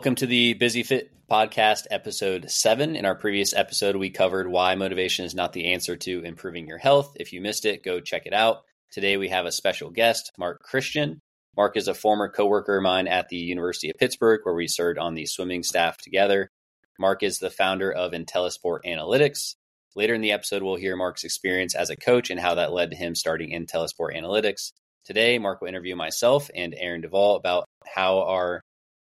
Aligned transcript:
Welcome 0.00 0.14
to 0.14 0.26
the 0.26 0.54
Busy 0.54 0.82
Fit 0.82 1.12
podcast, 1.30 1.84
episode 1.90 2.50
seven. 2.50 2.96
In 2.96 3.04
our 3.04 3.14
previous 3.14 3.52
episode, 3.52 3.96
we 3.96 4.08
covered 4.08 4.48
why 4.48 4.74
motivation 4.74 5.26
is 5.26 5.34
not 5.34 5.52
the 5.52 5.74
answer 5.74 5.94
to 5.94 6.24
improving 6.24 6.66
your 6.66 6.78
health. 6.78 7.14
If 7.20 7.34
you 7.34 7.42
missed 7.42 7.66
it, 7.66 7.84
go 7.84 8.00
check 8.00 8.22
it 8.24 8.32
out. 8.32 8.62
Today, 8.90 9.18
we 9.18 9.28
have 9.28 9.44
a 9.44 9.52
special 9.52 9.90
guest, 9.90 10.32
Marc 10.38 10.62
Christian. 10.62 11.20
Marc 11.54 11.76
is 11.76 11.86
a 11.86 11.92
former 11.92 12.30
coworker 12.30 12.78
of 12.78 12.82
mine 12.82 13.08
at 13.08 13.28
the 13.28 13.36
University 13.36 13.90
of 13.90 13.98
Pittsburgh, 13.98 14.40
where 14.42 14.54
we 14.54 14.68
served 14.68 14.98
on 14.98 15.14
the 15.14 15.26
swimming 15.26 15.62
staff 15.62 15.98
together. 15.98 16.48
Marc 16.98 17.22
is 17.22 17.38
the 17.38 17.50
founder 17.50 17.92
of 17.92 18.12
IntelliSport 18.12 18.78
Analytics. 18.86 19.56
Later 19.94 20.14
in 20.14 20.22
the 20.22 20.32
episode, 20.32 20.62
we'll 20.62 20.76
hear 20.76 20.96
Marc's 20.96 21.24
experience 21.24 21.74
as 21.74 21.90
a 21.90 21.96
coach 21.96 22.30
and 22.30 22.40
how 22.40 22.54
that 22.54 22.72
led 22.72 22.92
to 22.92 22.96
him 22.96 23.14
starting 23.14 23.50
IntelliSport 23.50 24.16
Analytics. 24.16 24.72
Today, 25.04 25.38
Marc 25.38 25.60
will 25.60 25.68
interview 25.68 25.94
myself 25.94 26.48
and 26.54 26.74
Aaron 26.74 27.02
Duvall 27.02 27.36
about 27.36 27.66
how 27.84 28.20
our 28.22 28.62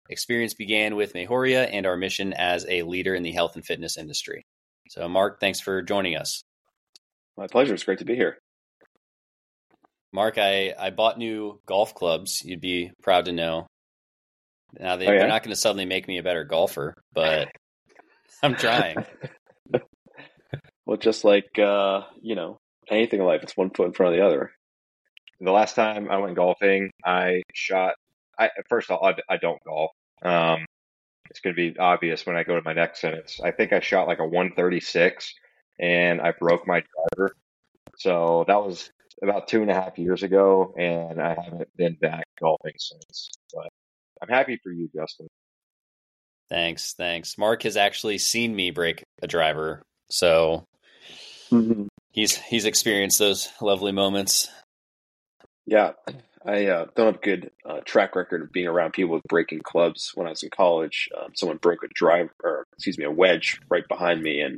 experience 0.10 0.54
began 0.54 0.96
with 0.96 1.14
Mejoria 1.14 1.70
and 1.72 1.86
our 1.86 1.98
mission 1.98 2.34
as 2.34 2.66
a 2.68 2.84
leader 2.84 3.16
in 3.16 3.24
the 3.24 3.32
health 3.32 3.56
and 3.56 3.66
fitness 3.66 3.98
industry. 3.98 4.44
So, 4.90 5.08
Marc, 5.08 5.40
thanks 5.40 5.60
for 5.60 5.82
joining 5.82 6.16
us. 6.16 6.42
My 7.38 7.48
pleasure. 7.48 7.74
It's 7.74 7.84
great 7.84 8.00
to 8.00 8.06
be 8.06 8.16
here. 8.16 8.38
Marc, 10.14 10.38
I, 10.38 10.74
I 10.78 10.90
bought 10.90 11.18
new 11.18 11.60
golf 11.68 11.94
clubs. 11.94 12.42
You'd 12.44 12.62
be 12.62 12.92
proud 13.04 13.26
to 13.26 13.32
know. 13.32 13.68
Now, 14.80 14.96
they, 14.96 15.08
oh, 15.08 15.12
yeah? 15.12 15.20
they're 15.20 15.28
not 15.28 15.44
going 15.44 15.54
to 15.54 15.60
suddenly 15.60 15.86
make 15.86 16.08
me 16.08 16.18
a 16.18 16.24
better 16.24 16.44
golfer, 16.44 16.94
but 17.14 17.50
I'm 18.44 18.56
trying. 18.56 19.06
well, 20.86 20.98
just 20.98 21.24
like, 21.24 21.60
uh, 21.60 22.02
you 22.22 22.36
know, 22.36 22.58
anything 22.90 23.20
in 23.20 23.26
life, 23.26 23.44
it's 23.44 23.58
one 23.58 23.70
foot 23.70 23.88
in 23.88 23.94
front 23.94 24.14
of 24.14 24.20
the 24.20 24.26
other. 24.26 24.52
The 25.40 25.52
last 25.52 25.76
time 25.76 26.10
I 26.10 26.18
went 26.18 26.36
golfing, 26.36 26.90
I 27.06 27.44
shot. 27.54 27.94
I 28.40 28.50
first 28.70 28.90
of 28.90 28.98
all, 28.98 29.06
I, 29.06 29.14
I 29.30 29.38
don't 29.38 29.60
golf. 29.66 29.92
Um, 30.22 30.66
it's 31.30 31.40
going 31.40 31.56
to 31.56 31.72
be 31.72 31.78
obvious 31.78 32.26
when 32.26 32.36
I 32.36 32.44
go 32.44 32.56
to 32.56 32.62
my 32.64 32.74
next 32.74 33.02
sentence. 33.02 33.40
I 33.44 33.52
think 33.52 33.74
I 33.74 33.80
shot 33.80 34.08
like 34.08 34.20
a 34.20 34.26
136 34.26 35.34
and 35.80 36.22
I 36.22 36.32
broke 36.32 36.68
my 36.68 36.84
driver. 37.16 37.36
So 37.98 38.46
that 38.48 38.58
was 38.58 38.90
about 39.22 39.48
two 39.48 39.62
and 39.62 39.72
a 39.72 39.74
half 39.74 39.98
years 39.98 40.24
ago, 40.24 40.74
and 40.78 41.22
I 41.22 41.30
haven't 41.30 41.70
been 41.76 41.96
back 41.96 42.26
golfing 42.40 42.76
since. 42.78 43.32
But 43.54 43.70
I'm 44.22 44.30
happy 44.30 44.60
for 44.62 44.72
you, 44.72 44.90
Justin. 44.96 45.28
Thanks, 46.50 46.94
thanks. 46.94 47.38
Marc 47.38 47.64
has 47.64 47.78
actually 47.78 48.20
seen 48.20 48.56
me 48.56 48.72
break 48.72 49.04
a 49.22 49.28
driver, 49.28 49.82
so 50.10 50.66
mm-hmm. 51.52 51.88
he's 52.12 52.38
he's 52.38 52.66
experienced 52.66 53.20
those 53.20 53.50
lovely 53.60 53.92
moments. 53.92 54.48
Yeah, 55.66 55.92
I 56.48 56.68
uh, 56.68 56.86
don't 56.96 57.08
have 57.08 57.16
a 57.16 57.26
good 57.26 57.52
uh, 57.66 57.82
track 57.84 58.16
record 58.16 58.42
of 58.42 58.54
being 58.54 58.68
around 58.68 58.94
people 58.94 59.16
with 59.16 59.24
breaking 59.24 59.60
clubs. 59.64 60.12
When 60.16 60.28
I 60.28 60.30
was 60.30 60.44
in 60.44 60.50
college, 60.50 61.10
um, 61.18 61.32
someone 61.36 61.58
broke 61.58 61.84
a 61.84 61.90
drive, 61.94 62.30
or 62.42 62.66
excuse 62.74 62.98
me, 62.98 63.04
a 63.04 63.12
wedge 63.12 63.60
right 63.70 63.84
behind 63.90 64.22
me, 64.22 64.40
and 64.40 64.58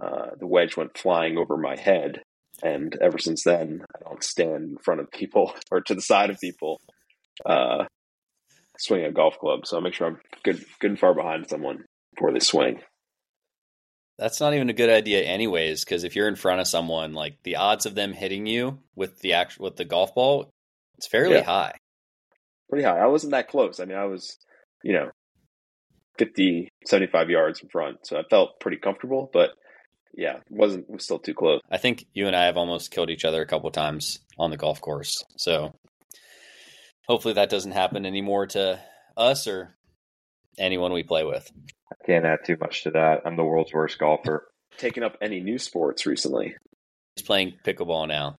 uh, 0.00 0.30
the 0.38 0.46
wedge 0.46 0.76
went 0.76 0.96
flying 0.96 1.36
over 1.36 1.56
my 1.56 1.76
head. 1.76 2.22
And 2.62 2.96
ever 3.02 3.18
since 3.18 3.42
then, 3.42 3.84
I 3.94 4.08
don't 4.08 4.22
stand 4.22 4.70
in 4.70 4.78
front 4.78 5.00
of 5.00 5.10
people 5.10 5.52
or 5.72 5.80
to 5.80 5.96
the 5.96 6.00
side 6.00 6.30
of 6.30 6.38
people 6.38 6.80
uh, 7.44 7.86
swinging 8.78 9.06
a 9.06 9.12
golf 9.12 9.36
club. 9.38 9.66
So 9.66 9.76
I 9.76 9.80
make 9.80 9.94
sure 9.94 10.06
I'm 10.06 10.20
good, 10.44 10.64
good 10.78 10.92
and 10.92 11.00
far 11.00 11.12
behind 11.12 11.48
someone 11.48 11.84
before 12.14 12.32
they 12.32 12.38
swing. 12.38 12.82
That's 14.16 14.40
not 14.40 14.54
even 14.54 14.70
a 14.70 14.74
good 14.74 14.88
idea, 14.88 15.24
anyways, 15.24 15.84
because 15.84 16.04
if 16.04 16.14
you're 16.14 16.28
in 16.28 16.36
front 16.36 16.60
of 16.60 16.68
someone, 16.68 17.12
like 17.12 17.42
the 17.42 17.56
odds 17.56 17.84
of 17.84 17.96
them 17.96 18.12
hitting 18.12 18.46
you 18.46 18.78
with 18.94 19.18
the 19.18 19.34
actual 19.34 19.64
with 19.64 19.76
the 19.76 19.84
golf 19.84 20.14
ball 20.14 20.50
it's 20.96 21.08
fairly 21.08 21.36
yeah. 21.36 21.44
high. 21.44 21.74
Pretty 22.68 22.84
high. 22.84 22.98
I 22.98 23.06
wasn't 23.06 23.32
that 23.32 23.48
close. 23.48 23.80
I 23.80 23.84
mean, 23.84 23.96
I 23.96 24.06
was, 24.06 24.38
you 24.82 24.92
know, 24.92 25.10
50, 26.18 26.68
75 26.86 27.30
yards 27.30 27.60
in 27.60 27.68
front. 27.68 28.06
So 28.06 28.18
I 28.18 28.22
felt 28.28 28.60
pretty 28.60 28.78
comfortable, 28.78 29.30
but 29.32 29.50
yeah, 30.14 30.38
wasn't 30.48 30.88
was 30.88 31.04
still 31.04 31.18
too 31.18 31.34
close. 31.34 31.60
I 31.70 31.76
think 31.76 32.06
you 32.14 32.26
and 32.26 32.34
I 32.34 32.46
have 32.46 32.56
almost 32.56 32.90
killed 32.90 33.10
each 33.10 33.24
other 33.24 33.42
a 33.42 33.46
couple 33.46 33.70
times 33.70 34.18
on 34.38 34.50
the 34.50 34.56
golf 34.56 34.80
course. 34.80 35.22
So 35.36 35.74
hopefully 37.06 37.34
that 37.34 37.50
doesn't 37.50 37.72
happen 37.72 38.06
anymore 38.06 38.46
to 38.48 38.80
us 39.16 39.46
or 39.46 39.76
anyone 40.58 40.92
we 40.92 41.02
play 41.02 41.24
with. 41.24 41.50
I 41.92 42.06
can't 42.06 42.24
add 42.24 42.40
too 42.44 42.56
much 42.60 42.84
to 42.84 42.90
that. 42.92 43.22
I'm 43.24 43.36
the 43.36 43.44
world's 43.44 43.72
worst 43.72 43.98
golfer. 43.98 44.48
Taking 44.78 45.02
up 45.02 45.16
any 45.20 45.40
new 45.40 45.58
sports 45.58 46.06
recently? 46.06 46.54
He's 47.14 47.24
playing 47.24 47.54
pickleball 47.64 48.08
now. 48.08 48.36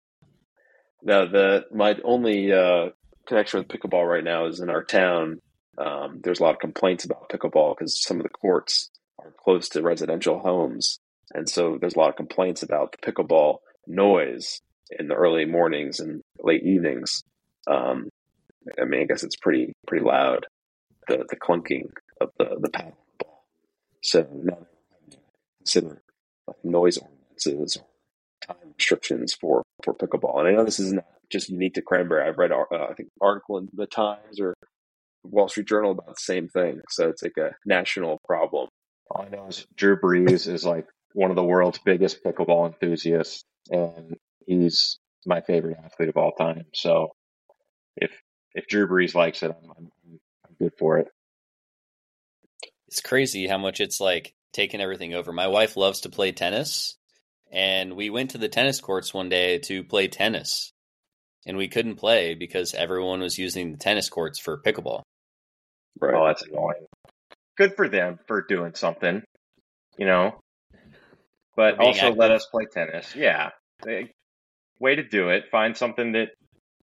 No, 1.07 1.25
the 1.25 1.67
my 1.73 1.97
only 2.03 2.53
uh, 2.53 2.89
connection 3.29 3.61
with 3.61 3.69
pickleball 3.69 4.09
right 4.09 4.25
now 4.25 4.47
is 4.47 4.59
in 4.59 4.69
our 4.69 4.83
town. 4.83 5.41
Um, 5.79 6.21
there's 6.21 6.41
a 6.41 6.43
lot 6.43 6.55
of 6.55 6.61
complaints 6.61 7.05
about 7.05 7.29
pickleball 7.29 7.77
because 7.79 8.03
some 8.03 8.17
of 8.17 8.25
the 8.25 8.29
courts 8.29 8.91
are 9.21 9.33
close 9.39 9.69
to 9.71 9.83
residential 9.83 10.41
homes, 10.41 10.99
and 11.33 11.49
so 11.49 11.79
there's 11.81 11.95
a 11.95 11.99
lot 12.01 12.09
of 12.09 12.17
complaints 12.17 12.65
about 12.65 12.91
the 12.91 13.13
pickleball 13.13 13.59
noise 13.87 14.61
in 14.99 15.07
the 15.07 15.15
early 15.15 15.45
mornings 15.45 16.01
and 16.01 16.23
late 16.41 16.65
evenings. 16.65 17.23
Um, 17.69 18.09
I 18.77 18.85
mean, 18.85 19.03
I 19.03 19.05
guess 19.05 19.23
it's 19.23 19.37
pretty 19.37 19.75
pretty 19.87 20.05
loud, 20.05 20.47
the 21.07 21.25
the 21.29 21.37
clunking 21.37 21.93
of 22.21 22.31
the 22.37 22.57
the 22.61 22.69
paddle 22.69 22.99
ball. 23.21 23.45
So 24.03 24.27
now 24.43 24.59
consider 25.61 26.03
noise 26.65 26.99
ordinances 26.99 27.79
time 28.47 28.75
restrictions 28.77 29.35
for 29.35 29.63
for 29.83 29.95
pickleball. 29.95 30.39
And 30.39 30.49
I 30.49 30.53
know 30.53 30.65
this 30.65 30.81
is 30.81 30.93
not 30.93 31.05
just 31.31 31.49
unique 31.49 31.75
to 31.75 31.83
Cranberry. 31.83 32.27
I've 32.27 32.39
read 32.39 32.53
uh, 32.53 32.65
I 32.71 32.95
think 32.95 33.11
article 33.21 33.59
in 33.59 33.69
the 33.73 33.87
Times 33.87 34.41
or 34.41 34.55
Wall 35.25 35.49
Street 35.49 35.69
Journal 35.69 35.93
about 35.93 36.07
the 36.07 36.15
same 36.19 36.49
thing. 36.49 36.81
So 36.91 37.09
it's 37.09 37.23
like 37.23 37.37
a 37.39 37.53
national 37.65 38.21
problem. 38.25 38.69
All 39.11 39.23
I 39.23 39.29
know 39.29 39.47
is 39.49 39.67
Drew 39.77 39.99
Brees 39.99 40.49
is 40.49 40.65
like 40.65 40.87
one 41.13 41.31
of 41.31 41.37
the 41.37 41.45
world's 41.45 41.79
biggest 41.79 42.23
pickleball 42.25 42.67
enthusiasts, 42.67 43.45
and 43.71 44.17
he's 44.47 44.99
my 45.25 45.41
favorite 45.41 45.79
athlete 45.85 46.09
of 46.09 46.17
all 46.17 46.33
time. 46.33 46.67
So 46.75 47.11
if 47.97 48.11
if 48.55 48.67
Drew 48.67 48.89
Brees 48.89 49.15
likes 49.15 49.43
it, 49.43 49.51
I'm, 49.51 49.71
I'm, 49.77 49.91
I'm 50.47 50.55
good 50.59 50.73
for 50.79 50.99
it. 50.99 51.09
It's 52.89 53.01
crazy 53.01 53.47
how 53.47 53.59
much 53.59 53.81
it's 53.81 54.01
like 54.01 54.35
taking 54.53 54.81
everything 54.81 55.15
over. 55.15 55.33
My 55.33 55.49
wife 55.49 55.77
loves 55.77 56.03
to 56.03 56.09
play 56.09 56.33
tennis, 56.33 56.97
and 57.57 57.97
we 57.97 58.11
went 58.11 58.33
to 58.33 58.39
the 58.39 58.51
tennis 58.51 58.83
courts 58.83 59.15
one 59.15 59.31
day 59.31 59.59
to 59.61 59.83
play 59.83 60.09
tennis. 60.09 60.71
And 61.47 61.57
we 61.57 61.69
couldn't 61.69 61.97
play 61.97 62.35
because 62.35 62.75
everyone 62.75 63.21
was 63.21 63.39
using 63.39 63.73
the 63.73 63.79
tennis 63.79 64.11
courts 64.11 64.39
for 64.39 64.61
pickleball. 64.61 65.01
Right. 65.99 66.15
Oh, 66.15 66.27
that's 66.27 66.43
annoying. 66.43 66.85
Good 67.57 67.75
for 67.75 67.89
them 67.89 68.19
for 68.27 68.43
doing 68.43 68.75
something, 68.75 69.23
you 69.97 70.05
know. 70.05 70.39
But 71.57 71.79
also 71.79 72.09
active. 72.09 72.19
let 72.19 72.31
us 72.31 72.47
play 72.51 72.67
tennis. 72.71 73.17
Yeah. 73.17 73.51
Way 74.79 74.95
to 74.97 75.03
do 75.03 75.31
it. 75.31 75.45
Find 75.51 75.75
something 75.75 76.13
that 76.13 76.33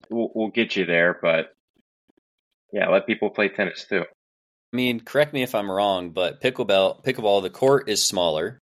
will, 0.10 0.32
will 0.34 0.50
get 0.50 0.76
you 0.76 0.86
there, 0.86 1.20
but 1.22 1.54
yeah, 2.72 2.90
let 2.90 3.06
people 3.06 3.30
play 3.30 3.50
tennis 3.50 3.86
too. 3.88 4.02
I 4.02 4.76
mean, 4.76 5.02
correct 5.02 5.34
me 5.34 5.44
if 5.44 5.54
I'm 5.54 5.70
wrong, 5.70 6.10
but 6.10 6.42
pickleball, 6.42 7.04
pickleball, 7.04 7.44
the 7.44 7.52
court 7.52 7.90
is 7.90 8.04
smaller. 8.04 8.58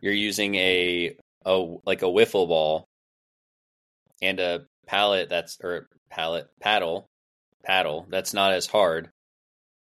You're 0.00 0.12
using 0.12 0.54
a 0.54 1.16
a 1.44 1.76
like 1.86 2.02
a 2.02 2.06
wiffle 2.06 2.48
ball 2.48 2.86
and 4.22 4.40
a 4.40 4.66
pallet 4.86 5.28
that's 5.28 5.58
or 5.62 5.88
pallet 6.10 6.48
paddle 6.60 7.06
paddle 7.64 8.06
that's 8.08 8.34
not 8.34 8.52
as 8.52 8.66
hard. 8.66 9.10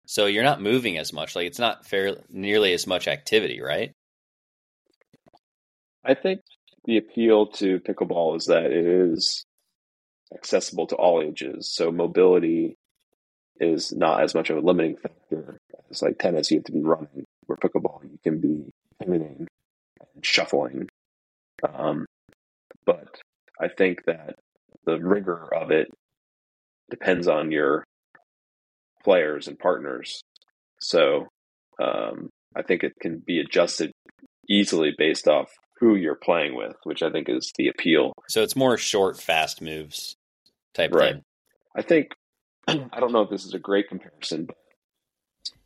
So 0.06 0.26
you're 0.26 0.44
not 0.44 0.62
moving 0.62 0.98
as 0.98 1.12
much. 1.12 1.34
Like 1.34 1.46
it's 1.46 1.58
not 1.58 1.86
fair 1.86 2.16
nearly 2.30 2.72
as 2.72 2.86
much 2.86 3.08
activity, 3.08 3.60
right? 3.60 3.92
I 6.04 6.14
think 6.14 6.40
the 6.84 6.98
appeal 6.98 7.48
to 7.48 7.80
pickleball 7.80 8.36
is 8.36 8.46
that 8.46 8.66
it 8.66 8.86
is 8.86 9.44
accessible 10.34 10.86
to 10.88 10.96
all 10.96 11.22
ages. 11.22 11.68
So 11.74 11.90
mobility 11.90 12.76
is 13.58 13.92
not 13.92 14.22
as 14.22 14.34
much 14.34 14.50
of 14.50 14.58
a 14.58 14.60
limiting 14.60 14.96
factor 14.96 15.58
as 15.90 16.02
like 16.02 16.18
tennis. 16.18 16.50
You 16.50 16.58
have 16.58 16.64
to 16.64 16.72
be 16.72 16.82
running. 16.82 17.24
Where 17.46 17.56
pickleball, 17.56 18.02
you 18.04 18.18
can 18.24 18.40
be 18.40 18.64
pivoting 19.00 19.46
and 20.14 20.26
shuffling 20.26 20.88
um, 21.62 22.06
but 22.84 23.08
I 23.60 23.68
think 23.68 24.04
that 24.06 24.36
the 24.84 24.98
rigor 24.98 25.48
of 25.54 25.70
it 25.70 25.88
depends 26.90 27.28
on 27.28 27.50
your 27.50 27.84
players 29.02 29.48
and 29.48 29.58
partners. 29.58 30.20
So 30.80 31.28
um, 31.82 32.30
I 32.54 32.62
think 32.62 32.82
it 32.84 32.92
can 33.00 33.22
be 33.24 33.40
adjusted 33.40 33.92
easily 34.48 34.92
based 34.96 35.28
off 35.28 35.50
who 35.78 35.94
you're 35.94 36.14
playing 36.16 36.56
with, 36.56 36.76
which 36.84 37.02
I 37.02 37.10
think 37.10 37.28
is 37.28 37.52
the 37.56 37.68
appeal. 37.68 38.12
So 38.28 38.42
it's 38.42 38.56
more 38.56 38.76
short, 38.76 39.20
fast 39.20 39.60
moves 39.60 40.16
type 40.74 40.94
right. 40.94 41.14
thing. 41.14 41.22
I 41.74 41.82
think 41.82 42.12
I 42.68 43.00
don't 43.00 43.12
know 43.12 43.22
if 43.22 43.30
this 43.30 43.44
is 43.44 43.54
a 43.54 43.58
great 43.58 43.88
comparison, 43.88 44.46
but 44.46 44.56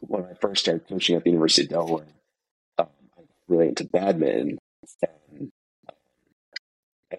when 0.01 0.25
I 0.25 0.35
first 0.41 0.63
started 0.63 0.89
coaching 0.89 1.17
at 1.17 1.25
the 1.25 1.31
University 1.31 1.63
of 1.63 1.71
Delaware, 1.71 2.07
um, 2.79 2.87
I 3.17 3.23
really 3.49 3.69
into 3.69 3.85
badminton, 3.85 4.59
and 5.03 5.53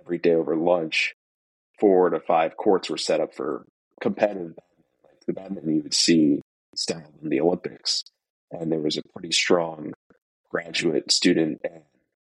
every 0.01 0.17
day 0.17 0.33
over 0.33 0.55
lunch, 0.55 1.13
four 1.79 2.09
to 2.09 2.19
five 2.19 2.57
courts 2.57 2.89
were 2.89 2.97
set 2.97 3.19
up 3.19 3.33
for 3.33 3.65
competitive 4.01 4.53
like 5.03 5.19
the 5.27 5.33
badminton 5.33 5.75
you 5.75 5.81
would 5.83 5.93
see 5.93 6.41
style 6.75 7.13
in 7.21 7.29
the 7.29 7.41
Olympics. 7.41 8.03
and 8.51 8.71
there 8.71 8.79
was 8.79 8.97
a 8.97 9.01
pretty 9.13 9.31
strong 9.31 9.93
graduate 10.49 11.11
student 11.11 11.61
and 11.63 11.83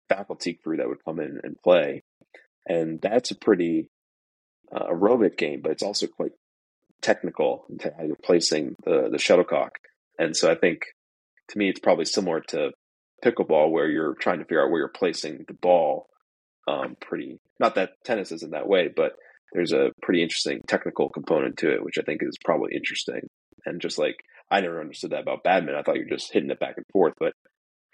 faculty 0.08 0.54
crew 0.54 0.76
that 0.76 0.88
would 0.88 1.04
come 1.04 1.18
in 1.18 1.40
and 1.42 1.60
play. 1.62 2.02
And 2.66 3.00
that's 3.00 3.30
a 3.30 3.36
pretty 3.36 3.88
uh, 4.70 4.86
aerobic 4.86 5.36
game, 5.36 5.60
but 5.62 5.72
it's 5.72 5.82
also 5.82 6.06
quite 6.06 6.32
technical 7.00 7.64
into 7.68 7.92
how 7.96 8.04
you're 8.04 8.16
placing 8.16 8.76
the, 8.84 9.08
the 9.10 9.18
shuttlecock. 9.18 9.78
And 10.18 10.36
so 10.36 10.50
I 10.50 10.54
think 10.54 10.84
to 11.48 11.58
me, 11.58 11.68
it's 11.68 11.80
probably 11.80 12.04
similar 12.04 12.40
to 12.48 12.70
pickleball 13.24 13.70
where 13.70 13.88
you're 13.88 14.14
trying 14.14 14.38
to 14.38 14.44
figure 14.44 14.62
out 14.62 14.70
where 14.70 14.80
you're 14.80 14.88
placing 14.88 15.44
the 15.48 15.54
ball. 15.54 16.08
Um, 16.68 16.96
pretty, 17.00 17.38
not 17.58 17.74
that 17.74 17.92
tennis 18.04 18.32
isn't 18.32 18.52
that 18.52 18.68
way, 18.68 18.88
but 18.94 19.14
there's 19.52 19.72
a 19.72 19.90
pretty 20.02 20.22
interesting 20.22 20.60
technical 20.66 21.08
component 21.08 21.58
to 21.58 21.72
it, 21.72 21.84
which 21.84 21.98
I 21.98 22.02
think 22.02 22.22
is 22.22 22.38
probably 22.44 22.74
interesting. 22.74 23.28
And 23.66 23.80
just 23.80 23.98
like 23.98 24.16
I 24.50 24.60
never 24.60 24.80
understood 24.80 25.10
that 25.10 25.22
about 25.22 25.42
badminton, 25.42 25.78
I 25.78 25.82
thought 25.82 25.96
you're 25.96 26.08
just 26.08 26.32
hitting 26.32 26.50
it 26.50 26.60
back 26.60 26.74
and 26.76 26.86
forth, 26.92 27.14
but 27.18 27.32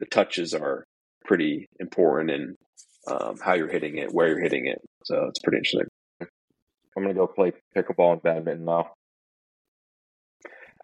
the 0.00 0.06
touches 0.06 0.54
are 0.54 0.84
pretty 1.24 1.66
important 1.80 2.30
in 2.30 2.56
um, 3.06 3.36
how 3.42 3.54
you're 3.54 3.70
hitting 3.70 3.96
it, 3.96 4.12
where 4.12 4.28
you're 4.28 4.40
hitting 4.40 4.66
it. 4.66 4.78
So 5.04 5.26
it's 5.28 5.40
pretty 5.40 5.58
interesting. 5.58 5.86
I'm 6.20 7.02
gonna 7.02 7.14
go 7.14 7.26
play 7.26 7.52
pickleball 7.76 8.14
and 8.14 8.22
badminton 8.22 8.64
now. 8.64 8.92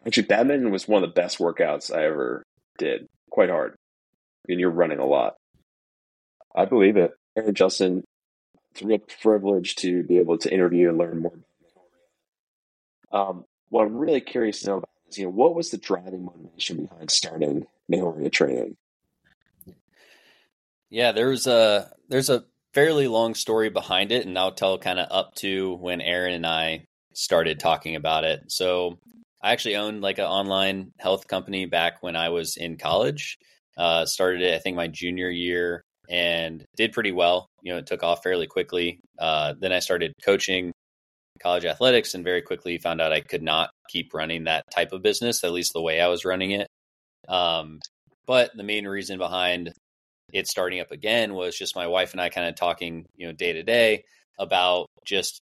Actually, 0.06 0.26
badminton 0.26 0.70
was 0.70 0.86
one 0.86 1.02
of 1.02 1.08
the 1.08 1.20
best 1.20 1.38
workouts 1.38 1.94
I 1.94 2.04
ever 2.04 2.44
did. 2.78 3.06
Quite 3.30 3.50
hard, 3.50 3.74
and 4.48 4.60
you're 4.60 4.70
running 4.70 5.00
a 5.00 5.06
lot. 5.06 5.34
I 6.54 6.66
believe 6.66 6.96
it. 6.96 7.12
And 7.36 7.56
Justin, 7.56 8.04
it's 8.70 8.82
a 8.82 8.86
real 8.86 8.98
privilege 9.22 9.76
to 9.76 10.02
be 10.02 10.18
able 10.18 10.38
to 10.38 10.52
interview 10.52 10.88
and 10.88 10.98
learn 10.98 11.20
more. 11.20 11.38
Um, 13.12 13.44
what 13.68 13.86
I'm 13.86 13.96
really 13.96 14.20
curious 14.20 14.60
to 14.60 14.68
know 14.68 14.76
about 14.78 14.90
is, 15.08 15.18
you 15.18 15.24
know, 15.24 15.30
what 15.30 15.54
was 15.54 15.70
the 15.70 15.78
driving 15.78 16.24
motivation 16.24 16.86
behind 16.86 17.10
starting 17.10 17.66
Mejoria 17.90 18.30
training? 18.30 18.76
Yeah, 20.90 21.12
there's 21.12 21.46
a 21.46 21.92
there's 22.08 22.30
a 22.30 22.44
fairly 22.72 23.08
long 23.08 23.34
story 23.34 23.68
behind 23.68 24.12
it, 24.12 24.26
and 24.26 24.38
I'll 24.38 24.52
tell 24.52 24.78
kind 24.78 24.98
of 24.98 25.08
up 25.10 25.34
to 25.36 25.74
when 25.74 26.00
Aaron 26.00 26.34
and 26.34 26.46
I 26.46 26.86
started 27.14 27.60
talking 27.60 27.96
about 27.96 28.24
it. 28.24 28.44
So 28.48 28.98
I 29.42 29.52
actually 29.52 29.76
owned 29.76 30.02
like 30.02 30.18
an 30.18 30.24
online 30.24 30.92
health 30.98 31.28
company 31.28 31.66
back 31.66 32.02
when 32.02 32.16
I 32.16 32.30
was 32.30 32.56
in 32.56 32.76
college. 32.76 33.38
Uh, 33.76 34.06
started 34.06 34.42
it, 34.42 34.54
I 34.54 34.58
think, 34.58 34.76
my 34.76 34.88
junior 34.88 35.28
year 35.28 35.84
and 36.08 36.64
did 36.76 36.92
pretty 36.92 37.12
well. 37.12 37.46
You 37.62 37.72
know, 37.72 37.78
it 37.78 37.86
took 37.86 38.02
off 38.02 38.22
fairly 38.22 38.46
quickly. 38.46 39.00
Uh, 39.18 39.54
then 39.58 39.72
I 39.72 39.78
started 39.78 40.12
coaching 40.24 40.72
college 41.40 41.64
athletics 41.64 42.14
and 42.14 42.24
very 42.24 42.42
quickly 42.42 42.78
found 42.78 43.00
out 43.00 43.12
I 43.12 43.20
could 43.20 43.42
not 43.42 43.70
keep 43.88 44.14
running 44.14 44.44
that 44.44 44.64
type 44.74 44.92
of 44.92 45.02
business, 45.02 45.44
at 45.44 45.52
least 45.52 45.72
the 45.72 45.82
way 45.82 46.00
I 46.00 46.08
was 46.08 46.24
running 46.24 46.52
it. 46.52 46.68
Um, 47.28 47.80
but 48.26 48.50
the 48.56 48.62
main 48.62 48.86
reason 48.86 49.18
behind 49.18 49.72
it 50.32 50.46
starting 50.48 50.80
up 50.80 50.90
again 50.90 51.34
was 51.34 51.56
just 51.56 51.76
my 51.76 51.86
wife 51.86 52.12
and 52.12 52.20
I 52.20 52.28
kind 52.28 52.48
of 52.48 52.56
talking, 52.56 53.06
you 53.16 53.26
know, 53.26 53.32
day 53.32 53.52
to 53.52 53.62
day 53.62 54.04
about 54.38 54.86
just 55.04 55.40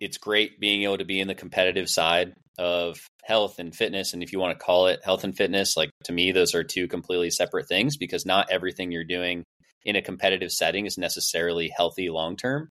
it's 0.00 0.18
great 0.18 0.60
being 0.60 0.82
able 0.84 0.98
to 0.98 1.04
be 1.04 1.20
in 1.20 1.28
the 1.28 1.34
competitive 1.34 1.88
side 1.88 2.34
of 2.58 2.98
health 3.24 3.58
and 3.58 3.74
fitness. 3.74 4.12
And 4.12 4.22
if 4.22 4.32
you 4.32 4.38
want 4.38 4.58
to 4.58 4.64
call 4.64 4.86
it 4.86 5.00
health 5.04 5.24
and 5.24 5.36
fitness, 5.36 5.76
like 5.76 5.90
to 6.04 6.12
me, 6.12 6.32
those 6.32 6.54
are 6.54 6.64
two 6.64 6.88
completely 6.88 7.30
separate 7.30 7.68
things 7.68 7.96
because 7.96 8.24
not 8.24 8.50
everything 8.50 8.92
you're 8.92 9.04
doing 9.04 9.44
in 9.84 9.96
a 9.96 10.02
competitive 10.02 10.50
setting 10.50 10.86
is 10.86 10.98
necessarily 10.98 11.68
healthy 11.68 12.10
long 12.10 12.36
term. 12.36 12.68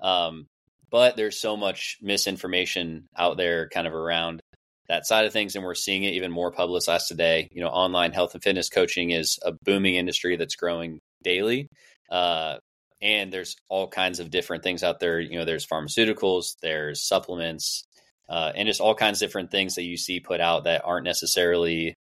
Um, 0.00 0.46
but 0.90 1.16
there's 1.16 1.40
so 1.40 1.56
much 1.56 1.98
misinformation 2.00 3.08
out 3.16 3.36
there 3.36 3.68
kind 3.68 3.86
of 3.86 3.94
around 3.94 4.40
that 4.88 5.06
side 5.06 5.26
of 5.26 5.32
things 5.32 5.54
and 5.54 5.64
we're 5.64 5.74
seeing 5.74 6.04
it 6.04 6.14
even 6.14 6.30
more 6.30 6.50
publicized 6.50 7.08
today 7.08 7.48
you 7.52 7.60
know 7.62 7.68
online 7.68 8.12
health 8.12 8.34
and 8.34 8.42
fitness 8.42 8.68
coaching 8.68 9.10
is 9.10 9.38
a 9.42 9.52
booming 9.64 9.96
industry 9.96 10.36
that's 10.36 10.56
growing 10.56 10.98
daily 11.22 11.68
uh, 12.10 12.56
and 13.00 13.32
there's 13.32 13.54
all 13.68 13.86
kinds 13.86 14.18
of 14.18 14.30
different 14.30 14.62
things 14.62 14.82
out 14.82 14.98
there 14.98 15.20
you 15.20 15.38
know 15.38 15.44
there's 15.44 15.66
pharmaceuticals 15.66 16.56
there's 16.62 17.06
supplements 17.06 17.84
uh, 18.28 18.52
and 18.54 18.66
just 18.66 18.80
all 18.80 18.94
kinds 18.94 19.20
of 19.20 19.28
different 19.28 19.50
things 19.50 19.74
that 19.74 19.84
you 19.84 19.96
see 19.96 20.20
put 20.20 20.40
out 20.40 20.64
that 20.64 20.82
aren't 20.84 21.04
necessarily 21.04 21.94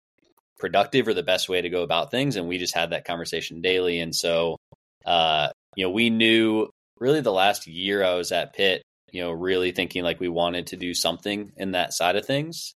productive 0.58 1.06
or 1.08 1.14
the 1.14 1.22
best 1.22 1.48
way 1.48 1.60
to 1.60 1.70
go 1.70 1.82
about 1.82 2.10
things 2.10 2.36
and 2.36 2.48
we 2.48 2.58
just 2.58 2.74
had 2.74 2.90
that 2.90 3.04
conversation 3.04 3.60
daily 3.60 4.00
and 4.00 4.14
so 4.14 4.56
uh, 5.04 5.48
you 5.74 5.84
know 5.84 5.90
we 5.90 6.10
knew 6.10 6.68
really 6.98 7.20
the 7.20 7.32
last 7.32 7.66
year 7.66 8.02
i 8.02 8.14
was 8.14 8.32
at 8.32 8.54
pitt 8.54 8.82
you 9.16 9.22
know, 9.22 9.32
really 9.32 9.72
thinking 9.72 10.02
like 10.02 10.20
we 10.20 10.28
wanted 10.28 10.68
to 10.68 10.76
do 10.76 10.94
something 10.94 11.52
in 11.56 11.72
that 11.72 11.92
side 11.92 12.16
of 12.16 12.26
things. 12.26 12.74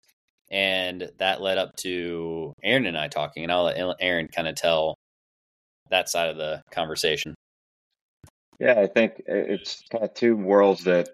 And 0.51 1.11
that 1.19 1.41
led 1.41 1.59
up 1.59 1.75
to 1.77 2.53
Aaron 2.63 2.87
and 2.87 2.97
I 2.97 3.09
talking, 3.09 3.43
and 3.43 3.51
I'll 3.51 3.65
let 3.65 3.97
Aaron 4.01 4.29
kind 4.29 4.47
of 4.47 4.55
tell 4.55 4.97
that 5.91 6.09
side 6.09 6.29
of 6.29 6.37
the 6.37 6.63
conversation. 6.71 7.35
Yeah, 8.61 8.79
I 8.79 8.87
think 8.87 9.23
it's 9.27 9.83
kind 9.91 10.05
of 10.05 10.15
two 10.15 10.37
worlds 10.37 10.85
that 10.85 11.09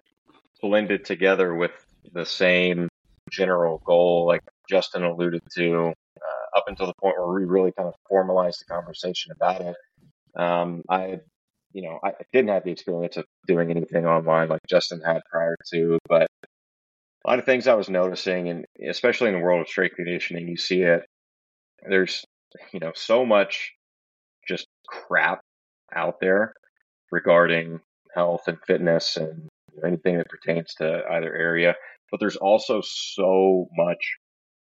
blended 0.61 1.05
together 1.05 1.55
with 1.55 1.71
the 2.13 2.27
same 2.27 2.89
general 3.31 3.81
goal, 3.85 4.27
like 4.27 4.43
Justin 4.69 5.05
alluded 5.05 5.43
to, 5.55 5.93
uh, 6.17 6.32
up 6.55 6.65
until 6.67 6.87
the 6.87 6.95
point 7.01 7.17
where 7.19 7.41
we 7.41 7.45
really 7.45 7.73
kind 7.73 7.89
of 7.89 7.95
formalized 8.09 8.61
the 8.61 8.73
conversation 8.73 9.33
about 9.33 9.61
it. 9.61 9.77
Um, 10.37 10.83
I 10.89 11.21
you 11.73 11.83
know, 11.83 11.99
I 12.05 12.13
didn't 12.33 12.51
have 12.51 12.65
the 12.65 12.71
experience 12.71 13.17
of 13.17 13.25
doing 13.47 13.71
anything 13.71 14.07
online 14.07 14.49
like 14.49 14.61
Justin 14.69 15.01
had 15.01 15.23
prior 15.31 15.57
to, 15.73 15.99
but 16.09 16.27
a 17.25 17.31
lot 17.31 17.39
of 17.39 17.45
things 17.45 17.67
I 17.67 17.75
was 17.75 17.89
noticing, 17.89 18.49
and 18.49 18.65
especially 18.89 19.29
in 19.29 19.35
the 19.35 19.41
world 19.41 19.63
of 19.63 19.69
strength 19.69 19.97
conditioning, 19.97 20.49
you 20.49 20.57
see 20.57 20.83
it. 20.83 21.05
There's, 21.89 22.25
you 22.73 22.81
know, 22.81 22.93
so 22.95 23.25
much 23.25 23.73
just 24.47 24.67
crap 24.87 25.41
out 25.95 26.21
there 26.21 26.53
regarding 27.11 27.81
health 28.15 28.43
and 28.49 28.59
fitness 28.67 29.17
and 29.17 29.49
anything 29.85 30.19
that 30.19 30.29
pertains 30.29 30.75
to 30.75 31.03
either 31.11 31.35
area. 31.35 31.75
But 32.11 32.21
there's 32.21 32.37
also 32.37 32.83
so 32.85 33.69
much 33.77 34.17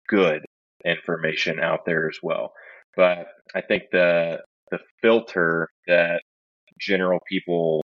good 0.07 0.43
information 0.85 1.59
out 1.59 1.85
there 1.85 2.07
as 2.07 2.17
well. 2.23 2.53
But 2.95 3.27
I 3.55 3.61
think 3.61 3.83
the 3.91 4.39
the 4.71 4.79
filter 5.01 5.67
that 5.87 6.21
general 6.79 7.19
people 7.27 7.81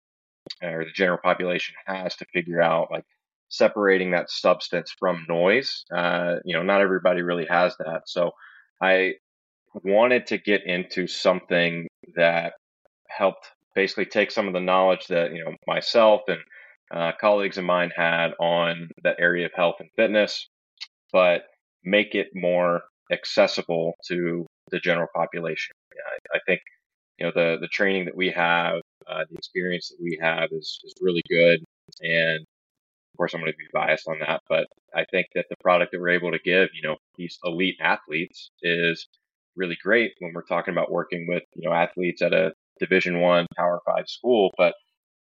or 0.61 0.85
the 0.85 0.91
general 0.91 1.19
population 1.23 1.75
has 1.85 2.15
to 2.17 2.25
figure 2.33 2.61
out 2.61 2.89
like 2.91 3.05
separating 3.49 4.11
that 4.11 4.29
substance 4.29 4.93
from 4.97 5.25
noise. 5.27 5.83
Uh, 5.95 6.35
you 6.45 6.55
know, 6.55 6.63
not 6.63 6.81
everybody 6.81 7.21
really 7.21 7.45
has 7.45 7.75
that. 7.77 8.03
So 8.07 8.31
I 8.81 9.13
wanted 9.83 10.27
to 10.27 10.37
get 10.37 10.65
into 10.65 11.07
something 11.07 11.87
that 12.15 12.53
helped 13.09 13.47
basically 13.75 14.05
take 14.05 14.31
some 14.31 14.47
of 14.47 14.53
the 14.53 14.59
knowledge 14.59 15.07
that, 15.07 15.33
you 15.33 15.43
know, 15.43 15.55
myself 15.67 16.21
and 16.27 16.39
uh, 16.93 17.11
colleagues 17.19 17.57
of 17.57 17.63
mine 17.63 17.91
had 17.95 18.31
on 18.39 18.89
that 19.03 19.17
area 19.19 19.45
of 19.45 19.53
health 19.55 19.75
and 19.79 19.89
fitness, 19.95 20.49
but 21.13 21.43
make 21.83 22.15
it 22.15 22.27
more 22.33 22.81
accessible 23.11 23.93
to 24.07 24.45
the 24.71 24.79
general 24.79 25.07
population. 25.13 25.73
I, 25.93 26.37
I 26.37 26.39
think 26.45 26.61
you 27.17 27.25
know 27.25 27.31
the 27.35 27.57
the 27.59 27.67
training 27.67 28.05
that 28.05 28.15
we 28.15 28.29
have, 28.31 28.81
uh, 29.07 29.23
the 29.29 29.37
experience 29.37 29.89
that 29.89 30.01
we 30.01 30.17
have 30.21 30.49
is 30.51 30.79
is 30.83 30.93
really 31.01 31.23
good, 31.29 31.63
and 32.01 32.39
of 32.39 33.17
course 33.17 33.33
I'm 33.33 33.41
going 33.41 33.51
to 33.51 33.57
be 33.57 33.65
biased 33.73 34.07
on 34.07 34.19
that, 34.19 34.41
but 34.49 34.67
I 34.95 35.05
think 35.11 35.27
that 35.35 35.45
the 35.49 35.57
product 35.61 35.91
that 35.91 36.01
we're 36.01 36.09
able 36.09 36.31
to 36.31 36.39
give, 36.39 36.69
you 36.73 36.87
know, 36.87 36.97
these 37.15 37.37
elite 37.43 37.77
athletes 37.81 38.51
is 38.61 39.07
really 39.55 39.77
great 39.83 40.13
when 40.19 40.31
we're 40.33 40.43
talking 40.43 40.73
about 40.73 40.91
working 40.91 41.27
with 41.27 41.43
you 41.55 41.67
know 41.67 41.75
athletes 41.75 42.21
at 42.21 42.33
a 42.33 42.53
Division 42.79 43.19
One 43.19 43.45
Power 43.55 43.81
Five 43.85 44.07
school, 44.07 44.51
but 44.57 44.73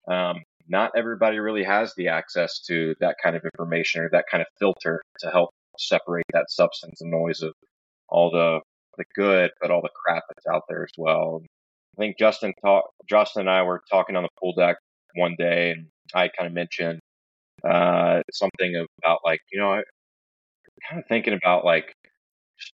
um, 0.09 0.43
not 0.69 0.93
everybody 0.97 1.39
really 1.39 1.65
has 1.65 1.95
the 1.97 2.09
access 2.09 2.61
to 2.61 2.95
that 3.01 3.17
kind 3.23 3.37
of 3.37 3.43
information 3.45 4.03
or 4.03 4.11
that 4.11 4.25
kind 4.31 4.41
of 4.41 4.47
filter 4.59 5.03
to 5.19 5.31
help 5.31 5.51
separate 5.79 6.27
that 6.33 6.51
substance 6.51 7.01
and 7.01 7.11
noise 7.11 7.43
of 7.43 7.55
all 8.09 8.31
the 8.31 8.61
the 8.99 9.05
good, 9.15 9.51
but 9.61 9.71
all 9.71 9.83
the 9.83 9.91
crap 9.95 10.25
that's 10.29 10.47
out 10.47 10.63
there 10.69 10.83
as 10.83 10.93
well. 10.99 11.43
I 11.97 12.01
think 12.01 12.19
Justin 12.19 12.53
talk, 12.65 12.85
Justin 13.09 13.43
and 13.43 13.51
I 13.51 13.63
were 13.63 13.83
talking 13.91 14.17
on 14.17 14.23
the 14.23 14.29
pool 14.41 14.55
deck 14.55 14.77
one 15.15 15.35
day, 15.39 15.71
and 15.71 15.87
I 16.15 16.29
kind 16.29 16.47
of 16.47 16.53
mentioned 16.53 17.01
uh, 17.65 18.23
something 18.33 18.87
about 19.03 19.21
like 19.25 19.41
you 19.53 19.61
know, 19.61 19.73
I 19.73 19.83
kind 20.89 21.01
of 21.01 21.09
thinking 21.09 21.35
about 21.35 21.65
like 21.65 21.95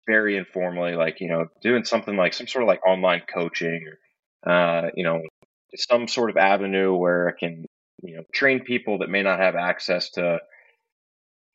very 0.06 0.36
informally, 0.36 0.94
like 0.94 1.20
you 1.20 1.28
know, 1.28 1.46
doing 1.62 1.84
something 1.84 2.16
like 2.16 2.34
some 2.34 2.46
sort 2.46 2.62
of 2.62 2.68
like 2.68 2.86
online 2.86 3.22
coaching 3.32 3.84
or 3.86 4.50
uh, 4.50 4.90
you 4.94 5.04
know, 5.04 5.20
some 5.76 6.08
sort 6.08 6.30
of 6.30 6.36
avenue 6.36 6.94
where 6.94 7.28
I 7.28 7.38
can 7.38 7.66
you 8.02 8.16
know 8.16 8.22
train 8.32 8.60
people 8.60 8.98
that 8.98 9.10
may 9.10 9.22
not 9.22 9.40
have 9.40 9.54
access 9.56 10.10
to 10.10 10.40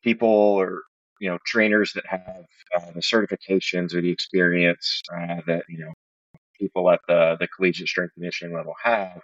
people 0.02 0.28
or 0.28 0.82
you 1.22 1.30
know 1.30 1.38
trainers 1.46 1.92
that 1.92 2.04
have 2.06 2.44
uh, 2.76 2.90
the 2.94 3.00
certifications 3.00 3.94
or 3.94 4.00
the 4.02 4.10
experience 4.10 5.00
uh, 5.14 5.40
that 5.46 5.62
you 5.68 5.78
know 5.78 5.92
people 6.58 6.90
at 6.90 7.00
the, 7.08 7.36
the 7.40 7.48
collegiate 7.48 7.88
strength 7.88 8.14
conditioning 8.14 8.54
level 8.54 8.74
have, 8.82 9.20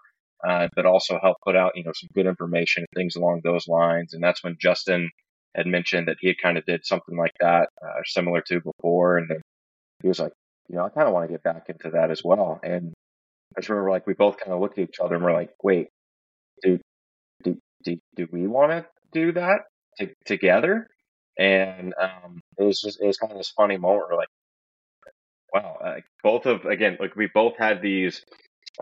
uh, 0.46 0.68
but 0.74 0.86
also 0.86 1.18
help 1.20 1.36
put 1.44 1.56
out, 1.56 1.72
you 1.74 1.84
know, 1.84 1.92
some 1.94 2.08
good 2.14 2.26
information 2.26 2.82
and 2.82 3.00
things 3.00 3.16
along 3.16 3.40
those 3.42 3.68
lines. 3.68 4.14
And 4.14 4.22
that's 4.22 4.42
when 4.42 4.56
Justin 4.60 5.10
had 5.54 5.66
mentioned 5.66 6.08
that 6.08 6.16
he 6.20 6.28
had 6.28 6.36
kind 6.42 6.58
of 6.58 6.64
did 6.66 6.84
something 6.84 7.16
like 7.16 7.34
that, 7.40 7.68
uh, 7.84 8.00
similar 8.04 8.42
to 8.48 8.60
before. 8.60 9.18
And 9.18 9.30
he 10.02 10.08
was 10.08 10.18
like, 10.18 10.32
you 10.68 10.76
know, 10.76 10.84
I 10.84 10.90
kind 10.90 11.08
of 11.08 11.14
want 11.14 11.28
to 11.28 11.32
get 11.32 11.42
back 11.42 11.68
into 11.68 11.90
that 11.90 12.10
as 12.10 12.22
well. 12.24 12.60
And 12.62 12.92
I 13.56 13.60
just 13.60 13.68
remember 13.68 13.90
like 13.90 14.06
we 14.06 14.14
both 14.14 14.38
kind 14.38 14.52
of 14.52 14.60
looked 14.60 14.78
at 14.78 14.88
each 14.88 15.00
other 15.00 15.16
and 15.16 15.24
we're 15.24 15.32
like, 15.32 15.50
wait, 15.62 15.88
do 16.62 16.78
do 17.42 17.56
do, 17.84 17.96
do 18.16 18.28
we 18.30 18.46
want 18.46 18.72
to 18.72 18.86
do 19.12 19.32
that 19.32 19.62
to, 19.98 20.10
together? 20.26 20.88
And 21.38 21.94
um, 22.00 22.40
it 22.58 22.64
was 22.64 22.80
just 22.80 23.00
it 23.00 23.06
was 23.06 23.16
kind 23.16 23.32
of 23.32 23.38
this 23.38 23.52
funny 23.56 23.76
moment. 23.76 24.08
Where 24.08 24.18
like, 24.18 24.28
wow, 25.52 25.96
both 26.22 26.46
of 26.46 26.64
again, 26.64 26.96
like 27.00 27.16
we 27.16 27.28
both 27.32 27.56
had 27.56 27.80
these 27.80 28.24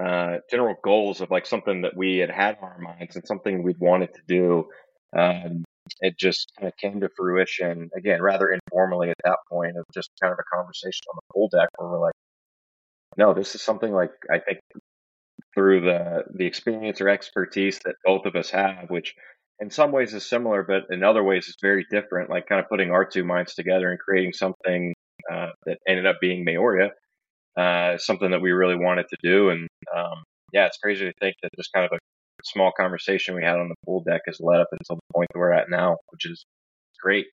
uh, 0.03 0.39
general 0.51 0.77
goals 0.83 1.21
of 1.21 1.31
like 1.31 1.47
something 1.47 1.83
that 1.83 1.97
we 1.97 2.19
had 2.19 2.31
had 2.31 2.57
in 2.59 2.65
our 2.65 2.79
minds 2.79 3.17
and 3.17 3.27
something 3.27 3.63
we'd 3.63 3.79
wanted 3.79 4.13
to 4.15 4.21
do. 4.27 4.67
Um, 5.17 5.65
it 6.01 6.19
just 6.19 6.53
kind 6.59 6.69
of 6.69 6.77
came 6.77 7.01
to 7.01 7.09
fruition 7.17 7.91
again, 7.97 8.21
rather 8.21 8.51
informally 8.51 9.11
at 9.11 9.17
that 9.25 9.39
point 9.51 9.77
of 9.77 9.85
just 9.95 10.11
kind 10.21 10.33
of 10.33 10.39
a 10.39 10.57
conversation 10.57 11.03
on 11.13 11.17
the 11.17 11.33
pool 11.35 11.49
deck 11.49 11.69
where 11.79 11.89
we're 11.91 12.01
like, 12.01 12.15
no, 13.17 13.33
this 13.35 13.55
is 13.55 13.63
something 13.63 13.93
like 13.93 14.11
I 14.31 14.39
think 14.39 14.59
through 15.55 15.83
the 15.83 16.25
the 16.35 16.47
experience 16.47 17.01
or 17.01 17.09
expertise 17.09 17.79
that 17.85 17.95
both 18.05 18.27
of 18.27 18.37
us 18.37 18.51
have, 18.51 18.91
which 18.91 19.15
in 19.61 19.71
some 19.71 19.93
ways 19.93 20.13
is 20.15 20.29
similar, 20.29 20.63
but 20.63 20.95
in 20.95 21.03
other 21.03 21.23
ways 21.23 21.47
is 21.49 21.57
very 21.61 21.87
different. 21.91 22.31
Like 22.31 22.47
kind 22.47 22.61
of 22.61 22.69
putting 22.69 22.91
our 22.91 23.05
two 23.05 23.25
minds 23.25 23.55
together 23.55 23.91
and 23.91 23.99
creating 23.99 24.33
something 24.33 24.95
uh, 25.31 25.49
that 25.65 25.79
ended 25.89 26.07
up 26.07 26.17
being 26.21 26.45
Mejoria, 26.45 26.91
uh, 27.57 27.99
something 27.99 28.31
that 28.31 28.43
we 28.43 28.53
really 28.53 28.77
wanted 28.77 29.07
to 29.09 29.17
do. 29.23 29.51
And 29.51 29.69
um, 29.97 30.23
yeah, 30.53 30.67
it's 30.67 30.79
crazy 30.79 31.07
to 31.07 31.13
think 31.21 31.37
that 31.43 31.51
just 31.57 31.73
kind 31.73 31.87
of 31.87 31.93
a 31.93 31.99
small 32.45 32.71
conversation 32.79 33.35
we 33.35 33.43
had 33.43 33.59
on 33.59 33.69
the 33.69 33.75
pool 33.85 34.03
deck 34.07 34.23
has 34.27 34.39
led 34.41 34.61
up 34.61 34.69
until 34.73 34.97
the 34.97 35.15
point 35.15 35.29
that 35.33 35.39
we're 35.39 35.53
at 35.53 35.71
now, 35.71 35.97
which 36.11 36.27
is 36.27 36.45
great. 37.03 37.27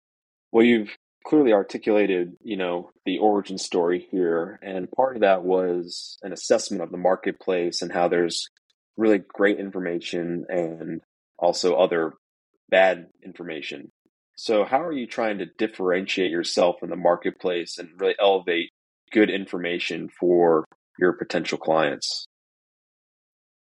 Well, 0.52 0.66
you've 0.66 0.96
clearly 1.26 1.54
articulated, 1.54 2.34
you 2.44 2.58
know, 2.58 2.92
the 3.06 3.18
origin 3.18 3.58
story 3.58 4.08
here, 4.12 4.60
and 4.62 4.92
part 4.92 5.16
of 5.16 5.22
that 5.22 5.44
was 5.44 6.18
an 6.22 6.34
assessment 6.34 6.84
of 6.84 6.92
the 6.92 6.98
marketplace 6.98 7.82
and 7.82 7.92
how 7.92 8.08
there's 8.08 8.48
really 8.98 9.20
great 9.20 9.60
information 9.60 10.46
and 10.50 11.02
also 11.38 11.76
other 11.76 12.14
bad 12.70 13.08
information. 13.24 13.92
So, 14.36 14.64
how 14.64 14.82
are 14.82 14.92
you 14.92 15.06
trying 15.06 15.38
to 15.40 15.46
differentiate 15.46 16.32
yourself 16.32 16.78
in 16.82 16.90
the 16.90 16.96
marketplace 16.96 17.78
and 17.78 17.90
really 18.00 18.16
elevate 18.20 18.70
good 19.12 19.30
information 19.30 20.10
for 20.10 20.66
your 21.00 21.14
potential 21.14 21.58
clients? 21.58 22.26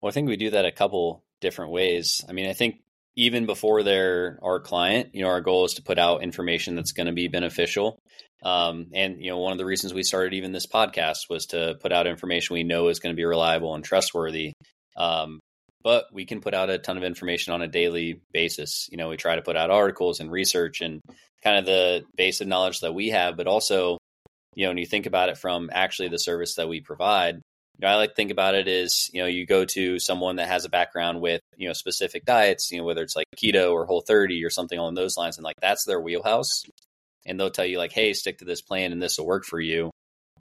Well, 0.02 0.10
I 0.10 0.14
think 0.14 0.28
we 0.28 0.38
do 0.38 0.52
that 0.52 0.66
a 0.66 0.72
couple 0.72 1.24
different 1.42 1.72
ways. 1.72 2.24
I 2.30 2.34
mean, 2.34 2.48
I 2.48 2.54
think 2.54 2.82
even 3.16 3.46
before 3.46 3.84
they're 3.84 4.40
our 4.42 4.60
client, 4.60 5.14
you 5.14 5.24
know, 5.24 5.30
our 5.30 5.42
goal 5.42 5.66
is 5.66 5.74
to 5.74 5.84
put 5.84 6.00
out 6.00 6.24
information 6.24 6.76
that's 6.76 6.94
going 6.94 7.08
to 7.08 7.14
be 7.14 7.28
beneficial. 7.28 8.00
Um, 8.44 8.88
and 8.94 9.20
you 9.20 9.30
know, 9.30 9.38
one 9.38 9.52
of 9.52 9.58
the 9.58 9.66
reasons 9.66 9.94
we 9.94 10.04
started 10.04 10.34
even 10.34 10.52
this 10.52 10.66
podcast 10.66 11.30
was 11.30 11.48
to 11.48 11.76
put 11.82 11.92
out 11.92 12.08
information 12.08 12.54
we 12.54 12.64
know 12.64 12.88
is 12.88 13.00
going 13.00 13.14
to 13.14 13.20
be 13.20 13.26
reliable 13.26 13.76
and 13.76 13.84
trustworthy. 13.84 14.54
Um, 14.98 15.40
but 15.84 16.06
we 16.12 16.26
can 16.26 16.42
put 16.42 16.54
out 16.54 16.70
a 16.70 16.78
ton 16.78 16.98
of 16.98 17.04
information 17.04 17.54
on 17.54 17.62
a 17.62 17.68
daily 17.68 18.22
basis. 18.32 18.88
You 18.92 18.98
know, 18.98 19.10
we 19.10 19.18
try 19.18 19.36
to 19.36 19.42
put 19.42 19.58
out 19.58 19.70
articles 19.70 20.20
and 20.20 20.32
research 20.32 20.82
and 20.82 21.02
kind 21.44 21.58
of 21.58 21.66
the 21.66 22.04
base 22.16 22.42
of 22.42 22.48
knowledge 22.48 22.82
that 22.82 22.94
we 22.94 23.10
have, 23.10 23.38
but 23.38 23.48
also, 23.48 23.98
you 24.56 24.66
know, 24.66 24.70
when 24.70 24.78
you 24.78 24.86
think 24.86 25.06
about 25.06 25.30
it 25.30 25.38
from 25.38 25.70
actually 25.74 26.10
the 26.10 26.20
service 26.20 26.56
that 26.56 26.70
we 26.70 26.82
provide, 26.82 27.36
you 27.36 27.88
know, 27.88 27.88
I 27.88 27.96
like 27.96 28.16
think 28.16 28.32
about 28.32 28.56
it 28.56 28.68
as, 28.68 29.10
you 29.14 29.22
know, 29.22 29.28
you 29.28 29.46
go 29.46 29.66
to 29.66 29.98
someone 29.98 30.36
that 30.36 30.48
has 30.48 30.66
a 30.66 30.70
background 30.70 31.20
with, 31.22 31.42
you 31.58 31.68
know, 31.68 31.74
specific 31.74 32.26
diets, 32.26 32.72
you 32.72 32.78
know, 32.78 32.84
whether 32.84 33.02
it's 33.02 33.16
like 33.16 33.26
keto 33.36 33.72
or 33.72 33.86
whole 33.86 34.04
30 34.06 34.44
or 34.44 34.50
something 34.50 34.78
along 34.78 34.94
those 34.94 35.18
lines. 35.18 35.38
And 35.38 35.44
like 35.44 35.56
that's 35.62 35.86
their 35.86 36.00
wheelhouse. 36.00 36.64
And 37.26 37.40
they'll 37.40 37.52
tell 37.52 37.66
you, 37.66 37.78
like, 37.78 37.92
hey, 37.92 38.14
stick 38.14 38.40
to 38.40 38.46
this 38.46 38.62
plan 38.62 38.92
and 38.92 39.02
this 39.02 39.18
will 39.18 39.28
work 39.28 39.46
for 39.46 39.60
you. 39.60 39.92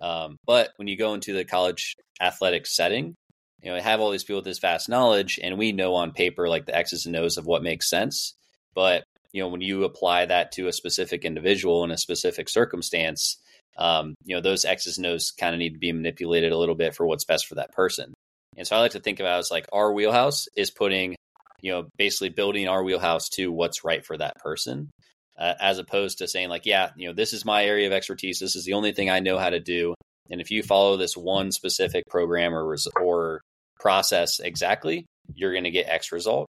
Um, 0.01 0.37
but 0.47 0.71
when 0.77 0.89
you 0.89 0.97
go 0.97 1.15
into 1.15 1.35
the 1.35 1.45
college 1.45 1.95
athletic 2.21 2.67
setting, 2.67 3.15
you 3.63 3.71
know, 3.71 3.77
I 3.77 3.81
have 3.81 4.01
all 4.01 4.11
these 4.11 4.25
people 4.25 4.39
with 4.39 4.47
this 4.47 4.59
vast 4.59 4.89
knowledge, 4.89 5.39
and 5.43 5.59
we 5.59 5.73
know 5.73 5.95
on 5.95 6.13
paper 6.13 6.49
like 6.49 6.67
the 6.67 6.77
X's 6.77 7.07
and 7.07 7.17
O's 7.17 7.37
of 7.37 7.47
what 7.47 7.63
makes 7.63 7.91
sense. 7.91 8.35
But 8.75 9.05
you 9.33 9.43
know, 9.43 9.49
when 9.49 9.61
you 9.61 9.85
apply 9.85 10.27
that 10.27 10.53
to 10.53 10.67
a 10.67 10.73
specific 10.73 11.25
individual 11.25 11.85
in 11.85 11.91
a 11.91 11.99
specific 11.99 12.49
circumstance, 12.49 13.41
um, 13.79 14.15
you 14.25 14.35
know, 14.35 14.41
those 14.41 14.65
X's 14.65 14.99
and 14.99 15.07
O's 15.07 15.31
kind 15.31 15.55
of 15.55 15.59
need 15.59 15.75
to 15.75 15.79
be 15.79 15.93
manipulated 15.93 16.53
a 16.53 16.59
little 16.59 16.75
bit 16.75 16.95
for 16.95 17.07
what's 17.07 17.25
best 17.25 17.47
for 17.47 17.57
that 17.57 17.73
person. 17.73 18.13
And 18.57 18.67
so 18.67 18.77
I 18.77 18.81
like 18.81 18.93
to 18.93 19.01
think 19.01 19.21
about 19.21 19.37
it 19.37 19.41
as 19.41 19.51
like 19.51 19.67
our 19.73 19.93
wheelhouse 19.93 20.49
is 20.57 20.71
putting, 20.71 21.17
you 21.61 21.73
know, 21.73 21.89
basically 21.97 22.31
building 22.31 22.67
our 22.67 22.83
wheelhouse 22.83 23.29
to 23.31 23.53
what's 23.53 23.85
right 23.85 24.05
for 24.05 24.17
that 24.17 24.37
person, 24.37 24.91
uh, 25.39 25.55
as 25.61 25.79
opposed 25.79 26.19
to 26.19 26.29
saying 26.29 26.49
like, 26.49 26.67
yeah, 26.67 26.91
you 26.97 27.07
know, 27.07 27.15
this 27.15 27.33
is 27.33 27.45
my 27.45 27.65
area 27.65 27.87
of 27.87 27.93
expertise. 27.93 28.41
This 28.41 28.57
is 28.57 28.65
the 28.65 28.73
only 28.73 28.93
thing 28.93 29.09
I 29.09 29.21
know 29.21 29.39
how 29.39 29.51
to 29.51 29.61
do. 29.61 29.95
And 30.31 30.41
if 30.41 30.51
you 30.51 30.63
follow 30.63 30.97
this 30.97 31.17
one 31.17 31.53
specific 31.53 32.05
program 32.09 32.55
or 32.55 32.77
or 33.01 33.40
process 33.81 34.39
exactly, 34.41 35.07
you're 35.35 35.53
going 35.53 35.65
to 35.65 35.71
get 35.71 35.89
X 35.89 36.13
result. 36.13 36.47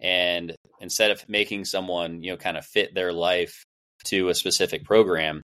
And 0.00 0.54
instead 0.80 1.10
of 1.10 1.28
making 1.28 1.66
someone, 1.66 2.22
you 2.22 2.30
know, 2.30 2.36
kind 2.36 2.56
of 2.56 2.64
fit 2.64 2.94
their 2.94 3.12
life 3.12 3.64
to 4.04 4.30
a 4.30 4.34
specific 4.34 4.84
program, 4.84 5.42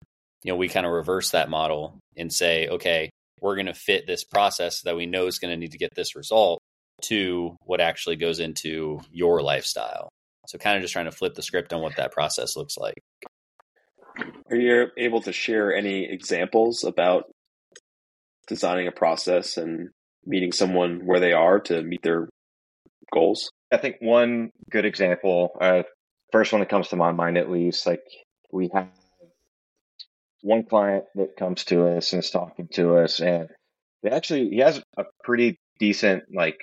you 0.44 0.52
know, 0.52 0.58
we 0.58 0.70
kind 0.70 0.86
of 0.86 0.92
reverse 0.92 1.32
that 1.32 1.50
model 1.50 2.00
and 2.18 2.34
say, 2.34 2.68
okay, 2.68 3.10
we're 3.42 3.56
going 3.56 3.68
to 3.68 3.74
fit 3.74 4.08
this 4.08 4.24
process 4.24 4.82
that 4.82 4.96
we 4.96 5.06
know 5.06 5.28
is 5.28 5.40
going 5.40 5.52
to 5.52 5.58
need 5.58 5.72
to 5.72 5.78
get 5.78 5.94
this 5.96 6.16
result 6.16 6.60
to 7.04 7.56
what 7.64 7.82
actually 7.82 8.16
goes 8.16 8.40
into 8.40 9.00
your 9.12 9.42
lifestyle. 9.42 10.10
So, 10.48 10.58
kind 10.58 10.76
of 10.76 10.82
just 10.82 10.94
trying 10.94 11.06
to 11.06 11.12
flip 11.12 11.36
the 11.36 11.44
script 11.44 11.74
on 11.74 11.82
what 11.82 11.98
that 11.98 12.12
process 12.12 12.58
looks 12.58 12.78
like. 12.78 13.00
Are 14.50 14.56
you 14.56 14.88
able 14.98 15.22
to 15.22 15.32
share 15.32 15.74
any 15.74 16.06
examples 16.06 16.84
about 16.84 17.26
designing 18.48 18.88
a 18.88 18.92
process 18.92 19.58
and 19.58 19.90
meeting 20.30 20.52
someone 20.52 21.06
where 21.06 21.20
they 21.20 21.34
are 21.34 21.60
to 21.62 21.82
meet 21.82 22.04
their 22.04 22.30
goals? 23.12 23.52
I 23.72 23.78
think 23.78 23.98
one 24.00 24.52
good 24.70 24.86
example, 24.86 25.52
uh, 25.60 25.84
first 26.32 26.54
one 26.54 26.62
that 26.62 26.70
comes 26.70 26.90
to 26.90 26.96
my 26.96 27.12
mind 27.12 27.38
at 27.38 27.52
least, 27.52 27.86
like 27.86 28.04
we 28.52 28.70
have 28.74 28.88
one 30.42 30.64
client 30.64 31.04
that 31.16 31.36
comes 31.36 31.66
to 31.66 31.88
us 31.88 32.14
and 32.14 32.24
is 32.24 32.30
talking 32.30 32.70
to 32.74 32.98
us, 32.98 33.20
and 33.20 33.50
they 34.04 34.10
actually 34.10 34.50
he 34.50 34.60
has 34.60 34.82
a 34.98 35.04
pretty 35.24 35.60
decent 35.80 36.24
like 36.34 36.58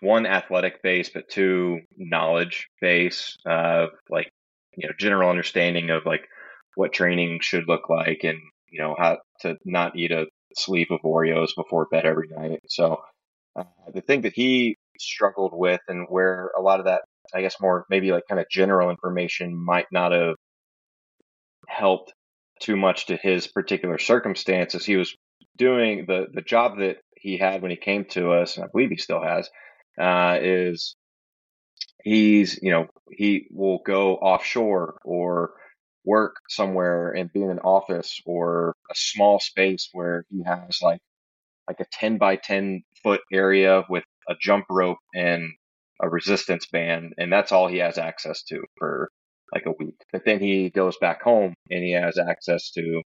one 0.00 0.26
athletic 0.26 0.82
base, 0.82 1.08
but 1.08 1.28
two 1.28 1.80
knowledge 1.96 2.68
base 2.80 3.36
of 3.44 3.90
like 4.08 4.30
you 4.76 4.86
know 4.86 4.94
general 4.98 5.30
understanding 5.30 5.90
of 5.90 6.06
like 6.06 6.28
what 6.76 6.92
training 6.92 7.40
should 7.42 7.66
look 7.66 7.88
like 7.88 8.20
and 8.22 8.38
you 8.70 8.80
know 8.80 8.94
how 8.96 9.18
to 9.40 9.56
not 9.64 9.96
eat 9.96 10.12
a 10.12 10.26
sleep 10.56 10.90
of 10.90 11.00
Oreos 11.02 11.50
before 11.56 11.86
bed 11.90 12.04
every 12.04 12.28
night. 12.28 12.60
So 12.68 13.00
uh, 13.56 13.64
the 13.92 14.00
thing 14.00 14.22
that 14.22 14.32
he 14.32 14.76
struggled 14.98 15.52
with 15.54 15.80
and 15.88 16.06
where 16.08 16.50
a 16.56 16.60
lot 16.60 16.80
of 16.80 16.86
that 16.86 17.02
I 17.34 17.42
guess 17.42 17.60
more 17.60 17.86
maybe 17.90 18.10
like 18.10 18.24
kind 18.28 18.40
of 18.40 18.48
general 18.50 18.90
information 18.90 19.54
might 19.54 19.86
not 19.92 20.12
have 20.12 20.36
helped 21.66 22.12
too 22.60 22.76
much 22.76 23.06
to 23.06 23.16
his 23.16 23.46
particular 23.46 23.98
circumstances. 23.98 24.84
He 24.84 24.96
was 24.96 25.14
doing 25.56 26.06
the 26.06 26.26
the 26.32 26.42
job 26.42 26.78
that 26.78 26.98
he 27.16 27.36
had 27.36 27.62
when 27.62 27.70
he 27.70 27.76
came 27.76 28.04
to 28.06 28.32
us, 28.32 28.56
and 28.56 28.64
I 28.64 28.68
believe 28.72 28.90
he 28.90 28.96
still 28.96 29.22
has, 29.22 29.48
uh, 30.00 30.38
is 30.40 30.96
he's 32.02 32.58
you 32.62 32.70
know 32.70 32.86
he 33.10 33.46
will 33.50 33.80
go 33.84 34.14
offshore 34.16 34.98
or 35.04 35.52
work 36.08 36.36
somewhere 36.48 37.12
and 37.12 37.32
be 37.32 37.42
in 37.42 37.50
an 37.50 37.60
office 37.60 38.20
or 38.26 38.74
a 38.90 38.94
small 38.96 39.40
space 39.40 39.90
where 39.92 40.24
he 40.30 40.42
has 40.44 40.80
like 40.82 41.00
like 41.68 41.80
a 41.80 41.86
10 41.92 42.18
by 42.18 42.36
10 42.36 42.82
foot 43.02 43.20
area 43.32 43.84
with 43.90 44.04
a 44.28 44.34
jump 44.40 44.64
rope 44.70 44.98
and 45.14 45.52
a 46.02 46.08
resistance 46.08 46.66
band 46.66 47.12
and 47.18 47.32
that's 47.32 47.52
all 47.52 47.68
he 47.68 47.78
has 47.78 47.98
access 47.98 48.42
to 48.44 48.62
for 48.78 49.10
like 49.52 49.66
a 49.66 49.72
week. 49.78 49.96
But 50.12 50.24
then 50.24 50.40
he 50.40 50.70
goes 50.70 50.96
back 50.98 51.22
home 51.22 51.54
and 51.70 51.84
he 51.84 51.92
has 51.92 52.18
access 52.18 52.70
to 52.72 53.02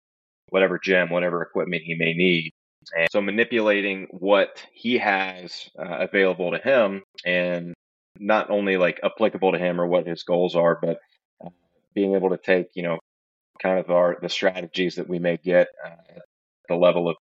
whatever 0.51 0.81
gym, 0.83 1.11
whatever 1.11 1.43
equipment 1.43 1.83
he 1.85 1.95
may 1.95 2.15
need. 2.15 2.53
And 2.97 3.09
so 3.11 3.21
manipulating 3.21 4.07
what 4.11 4.65
he 4.73 4.99
has 4.99 5.69
uh, 5.79 5.99
available 6.09 6.53
to 6.53 6.59
him 6.59 7.03
and 7.27 7.75
not 8.19 8.51
only 8.51 8.77
like 8.77 9.01
applicable 9.05 9.53
to 9.53 9.59
him 9.59 9.81
or 9.81 9.87
what 9.87 10.07
his 10.07 10.23
goals 10.23 10.57
are, 10.57 10.79
but 10.81 10.99
being 11.95 12.15
able 12.15 12.31
to 12.31 12.39
take, 12.39 12.69
you 12.75 12.83
know, 12.83 12.99
kind 13.63 13.79
of 13.79 13.91
our 13.91 14.19
the 14.23 14.29
strategies 14.29 14.97
that 14.97 15.09
we 15.09 15.19
may 15.19 15.37
get 15.37 15.69
uh, 15.85 16.21
the 16.69 16.77
level 16.77 17.09
of 17.09 17.17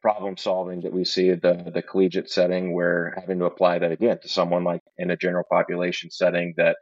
problem 0.00 0.36
solving 0.36 0.80
that 0.80 0.92
we 0.92 1.04
see 1.04 1.30
at 1.30 1.42
the 1.42 1.70
the 1.74 1.82
collegiate 1.82 2.30
setting 2.30 2.72
where 2.72 3.14
having 3.18 3.38
to 3.38 3.44
apply 3.44 3.78
that 3.78 3.92
again 3.92 4.18
to 4.22 4.28
someone 4.28 4.64
like 4.64 4.80
in 4.98 5.10
a 5.10 5.16
general 5.16 5.44
population 5.50 6.10
setting 6.10 6.54
that 6.56 6.76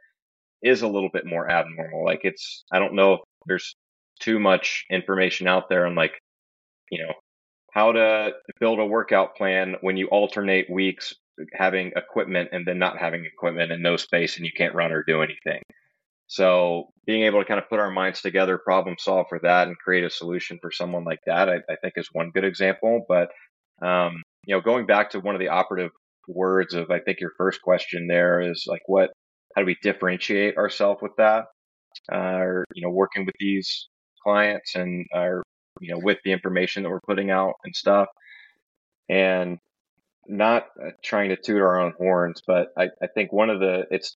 is 0.61 0.81
a 0.81 0.87
little 0.87 1.09
bit 1.11 1.25
more 1.25 1.49
abnormal. 1.49 2.03
Like 2.03 2.21
it's, 2.23 2.63
I 2.71 2.79
don't 2.79 2.95
know 2.95 3.13
if 3.13 3.19
there's 3.45 3.75
too 4.19 4.39
much 4.39 4.85
information 4.89 5.47
out 5.47 5.69
there 5.69 5.85
on 5.85 5.95
like, 5.95 6.13
you 6.91 7.03
know, 7.03 7.13
how 7.71 7.91
to 7.91 8.31
build 8.59 8.79
a 8.79 8.85
workout 8.85 9.35
plan 9.35 9.75
when 9.81 9.95
you 9.95 10.07
alternate 10.07 10.69
weeks 10.69 11.13
having 11.53 11.93
equipment 11.95 12.49
and 12.51 12.65
then 12.65 12.79
not 12.79 12.97
having 12.97 13.25
equipment 13.25 13.71
and 13.71 13.81
no 13.81 13.95
space 13.95 14.35
and 14.35 14.45
you 14.45 14.51
can't 14.55 14.75
run 14.75 14.91
or 14.91 15.03
do 15.03 15.21
anything. 15.21 15.61
So 16.29 16.91
being 17.07 17.23
able 17.23 17.41
to 17.41 17.45
kind 17.45 17.59
of 17.59 17.67
put 17.67 17.79
our 17.79 17.89
minds 17.89 18.21
together, 18.21 18.59
problem 18.59 18.95
solve 18.99 19.25
for 19.29 19.39
that, 19.39 19.67
and 19.67 19.75
create 19.77 20.03
a 20.03 20.11
solution 20.11 20.59
for 20.61 20.71
someone 20.71 21.03
like 21.03 21.21
that, 21.25 21.49
I, 21.49 21.55
I 21.67 21.75
think 21.81 21.95
is 21.97 22.07
one 22.13 22.29
good 22.29 22.45
example. 22.45 23.03
But 23.09 23.29
um, 23.81 24.21
you 24.45 24.55
know, 24.55 24.61
going 24.61 24.85
back 24.85 25.09
to 25.11 25.19
one 25.19 25.33
of 25.33 25.39
the 25.39 25.47
operative 25.47 25.91
words 26.27 26.75
of 26.75 26.91
I 26.91 26.99
think 26.99 27.19
your 27.19 27.31
first 27.35 27.63
question 27.63 28.07
there 28.07 28.41
is 28.41 28.65
like, 28.67 28.83
what? 28.85 29.09
How 29.55 29.63
do 29.63 29.65
we 29.65 29.77
differentiate 29.81 30.55
ourselves 30.55 31.01
with 31.01 31.13
that? 31.17 31.45
Uh, 32.11 32.63
you 32.75 32.83
know, 32.83 32.91
working 32.91 33.25
with 33.25 33.35
these 33.39 33.89
clients 34.23 34.75
and 34.75 35.07
our 35.15 35.41
you 35.81 35.91
know 35.91 35.99
with 36.03 36.19
the 36.23 36.31
information 36.31 36.83
that 36.83 36.91
we're 36.91 37.01
putting 37.07 37.31
out 37.31 37.55
and 37.63 37.75
stuff, 37.75 38.07
and 39.09 39.57
not 40.27 40.67
uh, 40.79 40.91
trying 41.03 41.29
to 41.29 41.37
toot 41.37 41.59
our 41.59 41.79
own 41.79 41.93
horns, 41.97 42.43
but 42.45 42.67
I, 42.77 42.89
I 43.01 43.07
think 43.15 43.33
one 43.33 43.49
of 43.49 43.59
the 43.59 43.85
it's 43.89 44.15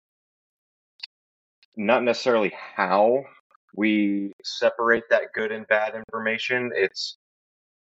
not 1.77 2.03
necessarily 2.03 2.53
how 2.75 3.23
we 3.75 4.33
separate 4.43 5.03
that 5.09 5.33
good 5.33 5.51
and 5.51 5.67
bad 5.67 5.95
information. 5.95 6.71
It's 6.75 7.17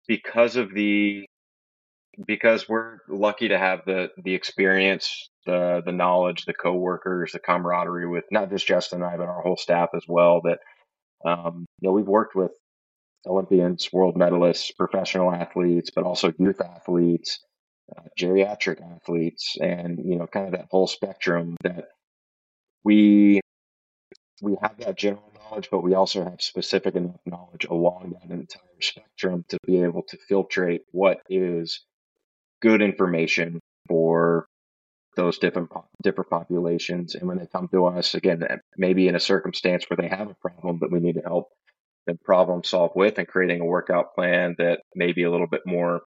because 0.07 0.55
of 0.55 0.73
the 0.73 1.25
because 2.27 2.69
we're 2.69 2.99
lucky 3.09 3.49
to 3.49 3.57
have 3.57 3.81
the 3.85 4.09
the 4.23 4.33
experience, 4.33 5.29
the 5.45 5.81
the 5.85 5.91
knowledge, 5.91 6.45
the 6.45 6.53
coworkers, 6.53 7.31
the 7.31 7.39
camaraderie 7.39 8.07
with 8.07 8.25
not 8.31 8.49
just 8.49 8.67
Justin 8.67 9.01
and 9.03 9.11
I, 9.11 9.17
but 9.17 9.27
our 9.27 9.41
whole 9.41 9.57
staff 9.57 9.89
as 9.95 10.03
well. 10.07 10.41
That 10.43 10.59
um, 11.25 11.65
you 11.79 11.89
know 11.89 11.93
we've 11.93 12.07
worked 12.07 12.35
with 12.35 12.51
Olympians, 13.25 13.91
world 13.91 14.15
medalists, 14.15 14.75
professional 14.75 15.33
athletes, 15.33 15.91
but 15.95 16.03
also 16.03 16.33
youth 16.37 16.61
athletes, 16.61 17.39
uh, 17.97 18.03
geriatric 18.19 18.81
athletes, 18.95 19.57
and 19.61 19.99
you 20.03 20.17
know 20.17 20.27
kind 20.27 20.47
of 20.47 20.53
that 20.53 20.67
whole 20.71 20.87
spectrum 20.87 21.57
that 21.63 21.85
we 22.83 23.41
we 24.41 24.57
have 24.61 24.77
that 24.79 24.97
general 24.97 25.31
knowledge, 25.35 25.69
but 25.71 25.83
we 25.83 25.93
also 25.93 26.23
have 26.23 26.41
specific 26.41 26.95
enough 26.95 27.19
knowledge 27.25 27.65
along 27.69 28.13
that 28.21 28.31
entire 28.31 28.61
spectrum 28.81 29.45
to 29.49 29.57
be 29.65 29.81
able 29.81 30.03
to 30.03 30.17
filtrate 30.29 30.81
what 30.91 31.19
is 31.29 31.85
good 32.61 32.81
information 32.81 33.59
for 33.87 34.47
those 35.15 35.37
different 35.37 35.69
different 36.01 36.29
populations. 36.29 37.15
And 37.15 37.27
when 37.27 37.37
they 37.37 37.47
come 37.47 37.67
to 37.71 37.85
us, 37.85 38.15
again, 38.15 38.43
maybe 38.77 39.07
in 39.07 39.15
a 39.15 39.19
circumstance 39.19 39.85
where 39.87 39.97
they 39.97 40.07
have 40.07 40.29
a 40.29 40.35
problem 40.35 40.79
that 40.81 40.91
we 40.91 40.99
need 40.99 41.15
to 41.15 41.21
help 41.21 41.49
them 42.07 42.17
problem 42.23 42.63
solve 42.63 42.91
with, 42.95 43.17
and 43.17 43.27
creating 43.27 43.61
a 43.61 43.65
workout 43.65 44.15
plan 44.15 44.55
that 44.57 44.81
may 44.95 45.13
be 45.13 45.23
a 45.23 45.31
little 45.31 45.47
bit 45.47 45.61
more 45.65 46.01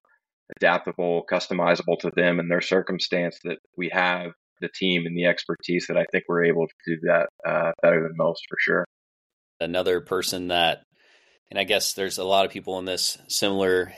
adaptable, 0.58 1.26
customizable 1.32 1.98
to 2.00 2.12
them 2.16 2.40
and 2.40 2.52
their 2.52 2.62
circumstance, 2.62 3.40
that 3.44 3.58
we 3.76 3.90
have 3.90 4.32
the 4.62 4.70
team 4.70 5.06
and 5.06 5.16
the 5.16 5.26
expertise 5.26 5.88
that 5.88 5.98
I 5.98 6.06
think 6.12 6.26
we're 6.28 6.46
able 6.46 6.68
to 6.68 6.74
do 6.86 7.00
that 7.08 7.30
uh, 7.46 7.72
better 7.82 8.02
than 8.02 8.16
most 8.16 8.46
for 8.50 8.58
sure. 8.60 8.86
Another 9.60 10.02
person 10.02 10.50
that, 10.50 10.84
and 11.50 11.60
I 11.60 11.64
guess 11.64 11.94
there's 11.94 12.18
a 12.18 12.24
lot 12.24 12.46
of 12.46 12.52
people 12.52 12.80
in 12.80 12.86
this 12.86 13.18
similar, 13.28 13.94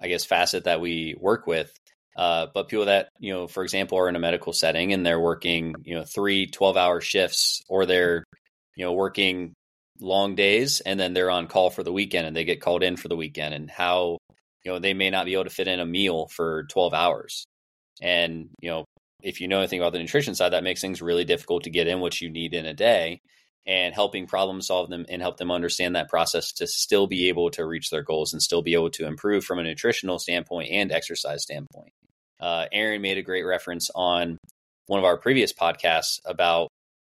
I 0.00 0.08
guess, 0.08 0.24
facet 0.24 0.64
that 0.64 0.80
we 0.80 1.14
work 1.18 1.46
with. 1.46 1.72
Uh, 2.16 2.46
but 2.52 2.68
people 2.68 2.86
that, 2.86 3.08
you 3.18 3.32
know, 3.32 3.46
for 3.46 3.62
example, 3.62 3.98
are 3.98 4.08
in 4.08 4.16
a 4.16 4.20
medical 4.20 4.52
setting 4.52 4.92
and 4.92 5.04
they're 5.04 5.20
working, 5.20 5.74
you 5.82 5.94
know, 5.94 6.04
three 6.04 6.46
12 6.46 6.76
hour 6.76 7.00
shifts 7.00 7.62
or 7.68 7.86
they're, 7.86 8.24
you 8.76 8.84
know, 8.84 8.92
working 8.92 9.54
long 10.00 10.34
days 10.34 10.80
and 10.80 10.98
then 10.98 11.14
they're 11.14 11.30
on 11.30 11.46
call 11.46 11.70
for 11.70 11.82
the 11.82 11.92
weekend 11.92 12.26
and 12.26 12.36
they 12.36 12.44
get 12.44 12.60
called 12.60 12.82
in 12.82 12.96
for 12.96 13.08
the 13.08 13.16
weekend 13.16 13.54
and 13.54 13.70
how, 13.70 14.18
you 14.64 14.72
know, 14.72 14.78
they 14.78 14.94
may 14.94 15.10
not 15.10 15.24
be 15.24 15.32
able 15.32 15.44
to 15.44 15.50
fit 15.50 15.68
in 15.68 15.80
a 15.80 15.86
meal 15.86 16.28
for 16.28 16.64
12 16.64 16.92
hours. 16.92 17.46
And, 18.00 18.50
you 18.60 18.70
know, 18.70 18.84
if 19.22 19.40
you 19.40 19.48
know 19.48 19.58
anything 19.58 19.80
about 19.80 19.92
the 19.92 19.98
nutrition 19.98 20.34
side, 20.34 20.52
that 20.52 20.64
makes 20.64 20.80
things 20.80 21.02
really 21.02 21.24
difficult 21.24 21.64
to 21.64 21.70
get 21.70 21.86
in 21.86 22.00
what 22.00 22.20
you 22.20 22.28
need 22.28 22.54
in 22.54 22.66
a 22.66 22.74
day 22.74 23.20
and 23.66 23.94
helping 23.94 24.26
problem 24.26 24.60
solve 24.60 24.90
them 24.90 25.06
and 25.08 25.22
help 25.22 25.36
them 25.36 25.50
understand 25.50 25.94
that 25.94 26.08
process 26.08 26.52
to 26.52 26.66
still 26.66 27.06
be 27.06 27.28
able 27.28 27.50
to 27.50 27.64
reach 27.64 27.90
their 27.90 28.02
goals 28.02 28.32
and 28.32 28.42
still 28.42 28.62
be 28.62 28.74
able 28.74 28.90
to 28.90 29.06
improve 29.06 29.44
from 29.44 29.58
a 29.58 29.62
nutritional 29.62 30.18
standpoint 30.18 30.68
and 30.70 30.90
exercise 30.90 31.42
standpoint. 31.42 31.92
Uh, 32.40 32.66
Aaron 32.72 33.02
made 33.02 33.18
a 33.18 33.22
great 33.22 33.44
reference 33.44 33.88
on 33.94 34.36
one 34.86 34.98
of 34.98 35.04
our 35.04 35.16
previous 35.16 35.52
podcasts 35.52 36.18
about 36.24 36.68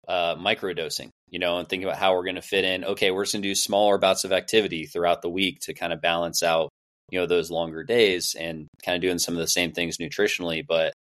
uh, 0.09 0.35
microdosing, 0.35 1.11
you 1.29 1.39
know, 1.39 1.59
and 1.59 1.69
thinking 1.69 1.89
about 1.89 2.01
how 2.01 2.15
we're 2.15 2.25
going 2.25 2.35
to 2.35 2.43
fit 2.43 2.65
in. 2.65 2.85
Okay, 2.85 3.13
we're 3.13 3.23
just 3.23 3.35
going 3.35 3.43
to 3.43 3.49
do 3.49 3.55
smaller 3.55 3.97
bouts 3.97 4.25
of 4.25 4.33
activity 4.33 4.87
throughout 4.87 5.23
the 5.23 5.31
week 5.31 5.61
to 5.61 5.75
kind 5.75 5.93
of 5.93 6.03
balance 6.03 6.43
out, 6.43 6.69
you 7.11 7.21
know, 7.21 7.27
those 7.27 7.49
longer 7.49 7.85
days 7.85 8.35
and 8.37 8.67
kind 8.85 8.97
of 8.97 9.03
doing 9.03 9.21
some 9.21 9.35
of 9.35 9.41
the 9.41 9.47
same 9.47 9.71
things 9.71 9.99
nutritionally, 9.99 10.67
but 10.67 10.93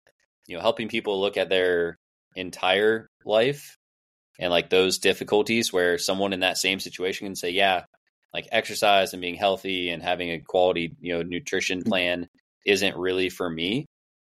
you 0.51 0.57
know 0.57 0.63
helping 0.63 0.89
people 0.89 1.21
look 1.21 1.37
at 1.37 1.49
their 1.49 1.97
entire 2.35 3.09
life 3.25 3.77
and 4.41 4.51
like 4.51 4.69
those 4.69 4.99
difficulties 4.99 5.73
where 5.73 5.97
someone 5.97 6.33
in 6.33 6.41
that 6.41 6.59
same 6.59 6.81
situation 6.81 7.29
can 7.29 7.37
say 7.37 7.51
yeah 7.51 7.85
like 8.35 8.49
exercise 8.51 9.13
and 9.13 9.23
being 9.23 9.37
healthy 9.37 9.91
and 9.91 10.03
having 10.03 10.31
a 10.31 10.41
quality 10.41 10.97
you 11.01 11.15
know 11.15 11.23
nutrition 11.23 11.83
mm. 11.83 11.87
plan 11.87 12.27
isn't 12.67 12.97
really 12.97 13.29
for 13.29 13.49
me 13.49 13.87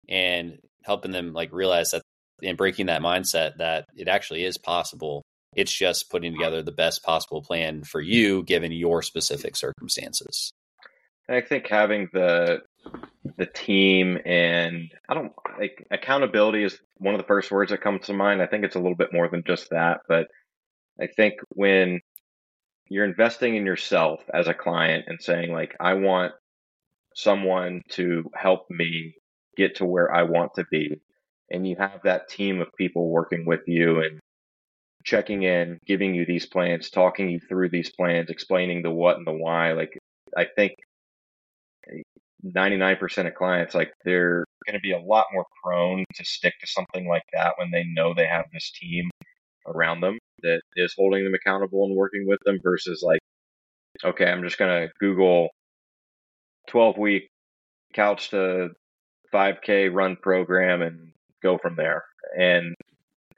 and 0.08 0.58
helping 0.84 1.12
them 1.12 1.34
like 1.34 1.52
realize 1.52 1.90
that 1.90 2.02
and 2.42 2.56
breaking 2.56 2.86
that 2.86 3.02
mindset 3.02 3.58
that 3.58 3.84
it 3.94 4.08
actually 4.08 4.42
is 4.42 4.56
possible 4.56 5.22
it's 5.54 5.72
just 5.72 6.10
putting 6.10 6.32
together 6.32 6.62
the 6.62 6.72
best 6.72 7.02
possible 7.02 7.42
plan 7.42 7.82
for 7.84 8.00
you 8.00 8.42
given 8.42 8.72
your 8.72 9.02
specific 9.02 9.54
circumstances 9.54 10.50
i 11.28 11.42
think 11.42 11.66
having 11.68 12.08
the 12.14 12.60
the 13.36 13.46
team 13.46 14.18
and 14.24 14.90
I 15.08 15.14
don't 15.14 15.32
like 15.58 15.86
accountability 15.90 16.64
is 16.64 16.78
one 16.96 17.14
of 17.14 17.20
the 17.20 17.26
first 17.26 17.50
words 17.50 17.70
that 17.70 17.82
comes 17.82 18.06
to 18.06 18.12
mind. 18.12 18.40
I 18.40 18.46
think 18.46 18.64
it's 18.64 18.76
a 18.76 18.80
little 18.80 18.96
bit 18.96 19.12
more 19.12 19.28
than 19.28 19.42
just 19.46 19.70
that, 19.70 20.00
but 20.08 20.28
I 21.00 21.06
think 21.06 21.34
when 21.50 22.00
you're 22.88 23.04
investing 23.04 23.56
in 23.56 23.66
yourself 23.66 24.20
as 24.32 24.48
a 24.48 24.54
client 24.54 25.04
and 25.08 25.20
saying 25.20 25.52
like 25.52 25.74
I 25.80 25.94
want 25.94 26.32
someone 27.14 27.82
to 27.90 28.30
help 28.34 28.66
me 28.70 29.14
get 29.56 29.76
to 29.76 29.84
where 29.84 30.14
I 30.14 30.22
want 30.22 30.54
to 30.54 30.64
be 30.70 31.00
and 31.50 31.66
you 31.66 31.76
have 31.76 32.00
that 32.04 32.28
team 32.28 32.60
of 32.60 32.68
people 32.76 33.08
working 33.08 33.46
with 33.46 33.62
you 33.66 34.00
and 34.00 34.20
checking 35.04 35.44
in, 35.44 35.78
giving 35.86 36.14
you 36.14 36.26
these 36.26 36.46
plans, 36.46 36.90
talking 36.90 37.30
you 37.30 37.38
through 37.38 37.68
these 37.68 37.90
plans, 37.90 38.28
explaining 38.28 38.82
the 38.82 38.90
what 38.90 39.16
and 39.16 39.26
the 39.26 39.32
why 39.32 39.72
like 39.72 39.98
I 40.36 40.46
think 40.56 40.74
99% 42.54 43.26
of 43.26 43.34
clients, 43.34 43.74
like 43.74 43.92
they're 44.04 44.44
going 44.66 44.74
to 44.74 44.80
be 44.80 44.92
a 44.92 45.00
lot 45.00 45.26
more 45.32 45.46
prone 45.62 46.04
to 46.14 46.24
stick 46.24 46.54
to 46.60 46.66
something 46.66 47.08
like 47.08 47.22
that 47.32 47.54
when 47.58 47.70
they 47.70 47.84
know 47.84 48.14
they 48.14 48.26
have 48.26 48.46
this 48.52 48.72
team 48.72 49.10
around 49.66 50.00
them 50.00 50.18
that 50.42 50.60
is 50.76 50.94
holding 50.96 51.24
them 51.24 51.34
accountable 51.34 51.84
and 51.84 51.96
working 51.96 52.26
with 52.26 52.38
them 52.44 52.58
versus 52.62 53.02
like, 53.02 53.20
okay, 54.04 54.26
I'm 54.26 54.42
just 54.42 54.58
going 54.58 54.88
to 54.88 54.92
Google 55.00 55.48
12 56.68 56.98
week 56.98 57.28
couch 57.94 58.30
to 58.30 58.70
5K 59.32 59.92
run 59.92 60.16
program 60.16 60.82
and 60.82 61.12
go 61.42 61.58
from 61.58 61.76
there. 61.76 62.04
And 62.38 62.74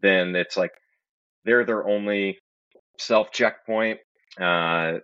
then 0.02 0.34
it's 0.36 0.56
like 0.56 0.72
they're 1.44 1.64
their 1.64 1.86
only 1.86 2.38
self 2.98 3.30
checkpoint. 3.30 4.00
Uh, 4.40 4.98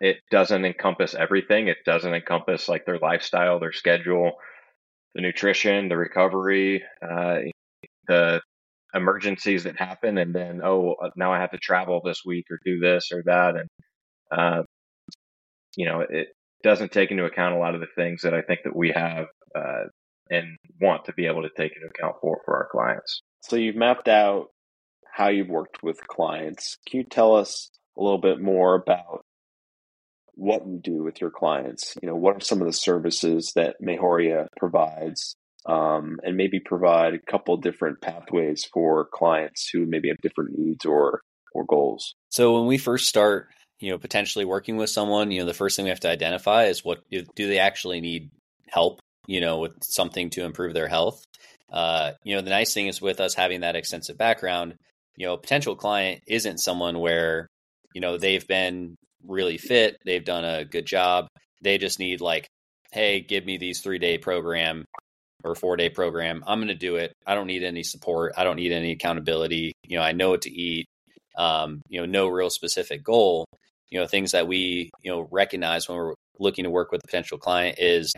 it 0.00 0.18
doesn't 0.30 0.64
encompass 0.64 1.14
everything. 1.14 1.68
It 1.68 1.78
doesn't 1.84 2.14
encompass 2.14 2.68
like 2.68 2.86
their 2.86 2.98
lifestyle, 2.98 3.58
their 3.58 3.72
schedule, 3.72 4.32
the 5.14 5.22
nutrition, 5.22 5.88
the 5.88 5.96
recovery, 5.96 6.82
uh, 7.02 7.38
the 8.06 8.40
emergencies 8.94 9.64
that 9.64 9.78
happen, 9.78 10.18
and 10.18 10.34
then 10.34 10.60
oh, 10.62 10.94
uh, 11.02 11.10
now 11.16 11.32
I 11.32 11.40
have 11.40 11.50
to 11.50 11.58
travel 11.58 12.00
this 12.04 12.22
week 12.24 12.46
or 12.50 12.58
do 12.64 12.78
this 12.80 13.10
or 13.12 13.22
that, 13.26 13.56
and 13.56 13.68
uh, 14.30 14.62
you 15.76 15.86
know, 15.86 16.00
it 16.08 16.28
doesn't 16.62 16.92
take 16.92 17.10
into 17.10 17.24
account 17.24 17.54
a 17.54 17.58
lot 17.58 17.74
of 17.74 17.80
the 17.80 17.86
things 17.94 18.22
that 18.22 18.34
I 18.34 18.42
think 18.42 18.60
that 18.64 18.74
we 18.74 18.90
have 18.90 19.26
uh, 19.54 19.84
and 20.30 20.56
want 20.80 21.04
to 21.06 21.12
be 21.12 21.26
able 21.26 21.42
to 21.42 21.50
take 21.56 21.72
into 21.74 21.88
account 21.88 22.16
for 22.20 22.40
for 22.44 22.56
our 22.56 22.68
clients. 22.70 23.20
So 23.42 23.56
you've 23.56 23.76
mapped 23.76 24.08
out 24.08 24.48
how 25.12 25.28
you've 25.28 25.48
worked 25.48 25.82
with 25.82 25.98
clients. 26.06 26.78
Can 26.86 26.98
you 26.98 27.04
tell 27.04 27.34
us 27.34 27.70
a 27.98 28.02
little 28.02 28.20
bit 28.20 28.40
more 28.40 28.74
about 28.74 29.22
what 30.38 30.66
you 30.66 30.78
do 30.78 31.02
with 31.02 31.20
your 31.20 31.30
clients. 31.30 31.94
You 32.00 32.08
know, 32.08 32.14
what 32.14 32.36
are 32.36 32.40
some 32.40 32.60
of 32.60 32.66
the 32.66 32.72
services 32.72 33.52
that 33.56 33.76
Mejoria 33.82 34.46
provides, 34.56 35.34
um, 35.66 36.20
and 36.22 36.36
maybe 36.36 36.60
provide 36.60 37.14
a 37.14 37.30
couple 37.30 37.56
different 37.56 38.00
pathways 38.00 38.64
for 38.72 39.08
clients 39.12 39.68
who 39.72 39.84
maybe 39.84 40.08
have 40.08 40.18
different 40.22 40.56
needs 40.56 40.84
or 40.84 41.20
or 41.52 41.64
goals. 41.64 42.14
So 42.30 42.54
when 42.54 42.66
we 42.66 42.78
first 42.78 43.08
start, 43.08 43.48
you 43.80 43.90
know, 43.90 43.98
potentially 43.98 44.44
working 44.44 44.76
with 44.76 44.90
someone, 44.90 45.30
you 45.30 45.40
know, 45.40 45.46
the 45.46 45.54
first 45.54 45.76
thing 45.76 45.84
we 45.84 45.90
have 45.90 46.00
to 46.00 46.10
identify 46.10 46.64
is 46.64 46.84
what 46.84 47.00
do 47.10 47.24
they 47.36 47.58
actually 47.58 48.00
need 48.00 48.30
help, 48.68 49.00
you 49.26 49.40
know, 49.40 49.58
with 49.58 49.82
something 49.82 50.30
to 50.30 50.44
improve 50.44 50.72
their 50.72 50.88
health. 50.88 51.24
Uh, 51.70 52.12
you 52.22 52.34
know, 52.34 52.42
the 52.42 52.50
nice 52.50 52.72
thing 52.72 52.86
is 52.86 53.02
with 53.02 53.20
us 53.20 53.34
having 53.34 53.60
that 53.60 53.76
extensive 53.76 54.16
background, 54.16 54.74
you 55.16 55.26
know, 55.26 55.34
a 55.34 55.38
potential 55.38 55.74
client 55.74 56.22
isn't 56.28 56.58
someone 56.58 57.00
where 57.00 57.48
you 57.94 58.00
know 58.00 58.16
they've 58.16 58.46
been 58.46 58.96
really 59.28 59.58
fit. 59.58 59.96
They've 60.04 60.24
done 60.24 60.44
a 60.44 60.64
good 60.64 60.86
job. 60.86 61.28
They 61.62 61.78
just 61.78 61.98
need 62.00 62.20
like, 62.20 62.48
hey, 62.92 63.20
give 63.20 63.44
me 63.46 63.58
these 63.58 63.80
three 63.80 63.98
day 63.98 64.18
program 64.18 64.84
or 65.44 65.54
four 65.54 65.76
day 65.76 65.90
program. 65.90 66.42
I'm 66.46 66.58
going 66.58 66.68
to 66.68 66.74
do 66.74 66.96
it. 66.96 67.12
I 67.26 67.34
don't 67.36 67.46
need 67.46 67.62
any 67.62 67.82
support. 67.84 68.34
I 68.36 68.44
don't 68.44 68.56
need 68.56 68.72
any 68.72 68.92
accountability. 68.92 69.72
You 69.86 69.98
know, 69.98 70.04
I 70.04 70.12
know 70.12 70.30
what 70.30 70.42
to 70.42 70.50
eat. 70.50 70.86
um, 71.38 71.82
you 71.88 72.00
know, 72.00 72.06
no 72.06 72.28
real 72.28 72.50
specific 72.50 73.02
goal. 73.04 73.46
You 73.90 74.00
know, 74.00 74.06
things 74.06 74.32
that 74.32 74.46
we 74.48 74.90
you 75.02 75.10
know 75.10 75.26
recognize 75.30 75.88
when 75.88 75.96
we're 75.98 76.14
looking 76.38 76.64
to 76.64 76.70
work 76.70 76.92
with 76.92 77.00
a 77.04 77.06
potential 77.06 77.38
client 77.38 77.78
is 77.78 78.12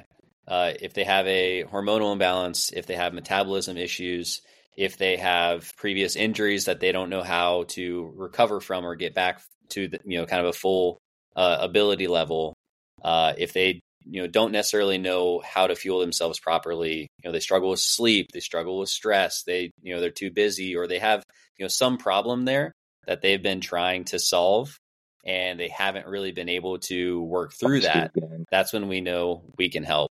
uh, 0.49 0.73
if 0.81 0.95
they 0.95 1.05
have 1.05 1.27
a 1.27 1.65
hormonal 1.65 2.13
imbalance, 2.13 2.73
if 2.73 2.87
they 2.87 2.97
have 2.97 3.15
metabolism 3.15 3.77
issues, 3.77 4.41
if 4.77 4.97
they 4.99 5.17
have 5.17 5.71
previous 5.77 6.17
injuries 6.17 6.65
that 6.65 6.81
they 6.81 6.93
don't 6.93 7.11
know 7.11 7.23
how 7.23 7.65
to 7.69 8.13
recover 8.17 8.61
from 8.61 8.85
or 8.85 8.97
get 8.97 9.15
back 9.15 9.41
to 9.71 9.89
the, 9.89 9.99
you 10.05 10.19
know 10.19 10.27
kind 10.27 10.41
of 10.41 10.49
a 10.49 10.53
full 10.53 10.99
uh, 11.37 11.59
ability 11.61 12.07
level, 12.07 12.55
uh, 13.03 13.33
if 13.39 13.53
they 13.53 13.81
you 14.05 14.23
know 14.23 14.29
don't 14.29 14.53
necessarily 14.53 14.99
know 14.99 15.41
how 15.45 15.67
to 15.67 15.75
fuel 15.75 16.01
themselves 16.01 16.41
properly, 16.41 17.09
you 17.23 17.29
know 17.29 17.33
they 17.33 17.41
struggle 17.41 17.71
with 17.71 17.81
sleep, 17.81 18.29
they 18.33 18.41
struggle 18.41 18.79
with 18.79 18.89
stress, 18.89 19.43
they 19.43 19.71
you 19.83 19.95
know 19.95 20.01
they're 20.01 20.11
too 20.11 20.31
busy, 20.31 20.77
or 20.77 20.87
they 20.87 20.99
have 20.99 21.23
you 21.59 21.65
know 21.65 21.69
some 21.69 21.99
problem 21.99 22.45
there 22.45 22.73
that 23.07 23.23
they've 23.23 23.43
been 23.43 23.61
trying 23.61 24.05
to 24.05 24.19
solve 24.19 24.79
and 25.25 25.61
they 25.61 25.69
haven't 25.69 26.07
really 26.07 26.33
been 26.33 26.49
able 26.49 26.79
to 26.79 27.23
work 27.23 27.53
through 27.53 27.81
that. 27.81 28.13
That's 28.51 28.73
when 28.73 28.89
we 28.89 29.01
know 29.01 29.43
we 29.59 29.69
can 29.69 29.85
help. 29.85 30.11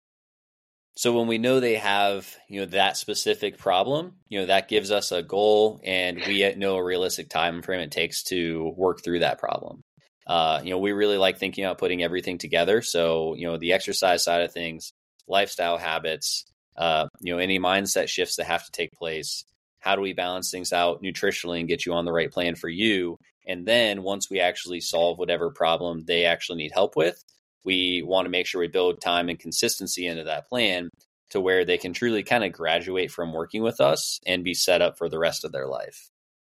So 0.95 1.17
when 1.17 1.27
we 1.27 1.37
know 1.37 1.59
they 1.59 1.75
have, 1.75 2.27
you 2.49 2.59
know, 2.59 2.65
that 2.67 2.97
specific 2.97 3.57
problem, 3.57 4.13
you 4.27 4.39
know, 4.39 4.45
that 4.47 4.67
gives 4.67 4.91
us 4.91 5.11
a 5.11 5.23
goal 5.23 5.79
and 5.83 6.21
we 6.27 6.53
know 6.55 6.75
a 6.75 6.83
realistic 6.83 7.29
time 7.29 7.61
frame 7.61 7.79
it 7.79 7.91
takes 7.91 8.23
to 8.23 8.73
work 8.75 9.03
through 9.03 9.19
that 9.19 9.39
problem. 9.39 9.81
Uh, 10.27 10.61
you 10.63 10.69
know, 10.69 10.77
we 10.77 10.91
really 10.91 11.17
like 11.17 11.37
thinking 11.37 11.65
about 11.65 11.77
putting 11.77 12.03
everything 12.03 12.37
together. 12.37 12.81
So, 12.81 13.35
you 13.35 13.47
know, 13.47 13.57
the 13.57 13.73
exercise 13.73 14.23
side 14.23 14.41
of 14.41 14.53
things, 14.53 14.91
lifestyle 15.27 15.77
habits, 15.77 16.45
uh, 16.77 17.07
you 17.19 17.33
know, 17.33 17.39
any 17.39 17.59
mindset 17.59 18.07
shifts 18.07 18.35
that 18.35 18.45
have 18.45 18.65
to 18.65 18.71
take 18.71 18.91
place. 18.91 19.43
How 19.79 19.95
do 19.95 20.01
we 20.01 20.13
balance 20.13 20.51
things 20.51 20.73
out 20.73 21.01
nutritionally 21.01 21.59
and 21.59 21.67
get 21.67 21.85
you 21.85 21.93
on 21.93 22.05
the 22.05 22.13
right 22.13 22.31
plan 22.31 22.55
for 22.55 22.69
you? 22.69 23.17
And 23.47 23.65
then 23.65 24.03
once 24.03 24.29
we 24.29 24.39
actually 24.39 24.81
solve 24.81 25.17
whatever 25.17 25.49
problem 25.51 26.03
they 26.05 26.25
actually 26.25 26.57
need 26.57 26.71
help 26.73 26.95
with, 26.95 27.23
we 27.63 28.01
want 28.03 28.25
to 28.25 28.29
make 28.29 28.47
sure 28.47 28.61
we 28.61 28.67
build 28.67 29.01
time 29.01 29.29
and 29.29 29.39
consistency 29.39 30.07
into 30.07 30.23
that 30.25 30.47
plan 30.47 30.89
to 31.31 31.41
where 31.41 31.65
they 31.65 31.77
can 31.77 31.93
truly 31.93 32.23
kind 32.23 32.43
of 32.43 32.51
graduate 32.51 33.11
from 33.11 33.33
working 33.33 33.63
with 33.63 33.79
us 33.79 34.19
and 34.25 34.43
be 34.43 34.53
set 34.53 34.81
up 34.81 34.97
for 34.97 35.09
the 35.09 35.19
rest 35.19 35.45
of 35.45 35.51
their 35.51 35.67
life. 35.67 36.09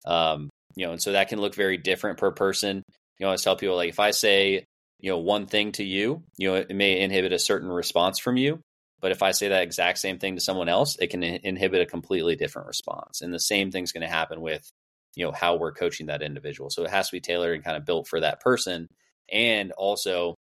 Um, 0.06 0.50
you 0.76 0.86
know, 0.86 0.92
and 0.92 1.02
so 1.02 1.12
that 1.12 1.28
can 1.28 1.40
look 1.40 1.54
very 1.54 1.76
different 1.76 2.18
per 2.18 2.32
person. 2.32 2.82
You 3.18 3.26
know, 3.26 3.32
I 3.32 3.36
tell 3.36 3.56
people 3.56 3.76
like 3.76 3.88
if 3.88 4.00
I 4.00 4.10
say, 4.10 4.64
you 5.00 5.10
know, 5.10 5.18
one 5.18 5.46
thing 5.46 5.72
to 5.72 5.84
you, 5.84 6.22
you 6.36 6.50
know, 6.50 6.56
it 6.56 6.74
may 6.74 7.00
inhibit 7.00 7.32
a 7.32 7.38
certain 7.38 7.68
response 7.68 8.18
from 8.18 8.36
you. 8.36 8.60
But 9.00 9.12
if 9.12 9.22
I 9.22 9.32
say 9.32 9.48
that 9.48 9.62
exact 9.62 9.98
same 9.98 10.18
thing 10.18 10.36
to 10.36 10.40
someone 10.40 10.68
else, 10.68 10.96
it 10.98 11.08
can 11.08 11.22
inhibit 11.22 11.82
a 11.82 11.86
completely 11.86 12.36
different 12.36 12.68
response. 12.68 13.20
And 13.20 13.32
the 13.32 13.38
same 13.38 13.70
thing's 13.70 13.92
going 13.92 14.00
to 14.00 14.08
happen 14.08 14.40
with, 14.40 14.66
you 15.14 15.26
know, 15.26 15.32
how 15.32 15.56
we're 15.56 15.72
coaching 15.72 16.06
that 16.06 16.22
individual. 16.22 16.70
So 16.70 16.84
it 16.84 16.90
has 16.90 17.08
to 17.08 17.12
be 17.12 17.20
tailored 17.20 17.54
and 17.54 17.62
kind 17.62 17.76
of 17.76 17.84
built 17.84 18.08
for 18.08 18.20
that 18.20 18.40
person. 18.40 18.88
And 19.30 19.72
also, 19.72 20.34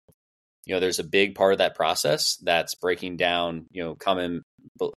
you 0.67 0.75
know 0.75 0.81
there's 0.81 0.99
a 0.99 1.05
big 1.05 1.35
part 1.35 1.53
of 1.53 1.59
that 1.59 1.75
process 1.75 2.37
that's 2.43 2.75
breaking 2.75 3.17
down 3.17 3.67
you 3.71 3.83
know 3.83 3.95
common 3.95 4.43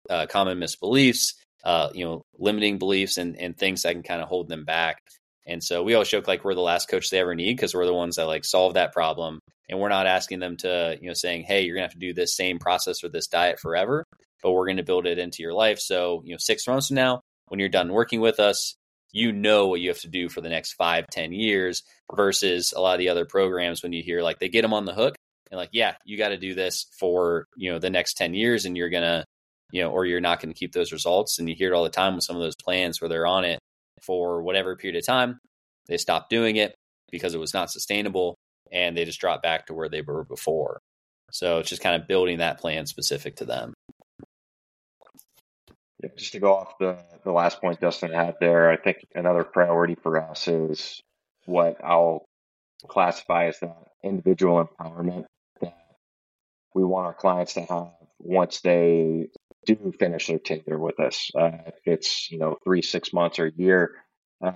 uh, 0.10 0.26
common 0.28 0.60
misbeliefs 0.60 1.34
uh, 1.64 1.90
you 1.94 2.06
know 2.06 2.22
limiting 2.38 2.78
beliefs 2.78 3.18
and 3.18 3.36
and 3.38 3.58
things 3.58 3.82
that 3.82 3.94
can 3.94 4.04
kind 4.04 4.22
of 4.22 4.30
hold 4.30 4.48
them 4.48 4.64
back. 4.64 5.00
And 5.48 5.64
so 5.64 5.84
we 5.84 5.94
always 5.94 6.10
joke 6.10 6.28
like 6.28 6.44
we're 6.44 6.56
the 6.56 6.62
last 6.62 6.88
coach 6.88 7.10
they 7.10 7.20
ever 7.20 7.36
need 7.36 7.56
because 7.56 7.76
we're 7.76 7.86
the 7.86 7.94
ones 7.94 8.16
that 8.16 8.26
like 8.26 8.46
solve 8.46 8.76
that 8.76 8.94
problem. 8.94 9.40
And 9.70 9.80
we're 9.80 9.90
not 9.90 10.08
asking 10.08 10.40
them 10.40 10.58
to 10.58 10.98
you 11.02 11.08
know 11.08 11.14
saying 11.14 11.44
hey 11.44 11.64
you're 11.64 11.76
gonna 11.76 11.86
have 11.86 11.94
to 11.94 12.00
do 12.00 12.14
this 12.14 12.36
same 12.36 12.60
process 12.60 13.04
or 13.04 13.10
this 13.10 13.28
diet 13.28 13.60
forever 13.60 14.04
but 14.44 14.52
we're 14.52 14.72
to 14.72 14.84
build 14.84 15.08
it 15.08 15.18
into 15.18 15.42
your 15.42 15.54
life. 15.54 15.80
So 15.80 16.22
you 16.24 16.34
know 16.34 16.38
six 16.40 16.68
months 16.68 16.88
from 16.88 16.96
now 16.96 17.22
when 17.48 17.60
you're 17.60 17.70
done 17.70 17.92
working 17.92 18.22
with 18.22 18.40
us 18.40 18.76
you 19.12 19.32
know 19.32 19.68
what 19.68 19.80
you 19.80 19.90
have 19.90 20.02
to 20.02 20.10
do 20.10 20.30
for 20.30 20.42
the 20.42 20.50
next 20.50 20.74
five 20.74 21.08
ten 21.08 21.32
years 21.32 21.82
versus 22.14 22.74
a 22.76 22.82
lot 22.82 22.94
of 22.94 23.00
the 23.00 23.10
other 23.10 23.26
programs 23.26 23.82
when 23.82 23.94
you 23.94 24.04
hear 24.04 24.22
like 24.22 24.38
they 24.40 24.50
get 24.50 24.62
them 24.62 24.74
on 24.74 24.86
the 24.86 24.94
hook 24.94 25.16
and 25.52 25.58
like, 25.58 25.70
yeah, 25.72 25.96
you 26.06 26.18
got 26.18 26.30
to 26.30 26.38
do 26.38 26.54
this 26.54 26.88
for, 26.98 27.48
you 27.56 27.72
know, 27.72 27.80
the 27.80 27.90
next 27.90 28.18
10 28.18 28.34
years 28.34 28.66
and 28.66 28.76
you're 28.76 28.90
going 28.90 29.04
to, 29.04 29.26
you 29.72 29.84
know, 29.84 29.92
or 29.92 30.06
you're 30.06 30.22
not 30.22 30.42
going 30.42 30.54
to 30.54 30.58
keep 30.58 30.72
those 30.74 30.92
results. 30.92 31.40
And 31.40 31.48
you 31.48 31.56
hear 31.56 31.72
it 31.72 31.76
all 31.76 31.84
the 31.84 31.90
time 31.90 32.16
with 32.16 32.24
some 32.24 32.36
of 32.36 32.42
those 32.42 32.56
plans 32.56 33.00
where 33.00 33.10
they're 33.10 33.28
on 33.28 33.46
it 33.46 33.60
for 34.02 34.42
whatever 34.42 34.76
period 34.76 34.98
of 34.98 35.06
time. 35.06 35.40
They 35.88 35.98
stop 35.98 36.30
doing 36.30 36.56
it 36.56 36.76
because 37.12 37.36
it 37.36 37.40
was 37.40 37.54
not 37.54 37.72
sustainable 37.72 38.36
and 38.72 38.98
they 38.98 39.06
just 39.06 39.20
drop 39.20 39.44
back 39.44 39.68
to 39.68 39.74
where 39.74 39.90
they 39.90 40.02
were 40.02 40.24
before. 40.24 40.80
So 41.32 41.60
it's 41.60 41.70
just 41.70 41.82
kind 41.82 42.02
of 42.02 42.08
building 42.08 42.40
that 42.40 42.60
plan 42.60 42.86
specific 42.86 43.38
to 43.38 43.46
them. 43.46 43.74
Yeah, 46.02 46.10
just 46.18 46.34
to 46.34 46.40
go 46.40 46.56
off 46.56 46.78
the, 46.80 46.98
the 47.24 47.32
last 47.32 47.62
point 47.62 47.80
Justin 47.80 48.12
had 48.12 48.36
there, 48.40 48.70
I 48.70 48.78
think 48.78 49.06
another 49.14 49.44
priority 49.44 49.96
for 49.96 50.22
us 50.22 50.48
is 50.48 51.02
what 51.46 51.84
I'll 51.84 52.26
classify 52.88 53.48
as 53.48 53.60
that 53.60 53.78
individual 54.04 54.64
empowerment 54.64 55.26
we 56.76 56.84
want 56.84 57.08
our 57.08 57.14
clients 57.14 57.54
to 57.54 57.62
have 57.62 57.88
once 58.20 58.62
they 58.62 59.30
do 59.66 59.94
finish 59.98 60.28
their 60.28 60.38
tenure 60.38 60.78
with 60.78 61.00
us. 61.00 61.32
Uh, 61.34 61.72
it's 61.86 62.30
you 62.30 62.38
know 62.38 62.58
three, 62.64 62.84
six 62.84 63.14
months 63.14 63.40
or 63.40 63.48
a 63.48 63.52
year, 63.56 63.96
um, 64.44 64.56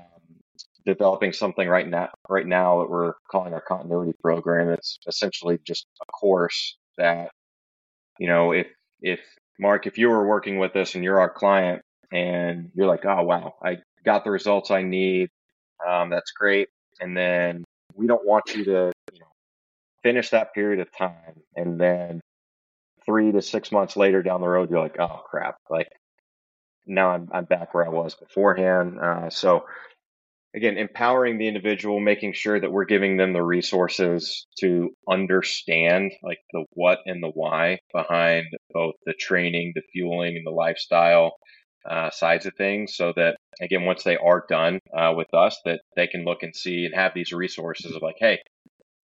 developing 0.85 1.33
something 1.33 1.67
right 1.67 1.87
now 1.87 2.09
right 2.27 2.45
now 2.45 2.81
that 2.81 2.89
we're 2.89 3.13
calling 3.31 3.53
our 3.53 3.61
continuity 3.61 4.13
program. 4.21 4.69
It's 4.69 4.99
essentially 5.07 5.59
just 5.65 5.87
a 6.01 6.05
course 6.11 6.77
that 6.97 7.31
you 8.19 8.27
know 8.27 8.51
if 8.51 8.67
if 9.01 9.21
Marc, 9.57 9.87
if 9.87 9.97
you 9.97 10.09
were 10.09 10.27
working 10.27 10.59
with 10.59 10.75
us 10.75 10.95
and 10.95 11.03
you're 11.03 11.19
our 11.19 11.29
client 11.29 11.81
and 12.11 12.69
you're 12.75 12.87
like, 12.87 13.05
oh 13.05 13.23
wow, 13.23 13.55
I 13.63 13.77
got 14.05 14.23
the 14.23 14.31
results 14.31 14.71
I 14.71 14.83
need, 14.83 15.29
um, 15.87 16.09
that's 16.09 16.31
great, 16.31 16.67
and 16.99 17.15
then 17.15 17.63
we 17.95 18.07
don't 18.07 18.25
want 18.25 18.53
you 18.55 18.65
to 18.65 18.91
finish 20.03 20.29
that 20.29 20.53
period 20.53 20.79
of 20.79 20.91
time 20.95 21.41
and 21.55 21.79
then 21.79 22.21
three 23.05 23.31
to 23.31 23.41
six 23.41 23.71
months 23.71 23.95
later 23.95 24.21
down 24.21 24.41
the 24.41 24.47
road 24.47 24.69
you're 24.69 24.81
like 24.81 24.99
oh 24.99 25.21
crap. 25.25 25.55
Like 25.69 25.89
now 26.89 27.09
i'm, 27.11 27.29
I'm 27.31 27.45
back 27.45 27.73
where 27.73 27.85
i 27.85 27.89
was 27.89 28.15
beforehand 28.15 28.99
uh, 28.99 29.29
so 29.29 29.65
again 30.55 30.77
empowering 30.77 31.37
the 31.37 31.47
individual 31.47 31.99
making 31.99 32.33
sure 32.33 32.59
that 32.59 32.71
we're 32.71 32.85
giving 32.85 33.17
them 33.17 33.33
the 33.33 33.43
resources 33.43 34.47
to 34.59 34.89
understand 35.07 36.11
like 36.23 36.39
the 36.51 36.65
what 36.73 36.99
and 37.05 37.21
the 37.21 37.29
why 37.29 37.79
behind 37.93 38.47
both 38.71 38.95
the 39.05 39.13
training 39.13 39.71
the 39.75 39.83
fueling 39.93 40.35
and 40.35 40.45
the 40.45 40.51
lifestyle 40.51 41.33
uh, 41.89 42.09
sides 42.09 42.45
of 42.45 42.53
things 42.55 42.95
so 42.95 43.13
that 43.15 43.37
again 43.61 43.85
once 43.85 44.03
they 44.03 44.17
are 44.17 44.43
done 44.49 44.79
uh, 44.93 45.13
with 45.15 45.33
us 45.33 45.59
that 45.65 45.81
they 45.95 46.07
can 46.07 46.25
look 46.25 46.43
and 46.43 46.55
see 46.55 46.85
and 46.85 46.93
have 46.93 47.13
these 47.13 47.31
resources 47.31 47.95
of 47.95 48.01
like 48.01 48.17
hey 48.19 48.37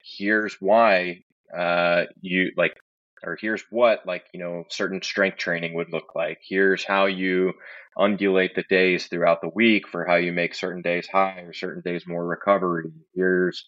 here's 0.03 0.55
why 0.59 1.23
uh, 1.55 2.05
you 2.21 2.51
like 2.57 2.77
or 3.23 3.37
here's 3.39 3.63
what 3.69 4.05
like 4.05 4.25
you 4.33 4.39
know 4.39 4.63
certain 4.69 5.01
strength 5.01 5.37
training 5.37 5.73
would 5.75 5.91
look 5.91 6.15
like. 6.15 6.39
Here's 6.47 6.83
how 6.83 7.05
you 7.05 7.53
undulate 7.97 8.55
the 8.55 8.63
days 8.69 9.07
throughout 9.07 9.41
the 9.41 9.51
week 9.53 9.87
for 9.87 10.05
how 10.05 10.15
you 10.15 10.31
make 10.31 10.55
certain 10.55 10.81
days 10.81 11.07
high 11.07 11.41
or 11.45 11.53
certain 11.53 11.81
days 11.81 12.07
more 12.07 12.25
recovery. 12.25 12.91
Here's 13.13 13.65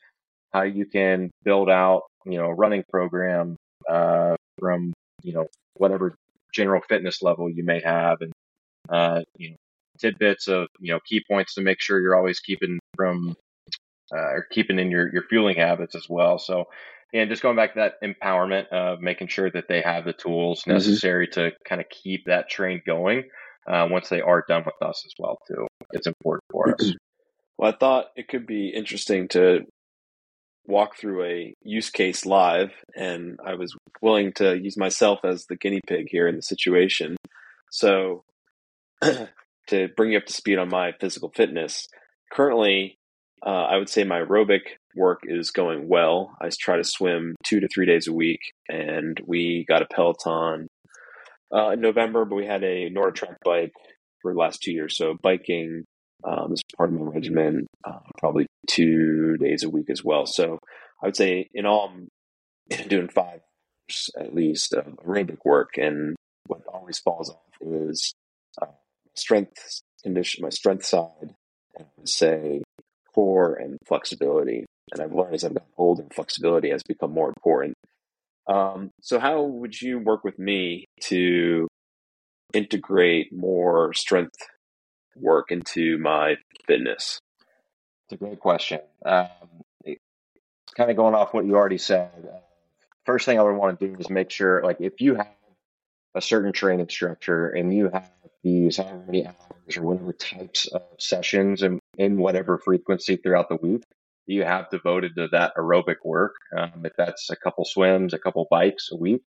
how 0.53 0.63
you 0.63 0.85
can 0.85 1.31
build 1.43 1.69
out 1.69 2.03
you 2.25 2.37
know 2.37 2.45
a 2.45 2.53
running 2.55 2.83
program 2.89 3.57
uh, 3.89 4.35
from 4.59 4.93
you 5.21 5.33
know 5.33 5.47
whatever 5.75 6.15
general 6.53 6.81
fitness 6.87 7.21
level 7.21 7.49
you 7.49 7.63
may 7.63 7.81
have 7.81 8.21
and 8.21 8.31
uh, 8.89 9.21
you 9.37 9.51
know 9.51 9.55
tidbits 9.99 10.47
of 10.47 10.67
you 10.79 10.93
know 10.93 10.99
key 11.05 11.23
points 11.29 11.55
to 11.55 11.61
make 11.61 11.79
sure 11.79 11.99
you're 11.99 12.15
always 12.15 12.39
keeping 12.39 12.79
from 12.95 13.35
uh, 14.13 14.33
or 14.33 14.47
keeping 14.51 14.79
in 14.79 14.91
your, 14.91 15.11
your 15.11 15.23
fueling 15.23 15.55
habits 15.55 15.95
as 15.95 16.07
well. 16.09 16.37
So, 16.37 16.65
and 17.13 17.29
just 17.29 17.41
going 17.41 17.55
back 17.55 17.73
to 17.73 17.79
that 17.79 18.01
empowerment 18.01 18.67
of 18.69 18.99
making 18.99 19.27
sure 19.27 19.49
that 19.51 19.67
they 19.67 19.81
have 19.81 20.05
the 20.05 20.13
tools 20.13 20.61
mm-hmm. 20.61 20.71
necessary 20.71 21.27
mm-hmm. 21.27 21.41
to 21.41 21.51
kind 21.67 21.81
of 21.81 21.89
keep 21.89 22.25
that 22.25 22.49
train 22.49 22.81
going 22.85 23.23
uh, 23.67 23.87
once 23.89 24.09
they 24.09 24.21
are 24.21 24.43
done 24.47 24.63
with 24.65 24.75
us 24.81 25.03
as 25.05 25.13
well 25.17 25.39
too. 25.47 25.67
It's 25.91 26.07
important 26.07 26.43
for 26.51 26.73
us. 26.73 26.93
Well, 27.57 27.71
I 27.71 27.77
thought 27.77 28.07
it 28.15 28.27
could 28.27 28.47
be 28.47 28.69
interesting 28.69 29.27
to 29.29 29.61
walk 30.65 30.97
through 30.97 31.23
a 31.25 31.53
use 31.61 31.89
case 31.89 32.25
live, 32.25 32.71
and 32.95 33.39
I 33.45 33.55
was 33.55 33.75
willing 34.01 34.33
to 34.33 34.57
use 34.57 34.77
myself 34.77 35.19
as 35.23 35.45
the 35.45 35.55
guinea 35.55 35.81
pig 35.85 36.07
here 36.09 36.27
in 36.27 36.35
the 36.35 36.41
situation. 36.41 37.15
So, 37.69 38.23
to 39.01 39.89
bring 39.95 40.11
you 40.11 40.17
up 40.17 40.25
to 40.25 40.33
speed 40.33 40.57
on 40.57 40.69
my 40.69 40.93
physical 40.99 41.31
fitness, 41.35 41.87
currently 42.31 42.97
uh, 43.45 43.49
I 43.49 43.77
would 43.77 43.89
say 43.89 44.03
my 44.03 44.21
aerobic 44.21 44.61
work 44.95 45.21
is 45.25 45.51
going 45.51 45.89
well. 45.89 46.31
I 46.41 46.49
try 46.49 46.77
to 46.77 46.83
swim 46.83 47.35
two 47.43 47.59
to 47.59 47.67
three 47.67 47.85
days 47.85 48.07
a 48.07 48.13
week, 48.13 48.39
and 48.69 49.19
we 49.25 49.65
got 49.67 49.81
a 49.81 49.87
Peloton 49.93 50.67
uh, 51.53 51.71
in 51.71 51.81
November, 51.81 52.25
but 52.25 52.35
we 52.35 52.45
had 52.45 52.63
a 52.63 52.89
NordicTrack 52.89 53.35
bike 53.43 53.73
for 54.21 54.33
the 54.33 54.39
last 54.39 54.61
two 54.61 54.71
years. 54.71 54.95
So 54.97 55.15
biking 55.21 55.83
um, 56.23 56.53
is 56.53 56.61
part 56.77 56.93
of 56.93 56.99
my 56.99 57.11
regimen, 57.11 57.67
uh, 57.83 57.99
probably 58.17 58.47
two 58.67 59.35
days 59.37 59.63
a 59.63 59.69
week 59.69 59.89
as 59.89 60.03
well. 60.03 60.25
So 60.25 60.57
I 61.01 61.07
would 61.07 61.17
say 61.17 61.49
in 61.53 61.65
all, 61.65 61.91
I'm 61.93 62.87
doing 62.87 63.09
five 63.09 63.41
at 64.17 64.33
least 64.33 64.73
of 64.73 64.85
aerobic 65.05 65.39
work, 65.43 65.71
and 65.77 66.15
what 66.47 66.61
always 66.73 66.99
falls 66.99 67.29
off 67.29 67.37
is 67.61 68.13
uh, 68.61 68.67
strength 69.15 69.81
condition, 70.01 70.43
my 70.43 70.49
strength 70.49 70.85
side. 70.85 71.35
Would 71.97 72.07
say 72.07 72.62
core 73.13 73.55
and 73.55 73.77
flexibility. 73.85 74.65
And 74.91 75.01
I've 75.01 75.13
learned 75.13 75.35
as 75.35 75.43
I've 75.43 75.53
gotten 75.53 75.71
older, 75.77 76.05
flexibility 76.13 76.69
has 76.69 76.83
become 76.83 77.13
more 77.13 77.29
important. 77.29 77.75
Um, 78.47 78.89
so, 79.01 79.19
how 79.19 79.41
would 79.43 79.79
you 79.81 79.99
work 79.99 80.23
with 80.23 80.37
me 80.37 80.85
to 81.03 81.67
integrate 82.53 83.31
more 83.31 83.93
strength 83.93 84.35
work 85.15 85.51
into 85.51 85.97
my 85.97 86.35
fitness? 86.67 87.19
It's 88.05 88.21
a 88.21 88.23
great 88.23 88.39
question. 88.39 88.81
Um, 89.05 89.27
kind 90.75 90.89
of 90.89 90.97
going 90.97 91.15
off 91.15 91.33
what 91.33 91.45
you 91.45 91.55
already 91.55 91.77
said. 91.77 92.11
Uh, 92.17 92.37
first 93.05 93.25
thing 93.25 93.39
I 93.39 93.43
would 93.43 93.55
want 93.55 93.79
to 93.79 93.87
do 93.87 93.95
is 93.99 94.09
make 94.09 94.29
sure, 94.29 94.61
like, 94.63 94.77
if 94.81 94.99
you 94.99 95.15
have 95.15 95.27
a 96.15 96.21
certain 96.21 96.51
training 96.51 96.89
structure 96.89 97.49
and 97.49 97.73
you 97.73 97.89
have 97.89 98.09
these 98.43 98.77
how 98.77 99.01
many 99.05 99.25
hours 99.25 99.77
or 99.77 99.83
whatever 99.83 100.13
types 100.13 100.67
of 100.67 100.83
sessions 100.99 101.63
and 101.63 101.79
in 101.97 102.17
whatever 102.17 102.57
frequency 102.57 103.17
throughout 103.17 103.49
the 103.49 103.57
week 103.57 103.83
you 104.25 104.43
have 104.43 104.69
devoted 104.69 105.15
to 105.15 105.27
that 105.29 105.53
aerobic 105.57 105.97
work. 106.03 106.35
Um, 106.57 106.83
if 106.85 106.93
that's 106.97 107.29
a 107.29 107.35
couple 107.35 107.65
swims, 107.65 108.13
a 108.13 108.19
couple 108.19 108.47
bikes 108.49 108.89
a 108.91 108.95
week, 108.95 109.21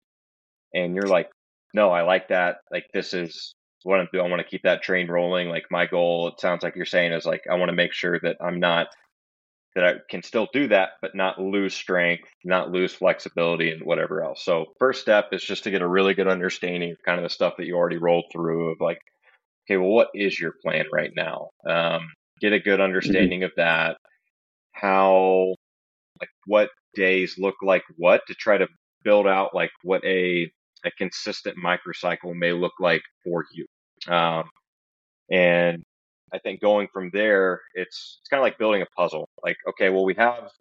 and 0.73 0.95
you're 0.95 1.07
like, 1.07 1.29
no, 1.73 1.91
I 1.91 2.03
like 2.03 2.29
that. 2.29 2.57
Like 2.71 2.85
this 2.93 3.13
is 3.13 3.53
what 3.83 3.99
I 3.99 4.07
do. 4.11 4.19
I 4.19 4.29
want 4.29 4.41
to 4.41 4.47
keep 4.47 4.63
that 4.63 4.81
train 4.81 5.07
rolling. 5.07 5.49
Like 5.49 5.65
my 5.69 5.85
goal, 5.85 6.29
it 6.29 6.39
sounds 6.39 6.63
like 6.63 6.75
you're 6.75 6.85
saying 6.85 7.11
is 7.11 7.25
like 7.25 7.43
I 7.49 7.55
want 7.55 7.69
to 7.69 7.75
make 7.75 7.93
sure 7.93 8.19
that 8.21 8.37
I'm 8.41 8.59
not 8.59 8.87
that 9.75 9.83
I 9.83 9.93
can 10.09 10.23
still 10.23 10.47
do 10.53 10.69
that, 10.69 10.91
but 11.01 11.15
not 11.15 11.37
lose 11.37 11.73
strength, 11.73 12.29
not 12.45 12.71
lose 12.71 12.93
flexibility, 12.93 13.71
and 13.71 13.83
whatever 13.83 14.23
else. 14.23 14.43
So 14.45 14.67
first 14.79 15.01
step 15.01 15.29
is 15.33 15.43
just 15.43 15.65
to 15.65 15.71
get 15.71 15.81
a 15.81 15.87
really 15.87 16.13
good 16.13 16.29
understanding 16.29 16.91
of 16.91 17.03
kind 17.05 17.19
of 17.19 17.23
the 17.23 17.29
stuff 17.29 17.55
that 17.57 17.65
you 17.65 17.75
already 17.75 17.97
rolled 17.97 18.25
through 18.31 18.71
of 18.71 18.79
like, 18.79 19.01
okay, 19.65 19.75
well, 19.75 19.89
what 19.89 20.11
is 20.15 20.39
your 20.39 20.53
plan 20.63 20.85
right 20.93 21.11
now? 21.13 21.49
Um, 21.67 22.07
get 22.39 22.53
a 22.53 22.59
good 22.59 22.75
mm-hmm. 22.75 22.83
understanding 22.83 23.39
mm-hmm. 23.39 23.45
of 23.45 23.51
that. 23.57 23.97
How, 24.71 25.55
like, 26.19 26.29
what 26.45 26.69
days 26.95 27.35
look 27.37 27.55
like 27.61 27.83
what 27.97 28.21
to 28.27 28.33
try 28.33 28.57
to 28.57 28.67
build 29.03 29.27
out 29.27 29.53
like 29.53 29.71
what 29.83 30.03
a 30.05 30.49
a 30.85 30.91
consistent 30.97 31.57
microcycle 31.63 32.33
may 32.35 32.51
look 32.51 32.73
like 32.79 33.01
for 33.23 33.45
you. 33.51 33.65
Um, 34.13 34.49
and 35.31 35.83
I 36.33 36.39
think 36.39 36.61
going 36.61 36.87
from 36.93 37.09
there, 37.11 37.61
it's 37.73 38.19
it's 38.19 38.29
kind 38.29 38.39
of 38.39 38.43
like 38.43 38.57
building 38.57 38.81
a 38.81 38.85
puzzle. 38.97 39.27
Like, 39.43 39.57
okay, 39.69 39.89
well, 39.89 40.05
we 40.05 40.13
have 40.15 40.51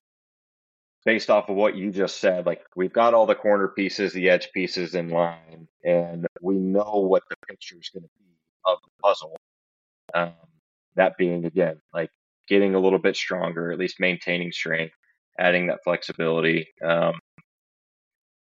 based 1.04 1.28
off 1.30 1.48
of 1.48 1.56
what 1.56 1.76
you 1.76 1.90
just 1.90 2.18
said, 2.18 2.46
like 2.46 2.62
we've 2.76 2.92
got 2.92 3.14
all 3.14 3.26
the 3.26 3.34
corner 3.34 3.68
pieces, 3.68 4.12
the 4.12 4.30
edge 4.30 4.50
pieces 4.52 4.94
in 4.94 5.10
line, 5.10 5.68
and 5.84 6.26
we 6.40 6.54
know 6.54 7.06
what 7.06 7.22
the 7.28 7.36
picture 7.46 7.76
is 7.78 7.90
going 7.90 8.04
to 8.04 8.08
be 8.18 8.24
of 8.64 8.78
the 8.82 8.90
puzzle. 9.02 9.36
Um, 10.14 10.32
that 10.96 11.16
being 11.18 11.44
again, 11.44 11.80
like 11.92 12.10
getting 12.48 12.74
a 12.74 12.80
little 12.80 12.98
bit 12.98 13.16
stronger, 13.16 13.72
at 13.72 13.78
least 13.78 14.00
maintaining 14.00 14.52
strength, 14.52 14.94
adding 15.38 15.68
that 15.68 15.80
flexibility, 15.84 16.68
um, 16.84 17.14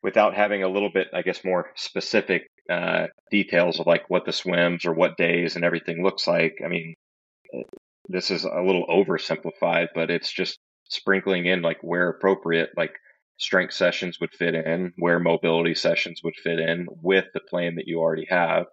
without 0.03 0.35
having 0.35 0.63
a 0.63 0.69
little 0.69 0.91
bit, 0.93 1.09
I 1.13 1.23
guess, 1.23 1.45
more 1.45 1.73
specific 1.75 2.49
uh, 2.71 3.07
details 3.31 3.81
of 3.81 3.87
like 3.87 4.09
what 4.09 4.25
the 4.25 4.33
swims 4.33 4.85
or 4.85 4.93
what 4.93 5.17
days 5.17 5.57
and 5.57 5.65
everything 5.65 6.03
looks 6.05 6.27
like. 6.27 6.59
I 6.65 6.69
mean, 6.69 6.95
this 8.09 8.31
is 8.31 8.45
a 8.45 8.63
little 8.63 8.87
oversimplified, 8.87 9.89
but 9.95 10.11
it's 10.11 10.33
just 10.33 10.59
sprinkling 10.85 11.47
in 11.47 11.63
like 11.63 11.79
where 11.83 12.09
appropriate, 12.09 12.71
like 12.77 12.93
strength 13.39 13.75
sessions 13.75 14.19
would 14.21 14.33
fit 14.33 14.55
in, 14.55 14.93
where 14.97 15.19
mobility 15.19 15.75
sessions 15.75 16.21
would 16.23 16.37
fit 16.37 16.61
in 16.61 16.87
with 17.03 17.25
the 17.35 17.41
plan 17.41 17.75
that 17.77 17.89
you 17.89 17.99
already 17.99 18.27
have. 18.29 18.67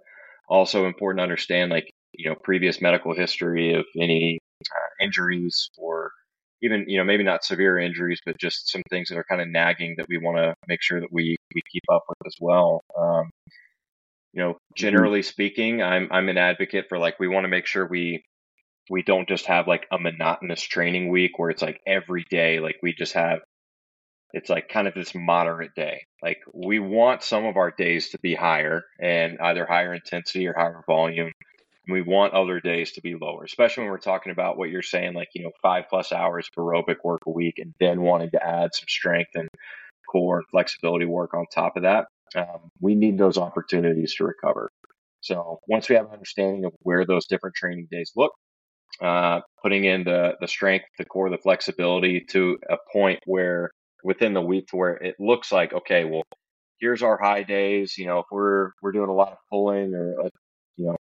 Also 0.47 0.85
important 0.85 1.19
to 1.19 1.23
understand 1.23 1.71
like, 1.71 1.91
you 2.13 2.29
know, 2.29 2.35
previous 2.35 2.81
medical 2.81 3.15
history 3.15 3.73
of 3.73 3.85
any 3.97 4.39
uh, 4.65 5.03
injuries 5.03 5.69
or 5.77 6.11
even, 6.61 6.85
you 6.87 6.97
know, 6.97 7.03
maybe 7.03 7.23
not 7.23 7.43
severe 7.43 7.77
injuries, 7.77 8.19
but 8.25 8.37
just 8.39 8.69
some 8.69 8.83
things 8.89 9.09
that 9.09 9.17
are 9.17 9.25
kind 9.29 9.41
of 9.41 9.47
nagging 9.49 9.95
that 9.97 10.07
we 10.07 10.17
want 10.17 10.37
to 10.37 10.53
make 10.67 10.81
sure 10.81 10.99
that 10.99 11.11
we, 11.11 11.35
we 11.53 11.61
keep 11.71 11.83
up 11.91 12.03
with 12.07 12.25
as 12.25 12.35
well. 12.39 12.81
Um, 12.97 13.29
you 14.31 14.41
know, 14.41 14.51
mm-hmm. 14.51 14.75
generally 14.75 15.21
speaking, 15.21 15.81
I'm, 15.81 16.07
I'm 16.11 16.29
an 16.29 16.37
advocate 16.37 16.85
for 16.87 16.97
like, 16.97 17.19
we 17.19 17.27
want 17.27 17.43
to 17.43 17.49
make 17.49 17.65
sure 17.65 17.85
we 17.87 18.23
we 18.89 19.01
don't 19.03 19.27
just 19.27 19.45
have 19.45 19.67
like 19.67 19.87
a 19.91 19.99
monotonous 19.99 20.61
training 20.61 21.09
week 21.09 21.37
where 21.37 21.49
it's 21.49 21.61
like 21.61 21.79
every 21.87 22.25
day 22.29 22.59
like 22.59 22.77
we 22.81 22.93
just 22.93 23.13
have 23.13 23.39
it's 24.33 24.49
like 24.49 24.67
kind 24.67 24.87
of 24.87 24.93
this 24.93 25.13
moderate 25.15 25.73
day 25.75 26.03
like 26.21 26.39
we 26.53 26.79
want 26.79 27.23
some 27.23 27.45
of 27.45 27.55
our 27.55 27.71
days 27.71 28.09
to 28.09 28.19
be 28.19 28.35
higher 28.35 28.83
and 28.99 29.37
either 29.39 29.65
higher 29.65 29.93
intensity 29.93 30.47
or 30.47 30.53
higher 30.53 30.83
volume 30.87 31.31
we 31.87 32.01
want 32.01 32.33
other 32.33 32.59
days 32.59 32.91
to 32.93 33.01
be 33.01 33.15
lower 33.15 33.43
especially 33.43 33.83
when 33.83 33.91
we're 33.91 33.97
talking 33.97 34.31
about 34.31 34.57
what 34.57 34.69
you're 34.69 34.81
saying 34.81 35.13
like 35.13 35.29
you 35.33 35.43
know 35.43 35.51
five 35.61 35.85
plus 35.89 36.11
hours 36.11 36.47
of 36.55 36.63
aerobic 36.63 36.97
work 37.03 37.21
a 37.27 37.31
week 37.31 37.55
and 37.57 37.73
then 37.79 38.01
wanting 38.01 38.29
to 38.31 38.45
add 38.45 38.73
some 38.73 38.87
strength 38.87 39.31
and 39.35 39.49
core 40.09 40.37
and 40.37 40.47
flexibility 40.51 41.05
work 41.05 41.33
on 41.33 41.45
top 41.53 41.75
of 41.75 41.83
that 41.83 42.05
um, 42.35 42.69
we 42.79 42.95
need 42.95 43.17
those 43.17 43.37
opportunities 43.37 44.15
to 44.15 44.25
recover 44.25 44.69
so 45.21 45.59
once 45.67 45.89
we 45.89 45.95
have 45.95 46.05
an 46.05 46.13
understanding 46.13 46.65
of 46.65 46.73
where 46.81 47.05
those 47.05 47.25
different 47.27 47.55
training 47.55 47.87
days 47.91 48.11
look 48.15 48.31
uh, 49.01 49.41
putting 49.61 49.85
in 49.85 50.03
the 50.03 50.35
the 50.39 50.47
strength, 50.47 50.85
the 50.97 51.05
core, 51.05 51.29
the 51.29 51.37
flexibility 51.37 52.21
to 52.29 52.57
a 52.69 52.77
point 52.91 53.19
where 53.25 53.71
within 54.03 54.33
the 54.33 54.41
week 54.41 54.67
to 54.67 54.75
where 54.75 54.95
it 54.95 55.15
looks 55.19 55.51
like 55.51 55.73
okay, 55.73 56.05
well, 56.05 56.23
here's 56.79 57.03
our 57.03 57.17
high 57.21 57.43
days. 57.43 57.97
You 57.97 58.07
know, 58.07 58.19
if 58.19 58.25
we're 58.31 58.71
we're 58.81 58.91
doing 58.91 59.09
a 59.09 59.13
lot 59.13 59.31
of 59.31 59.37
pulling 59.51 59.93
or 59.93 60.25
uh, 60.25 60.29
you 60.77 60.87
know, 60.87 60.97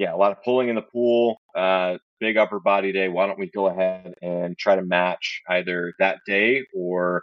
yeah, 0.00 0.14
a 0.14 0.16
lot 0.16 0.32
of 0.32 0.42
pulling 0.42 0.70
in 0.70 0.76
the 0.76 0.82
pool, 0.82 1.40
uh, 1.54 1.98
big 2.20 2.38
upper 2.38 2.60
body 2.60 2.92
day. 2.92 3.08
Why 3.08 3.26
don't 3.26 3.38
we 3.38 3.50
go 3.50 3.68
ahead 3.68 4.14
and 4.22 4.58
try 4.58 4.76
to 4.76 4.82
match 4.82 5.42
either 5.48 5.92
that 6.00 6.20
day 6.26 6.64
or 6.74 7.22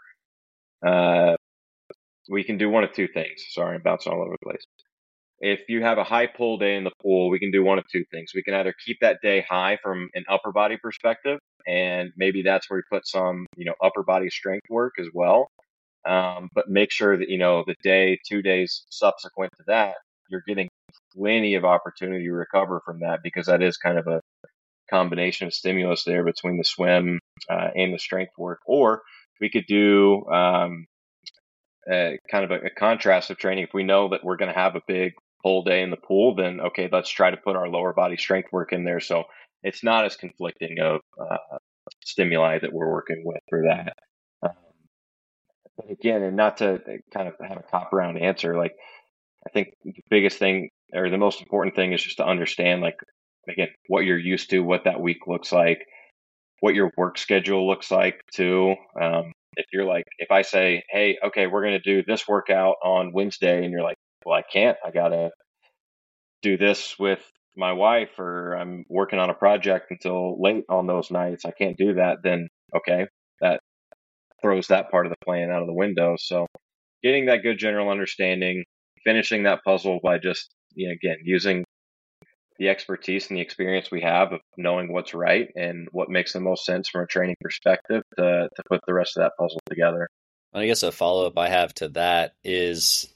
uh, 0.86 1.36
we 2.30 2.44
can 2.44 2.58
do 2.58 2.70
one 2.70 2.84
of 2.86 2.94
two 2.94 3.08
things. 3.08 3.44
Sorry, 3.50 3.76
I'm 3.76 3.84
bouncing 3.84 4.14
all 4.14 4.22
over 4.22 4.36
the 4.40 4.46
place 4.46 4.64
if 5.40 5.62
you 5.70 5.84
have 5.84 5.98
a 5.98 6.04
high 6.04 6.28
pull 6.28 6.58
day 6.58 6.76
in 6.76 6.84
the 6.84 6.92
pool, 7.02 7.30
we 7.30 7.40
can 7.40 7.52
do 7.52 7.64
one 7.64 7.78
of 7.78 7.86
two 7.92 8.04
things. 8.12 8.32
We 8.34 8.44
can 8.44 8.54
either 8.56 8.74
keep 8.86 9.00
that 9.02 9.20
day 9.22 9.46
high 9.48 9.78
from 9.84 10.10
an 10.16 10.26
upper 10.30 10.52
body 10.52 10.78
perspective, 10.78 11.40
and 11.68 12.12
maybe 12.18 12.42
that's 12.42 12.70
where 12.70 12.78
we 12.80 12.98
put 12.98 13.08
some, 13.08 13.46
you 13.56 13.66
know, 13.66 13.76
upper 13.84 14.04
body 14.04 14.30
strength 14.30 14.70
work 14.70 14.94
as 15.00 15.08
well. 15.14 15.50
Um, 16.06 16.50
but 16.54 16.70
make 16.70 16.92
sure 16.92 17.18
that, 17.18 17.30
you 17.30 17.38
know, 17.38 17.64
the 17.68 17.76
day, 17.84 18.20
two 18.28 18.42
days 18.42 18.86
subsequent 18.90 19.52
to 19.58 19.64
that, 19.68 19.96
you're 20.30 20.44
getting 20.48 20.70
plenty 21.16 21.56
of 21.56 21.66
opportunity 21.66 22.26
to 22.26 22.32
recover 22.32 22.82
from 22.86 23.00
that 23.02 23.20
because 23.24 23.48
that 23.48 23.62
is 23.62 23.78
kind 23.78 23.98
of 23.98 24.08
a 24.08 24.22
combination 24.90 25.48
of 25.48 25.54
stimulus 25.54 26.04
there 26.04 26.24
between 26.24 26.58
the 26.58 26.64
swim 26.64 27.20
uh, 27.50 27.70
and 27.76 27.94
the 27.94 28.00
strength 28.00 28.34
work. 28.38 28.60
Or 28.66 29.02
we 29.42 29.50
could 29.50 29.66
do 29.68 30.26
um, 30.28 30.86
kind 31.88 32.46
of 32.46 32.52
a, 32.52 32.68
a, 32.68 32.70
contrast 32.70 33.30
of 33.30 33.38
training. 33.38 33.64
If 33.64 33.74
we 33.74 33.84
know 33.84 34.10
that 34.10 34.24
we're 34.24 34.38
going 34.38 34.54
to 34.54 34.60
have 34.60 34.76
a 34.76 34.82
big 34.88 35.14
full 35.44 35.64
day 35.64 35.82
in 35.82 35.92
the 35.92 35.98
pool, 35.98 36.36
then 36.36 36.60
okay, 36.62 36.90
let's 36.92 37.10
try 37.10 37.32
to 37.32 37.38
put 37.38 37.56
our 37.56 37.68
lower 37.68 37.94
body 37.94 38.18
strength 38.18 38.50
work 38.52 38.74
in 38.74 38.84
there. 38.84 39.00
So 39.00 39.26
it's 39.64 39.84
not 39.84 40.06
as 40.06 40.16
conflicting 40.16 40.80
of 40.80 41.02
uh, 41.20 41.58
stimuli 42.04 42.60
that 42.60 42.74
we're 42.74 42.92
working 42.92 43.24
with 43.26 43.42
for 43.50 43.64
that. 43.64 43.94
Um, 44.44 45.90
again, 45.90 46.24
and 46.24 46.36
not 46.36 46.58
to 46.58 46.82
kind 47.14 47.28
of 47.28 47.36
have 47.48 47.58
a 47.58 47.64
cop 47.64 47.94
around 47.94 48.18
answer, 48.18 48.58
like 48.58 48.76
I 49.48 49.50
think 49.50 49.70
the 49.86 49.94
biggest 50.10 50.40
thing 50.40 50.70
or 50.94 51.10
the 51.10 51.18
most 51.18 51.42
important 51.42 51.76
thing 51.76 51.94
is 51.94 52.04
just 52.04 52.18
to 52.18 52.26
understand, 52.26 52.82
like 52.82 52.98
again, 53.48 53.70
what 53.88 54.04
you're 54.04 54.18
used 54.18 54.50
to, 54.50 54.60
what 54.60 54.84
that 54.84 55.00
week 55.00 55.26
looks 55.26 55.54
like, 55.54 55.86
what 56.60 56.76
your 56.76 56.92
work 56.98 57.18
schedule 57.18 57.66
looks 57.66 57.90
like 57.90 58.20
too. 58.34 58.76
Um, 59.02 59.32
if 59.56 59.66
you're 59.72 59.86
like, 59.86 60.04
if 60.20 60.32
I 60.32 60.42
say, 60.42 60.84
hey, 60.90 61.18
okay, 61.24 61.48
we're 61.48 61.64
going 61.64 61.80
to 61.82 61.96
do 61.96 62.04
this 62.06 62.28
workout 62.28 62.76
on 62.84 63.14
Wednesday, 63.14 63.64
and 63.64 63.72
you're 63.72 63.84
like, 63.84 63.96
well, 64.26 64.38
I 64.38 64.42
can't. 64.42 64.78
I 64.86 64.92
gotta 64.92 65.32
do 66.42 66.58
this 66.58 67.00
with 67.00 67.24
my 67.56 67.72
wife, 67.72 68.20
or 68.20 68.54
I'm 68.54 68.84
working 68.90 69.20
on 69.20 69.30
a 69.30 69.34
project 69.34 69.92
until 69.92 70.40
late 70.42 70.66
on 70.70 70.88
those 70.88 71.10
nights. 71.10 71.46
I 71.46 71.52
can't 71.52 71.78
do 71.78 71.94
that. 71.94 72.18
Then 72.24 72.50
okay, 72.76 73.08
that 73.40 73.62
throws 74.42 74.68
that 74.68 74.92
part 74.92 75.06
of 75.06 75.12
the 75.12 75.26
plan 75.26 75.50
out 75.50 75.62
of 75.62 75.68
the 75.68 75.74
window. 75.74 76.16
So 76.20 76.46
getting 77.04 77.28
that 77.28 77.42
good 77.44 77.58
general 77.58 77.90
understanding, 77.90 78.66
finishing 79.04 79.44
that 79.44 79.64
puzzle 79.64 80.00
by 80.04 80.18
just 80.18 80.50
you 80.76 80.88
know, 80.88 80.94
again 80.94 81.18
using 81.24 81.64
the 82.60 82.70
expertise 82.70 83.30
and 83.30 83.38
the 83.38 83.42
experience 83.42 83.92
we 83.92 84.02
have 84.02 84.34
of 84.34 84.40
knowing 84.58 84.92
what's 84.92 85.14
right 85.14 85.50
and 85.56 85.88
what 85.92 86.10
makes 86.10 86.34
the 86.34 86.40
most 86.40 86.66
sense 86.66 86.90
from 86.90 87.04
a 87.04 87.08
training 87.08 87.36
perspective 87.40 88.02
to, 88.18 88.50
to 88.56 88.64
put 88.68 88.82
the 88.88 88.94
rest 88.94 89.16
of 89.16 89.22
that 89.22 89.34
puzzle 89.40 89.60
together. 89.70 90.08
And 90.54 90.64
I 90.64 90.66
guess 90.66 90.84
a 90.84 90.92
follow 90.92 91.28
up 91.28 91.38
I 91.38 91.50
have 91.50 91.74
to 91.76 91.90
that 91.90 92.34
is 92.44 93.14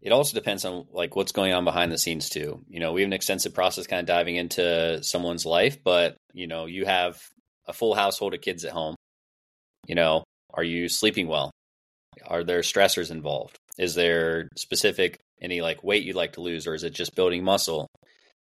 it 0.00 0.12
also 0.12 0.34
depends 0.34 0.64
on 0.64 0.86
like 0.92 1.14
what's 1.14 1.32
going 1.32 1.52
on 1.52 1.64
behind 1.64 1.92
the 1.92 1.98
scenes 1.98 2.30
too. 2.30 2.64
You 2.68 2.80
know, 2.80 2.92
we 2.92 3.02
have 3.02 3.08
an 3.08 3.12
extensive 3.12 3.54
process 3.54 3.86
kind 3.86 4.00
of 4.00 4.06
diving 4.06 4.36
into 4.36 5.02
someone's 5.02 5.44
life, 5.44 5.82
but 5.84 6.16
you 6.32 6.46
know, 6.46 6.66
you 6.66 6.86
have 6.86 7.20
a 7.66 7.72
full 7.72 7.94
household 7.94 8.32
of 8.34 8.40
kids 8.40 8.64
at 8.64 8.72
home. 8.72 8.96
You 9.86 9.94
know, 9.94 10.24
are 10.54 10.64
you 10.64 10.88
sleeping 10.88 11.28
well? 11.28 11.50
Are 12.26 12.44
there 12.44 12.60
stressors 12.60 13.10
involved? 13.10 13.58
Is 13.80 13.94
there 13.94 14.50
specific 14.56 15.18
any 15.40 15.62
like 15.62 15.82
weight 15.82 16.04
you'd 16.04 16.14
like 16.14 16.34
to 16.34 16.42
lose 16.42 16.66
or 16.66 16.74
is 16.74 16.84
it 16.84 16.92
just 16.92 17.14
building 17.14 17.42
muscle? 17.42 17.86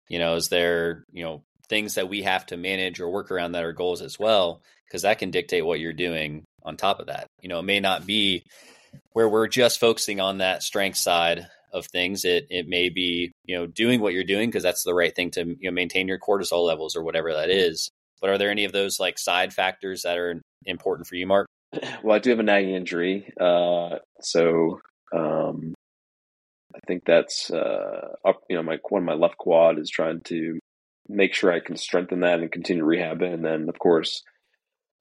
You 0.08 0.20
know, 0.20 0.36
is 0.36 0.50
there, 0.50 1.04
you 1.12 1.24
know, 1.24 1.42
things 1.70 1.96
that 1.96 2.08
we 2.08 2.22
have 2.22 2.46
to 2.48 2.58
manage 2.58 3.00
or 3.00 3.10
work 3.10 3.32
around 3.32 3.54
that 3.54 3.64
are 3.64 3.74
goals 3.74 4.04
as 4.04 4.20
well, 4.20 4.62
because 4.86 5.02
that 5.02 5.18
can 5.18 5.32
dictate 5.32 5.66
what 5.66 5.80
you're 5.80 5.92
doing 5.92 6.44
on 6.62 6.78
top 6.78 7.00
of 7.00 7.08
that. 7.08 7.26
You 7.42 7.50
know, 7.50 7.58
it 7.60 7.64
may 7.64 7.80
not 7.80 8.06
be 8.06 8.44
where 9.14 9.28
we're 9.28 9.48
just 9.48 9.80
focusing 9.80 10.20
on 10.20 10.38
that 10.38 10.62
strength 10.62 10.98
side 10.98 11.48
of 11.74 11.88
things. 11.88 12.26
It 12.26 12.46
it 12.52 12.68
may 12.68 12.90
be 12.90 13.32
you 13.46 13.58
know 13.58 13.66
doing 13.66 14.02
what 14.02 14.14
you're 14.14 14.24
doing 14.24 14.50
because 14.50 14.62
that's 14.62 14.84
the 14.84 14.94
right 14.94 15.16
thing 15.16 15.32
to 15.32 15.46
you 15.46 15.58
know 15.64 15.72
maintain 15.72 16.08
your 16.08 16.20
cortisol 16.20 16.64
levels 16.64 16.96
or 16.96 17.04
whatever 17.04 17.34
that 17.34 17.50
is. 17.50 17.90
But 18.22 18.30
are 18.30 18.38
there 18.38 18.52
any 18.52 18.66
of 18.66 18.72
those 18.72 19.00
like 19.00 19.18
side 19.18 19.52
factors 19.52 20.04
that 20.04 20.20
are 20.20 20.40
important 20.66 21.08
for 21.08 21.16
you, 21.16 21.26
Marc? 21.26 21.48
Well, 22.04 22.16
I 22.16 22.20
do 22.20 22.30
have 22.30 22.40
a 22.40 22.44
nagging 22.44 22.76
injury, 22.76 23.34
uh, 23.40 23.98
so 24.22 24.80
um, 25.16 25.74
I 26.76 26.80
think 26.88 27.04
that's 27.06 27.52
uh, 27.52 28.16
up. 28.26 28.42
You 28.50 28.58
know, 28.58 28.64
my 28.64 28.78
one 28.90 29.04
of 29.04 29.06
my 29.06 29.14
left 29.14 29.38
quad 29.38 29.80
is 29.80 29.90
trying 29.90 30.22
to 30.26 30.60
make 31.08 31.34
sure 31.34 31.52
I 31.52 31.60
can 31.60 31.76
strengthen 31.76 32.22
that 32.22 32.40
and 32.40 32.52
continue 32.52 32.84
rehab 32.84 33.22
it, 33.22 33.32
and 33.32 33.46
then 33.46 33.70
of 33.70 33.78
course, 33.80 34.24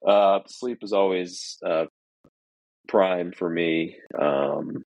uh, 0.07 0.40
sleep 0.46 0.79
is 0.83 0.92
always 0.92 1.59
uh, 1.64 1.87
prime 2.88 3.33
for 3.33 3.48
me. 3.48 3.96
Um, 4.18 4.83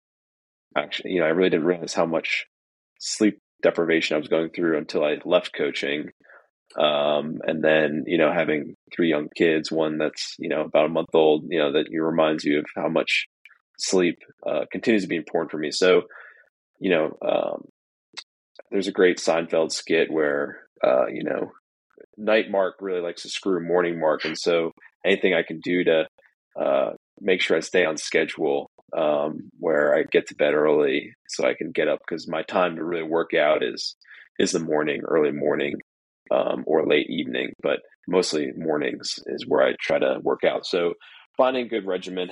actually, 0.76 1.12
you 1.12 1.20
know, 1.20 1.26
I 1.26 1.30
really 1.30 1.50
didn't 1.50 1.66
realize 1.66 1.94
how 1.94 2.06
much 2.06 2.46
sleep 2.98 3.38
deprivation 3.62 4.14
I 4.14 4.18
was 4.18 4.28
going 4.28 4.50
through 4.50 4.78
until 4.78 5.04
I 5.04 5.16
left 5.24 5.54
coaching. 5.54 6.10
Um, 6.78 7.40
and 7.46 7.64
then, 7.64 8.04
you 8.06 8.18
know, 8.18 8.32
having 8.32 8.74
three 8.94 9.08
young 9.08 9.28
kids, 9.34 9.72
one 9.72 9.98
that's, 9.98 10.34
you 10.38 10.48
know, 10.48 10.62
about 10.62 10.86
a 10.86 10.90
month 10.90 11.08
old, 11.14 11.44
you 11.48 11.58
know, 11.58 11.72
that 11.72 11.86
reminds 11.90 12.44
you 12.44 12.58
of 12.58 12.66
how 12.74 12.88
much 12.88 13.26
sleep 13.78 14.18
uh, 14.46 14.64
continues 14.70 15.02
to 15.02 15.08
be 15.08 15.16
important 15.16 15.50
for 15.50 15.58
me. 15.58 15.70
So, 15.70 16.02
you 16.78 16.90
know, 16.90 17.16
um, 17.26 17.64
there's 18.70 18.88
a 18.88 18.92
great 18.92 19.18
Seinfeld 19.18 19.72
skit 19.72 20.10
where, 20.10 20.60
uh, 20.84 21.06
you 21.06 21.24
know, 21.24 21.52
night 22.16 22.50
Mark 22.50 22.76
really 22.80 23.00
likes 23.00 23.22
to 23.22 23.28
screw 23.28 23.60
morning 23.60 23.98
Mark. 23.98 24.24
And 24.24 24.38
so 24.38 24.72
anything 25.04 25.34
I 25.34 25.42
can 25.42 25.60
do 25.60 25.84
to 25.84 26.06
uh, 26.58 26.90
make 27.20 27.40
sure 27.40 27.56
I 27.56 27.60
stay 27.60 27.84
on 27.84 27.96
schedule 27.96 28.70
um, 28.96 29.50
where 29.58 29.94
I 29.94 30.04
get 30.10 30.26
to 30.28 30.34
bed 30.34 30.54
early 30.54 31.12
so 31.28 31.46
I 31.46 31.54
can 31.54 31.72
get 31.72 31.88
up 31.88 32.00
because 32.06 32.28
my 32.28 32.42
time 32.42 32.76
to 32.76 32.84
really 32.84 33.02
work 33.02 33.34
out 33.34 33.62
is 33.62 33.96
is 34.38 34.52
the 34.52 34.58
morning, 34.58 35.00
early 35.06 35.32
morning, 35.32 35.76
um, 36.30 36.62
or 36.66 36.86
late 36.86 37.08
evening, 37.08 37.52
but 37.62 37.80
mostly 38.06 38.52
mornings 38.56 39.14
is 39.26 39.46
where 39.46 39.66
I 39.66 39.74
try 39.80 39.98
to 39.98 40.18
work 40.22 40.44
out. 40.44 40.66
So 40.66 40.94
finding 41.36 41.68
good 41.68 41.86
regimen, 41.86 42.28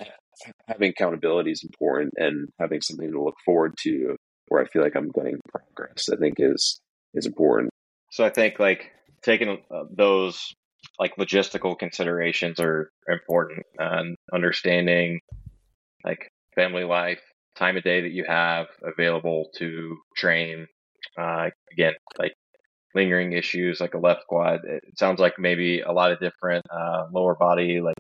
having 0.69 0.91
accountability 0.91 1.51
is 1.53 1.65
important, 1.65 2.13
and 2.17 2.49
having 2.61 2.81
something 2.81 3.11
to 3.11 3.23
look 3.23 3.37
forward 3.45 3.75
to 3.83 4.17
where 4.49 4.63
I 4.63 4.67
feel 4.67 4.83
like 4.83 4.97
I'm 4.97 5.11
getting 5.11 5.39
progress, 5.51 6.09
I 6.13 6.17
think 6.17 6.37
is 6.39 6.81
is 7.15 7.27
important. 7.27 7.71
So 8.11 8.25
I 8.25 8.31
think 8.31 8.59
like 8.59 8.91
taking 9.23 9.59
uh, 9.71 9.85
those 9.91 10.55
like 10.99 11.17
logistical 11.17 11.79
considerations 11.79 12.61
are 12.61 12.91
important 13.09 13.63
and 13.79 14.17
understanding 14.33 15.21
like 16.05 16.29
family 16.55 16.85
life, 16.85 17.21
time 17.57 17.77
of 17.77 17.83
day 17.83 18.03
that 18.03 18.13
you 18.13 18.25
have 18.29 18.67
available 18.83 19.49
to 19.57 19.97
train. 20.17 20.67
Uh, 21.19 21.51
again, 21.73 21.95
like 22.19 22.35
lingering 22.95 23.33
issues 23.33 23.81
like 23.81 23.95
a 23.95 23.99
left 23.99 24.23
quad. 24.29 24.61
It 24.65 24.99
sounds 24.99 25.21
like 25.21 25.35
maybe 25.39 25.81
a 25.81 25.93
lot 25.93 26.13
of 26.13 26.21
different 26.21 26.65
uh, 26.71 27.07
lower 27.13 27.35
body, 27.35 27.81
like 27.81 27.97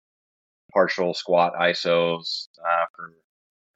partial 0.74 1.14
squat 1.14 1.54
ISOs 1.58 2.48
uh, 2.60 2.84
for 2.94 3.12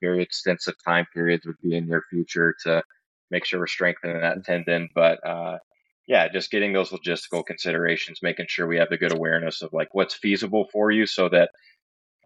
very 0.03 0.23
extensive 0.23 0.75
time 0.85 1.07
periods 1.15 1.47
would 1.47 1.61
be 1.63 1.77
in 1.77 1.87
your 1.87 2.03
future 2.11 2.55
to 2.65 2.83
make 3.31 3.45
sure 3.45 3.61
we're 3.61 3.67
strengthening 3.67 4.21
that 4.21 4.45
tendon. 4.45 4.89
But 4.95 5.27
uh, 5.27 5.59
yeah, 6.07 6.29
just 6.29 6.51
getting 6.51 6.73
those 6.73 6.91
logistical 6.91 7.45
considerations, 7.45 8.21
making 8.23 8.47
sure 8.49 8.67
we 8.67 8.79
have 8.79 8.91
the 8.91 8.99
good 8.99 9.13
awareness 9.13 9.63
of 9.63 9.73
like 9.73 9.89
what's 9.93 10.15
feasible 10.15 10.69
for 10.73 10.91
you 10.91 11.07
so 11.07 11.29
that 11.29 11.51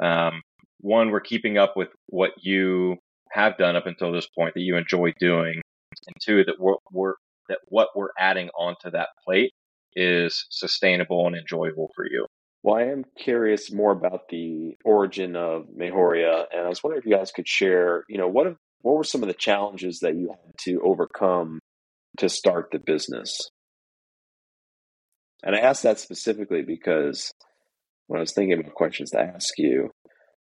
um, 0.01 0.43
one, 0.81 1.11
we're 1.11 1.21
keeping 1.21 1.59
up 1.59 1.77
with 1.77 1.89
what 2.07 2.33
you 2.41 2.97
have 3.31 3.57
done 3.57 3.77
up 3.77 3.87
until 3.87 4.13
this 4.13 4.27
point 4.27 4.55
that 4.55 4.63
you 4.63 4.77
enjoy 4.77 5.13
doing, 5.19 5.61
and 6.07 6.17
two, 6.21 6.45
that 6.45 6.57
we're, 6.59 6.75
we're 6.91 7.15
that 7.49 7.59
what 7.67 7.89
we're 7.95 8.11
adding 8.19 8.49
onto 8.51 8.91
that 8.91 9.09
plate 9.25 9.53
is 9.95 10.47
sustainable 10.51 11.27
and 11.27 11.37
enjoyable 11.37 11.91
for 11.95 12.05
you. 12.05 12.27
Well, 12.63 12.77
I 12.77 12.85
am 12.85 13.05
curious 13.19 13.73
more 13.73 13.91
about 13.91 14.29
the 14.29 14.77
origin 14.85 15.35
of 15.35 15.67
Mejoria, 15.77 16.45
and 16.53 16.65
I 16.65 16.69
was 16.69 16.83
wondering 16.83 17.01
if 17.01 17.07
you 17.07 17.17
guys 17.17 17.33
could 17.33 17.49
share, 17.49 18.05
you 18.09 18.19
know, 18.19 18.29
what 18.29 18.57
what 18.83 18.97
were 18.97 19.05
some 19.05 19.23
of 19.23 19.29
the 19.29 19.35
challenges 19.35 20.01
that 20.01 20.17
you 20.17 20.29
had 20.29 20.55
to 20.63 20.81
overcome 20.85 21.61
to 22.19 22.29
start 22.29 22.69
the 22.71 22.79
business? 22.79 23.51
And 25.45 25.57
I 25.57 25.61
asked 25.61 25.83
that 25.83 25.99
specifically 25.99 26.63
because 26.63 27.33
when 28.07 28.19
I 28.19 28.23
was 28.23 28.33
thinking 28.33 28.59
about 28.59 28.75
questions 28.75 29.11
to 29.11 29.21
ask 29.21 29.59
you 29.59 29.91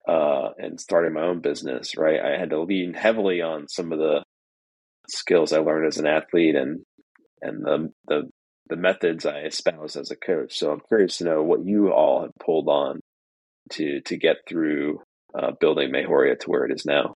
uh, 0.07 0.51
and 0.59 0.81
starting 0.81 1.15
my 1.15 1.23
own 1.23 1.41
business, 1.41 1.97
right, 1.97 2.21
I 2.21 2.39
had 2.39 2.51
to 2.51 2.63
lean 2.63 2.93
heavily 2.93 3.41
on 3.41 3.69
some 3.69 3.93
of 3.93 3.99
the 3.99 4.23
skills 5.09 5.53
I 5.53 5.59
learned 5.59 5.87
as 5.87 5.99
an 5.99 6.07
athlete 6.07 6.55
and 6.55 6.81
and 7.41 7.65
the 7.65 7.93
the 8.09 8.31
the 8.69 8.77
methods 8.77 9.27
I 9.27 9.41
espouse 9.41 9.97
as 9.97 10.11
a 10.11 10.17
coach. 10.17 10.59
So 10.59 10.73
I'm 10.73 10.81
curious 10.89 11.19
to 11.19 11.25
know 11.25 11.43
what 11.43 11.65
you 11.65 11.93
all 11.93 12.23
have 12.23 12.35
pulled 12.41 12.69
on 12.69 13.01
to 13.73 14.01
to 14.03 14.17
get 14.17 14.39
through 14.49 15.01
uh, 15.35 15.53
building 15.61 15.91
Mejoria 15.91 16.39
to 16.41 16.51
where 16.51 16.65
it 16.65 16.73
is 16.73 16.85
now. 16.85 17.15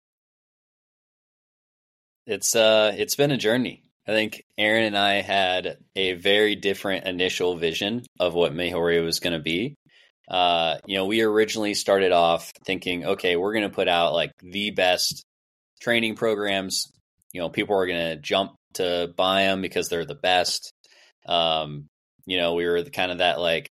It's 2.26 2.54
uh 2.54 2.94
it's 2.96 3.16
been 3.16 3.30
a 3.30 3.38
journey. 3.38 3.82
I 4.06 4.12
think 4.12 4.42
Aaron 4.56 4.84
and 4.84 4.96
I 4.96 5.20
had 5.20 5.78
a 5.94 6.14
very 6.14 6.54
different 6.56 7.06
initial 7.06 7.56
vision 7.56 8.04
of 8.18 8.32
what 8.32 8.54
Mejoria 8.54 9.04
was 9.04 9.20
going 9.20 9.34
to 9.34 9.38
be. 9.38 9.74
Uh, 10.26 10.78
you 10.86 10.96
know, 10.96 11.04
we 11.04 11.20
originally 11.20 11.74
started 11.74 12.12
off 12.12 12.52
thinking, 12.64 13.04
okay, 13.04 13.36
we're 13.36 13.52
going 13.52 13.68
to 13.68 13.74
put 13.74 13.86
out 13.86 14.14
like 14.14 14.32
the 14.40 14.70
best 14.70 15.24
training 15.80 16.16
programs 16.16 16.90
you 17.32 17.40
know 17.40 17.48
people 17.48 17.76
are 17.76 17.86
going 17.86 18.16
to 18.16 18.16
jump 18.16 18.52
to 18.74 19.12
buy 19.16 19.42
them 19.42 19.62
because 19.62 19.88
they're 19.88 20.04
the 20.04 20.14
best 20.14 20.72
um 21.28 21.86
you 22.26 22.38
know 22.38 22.54
we 22.54 22.66
were 22.66 22.82
the 22.82 22.90
kind 22.90 23.12
of 23.12 23.18
that 23.18 23.38
like 23.40 23.68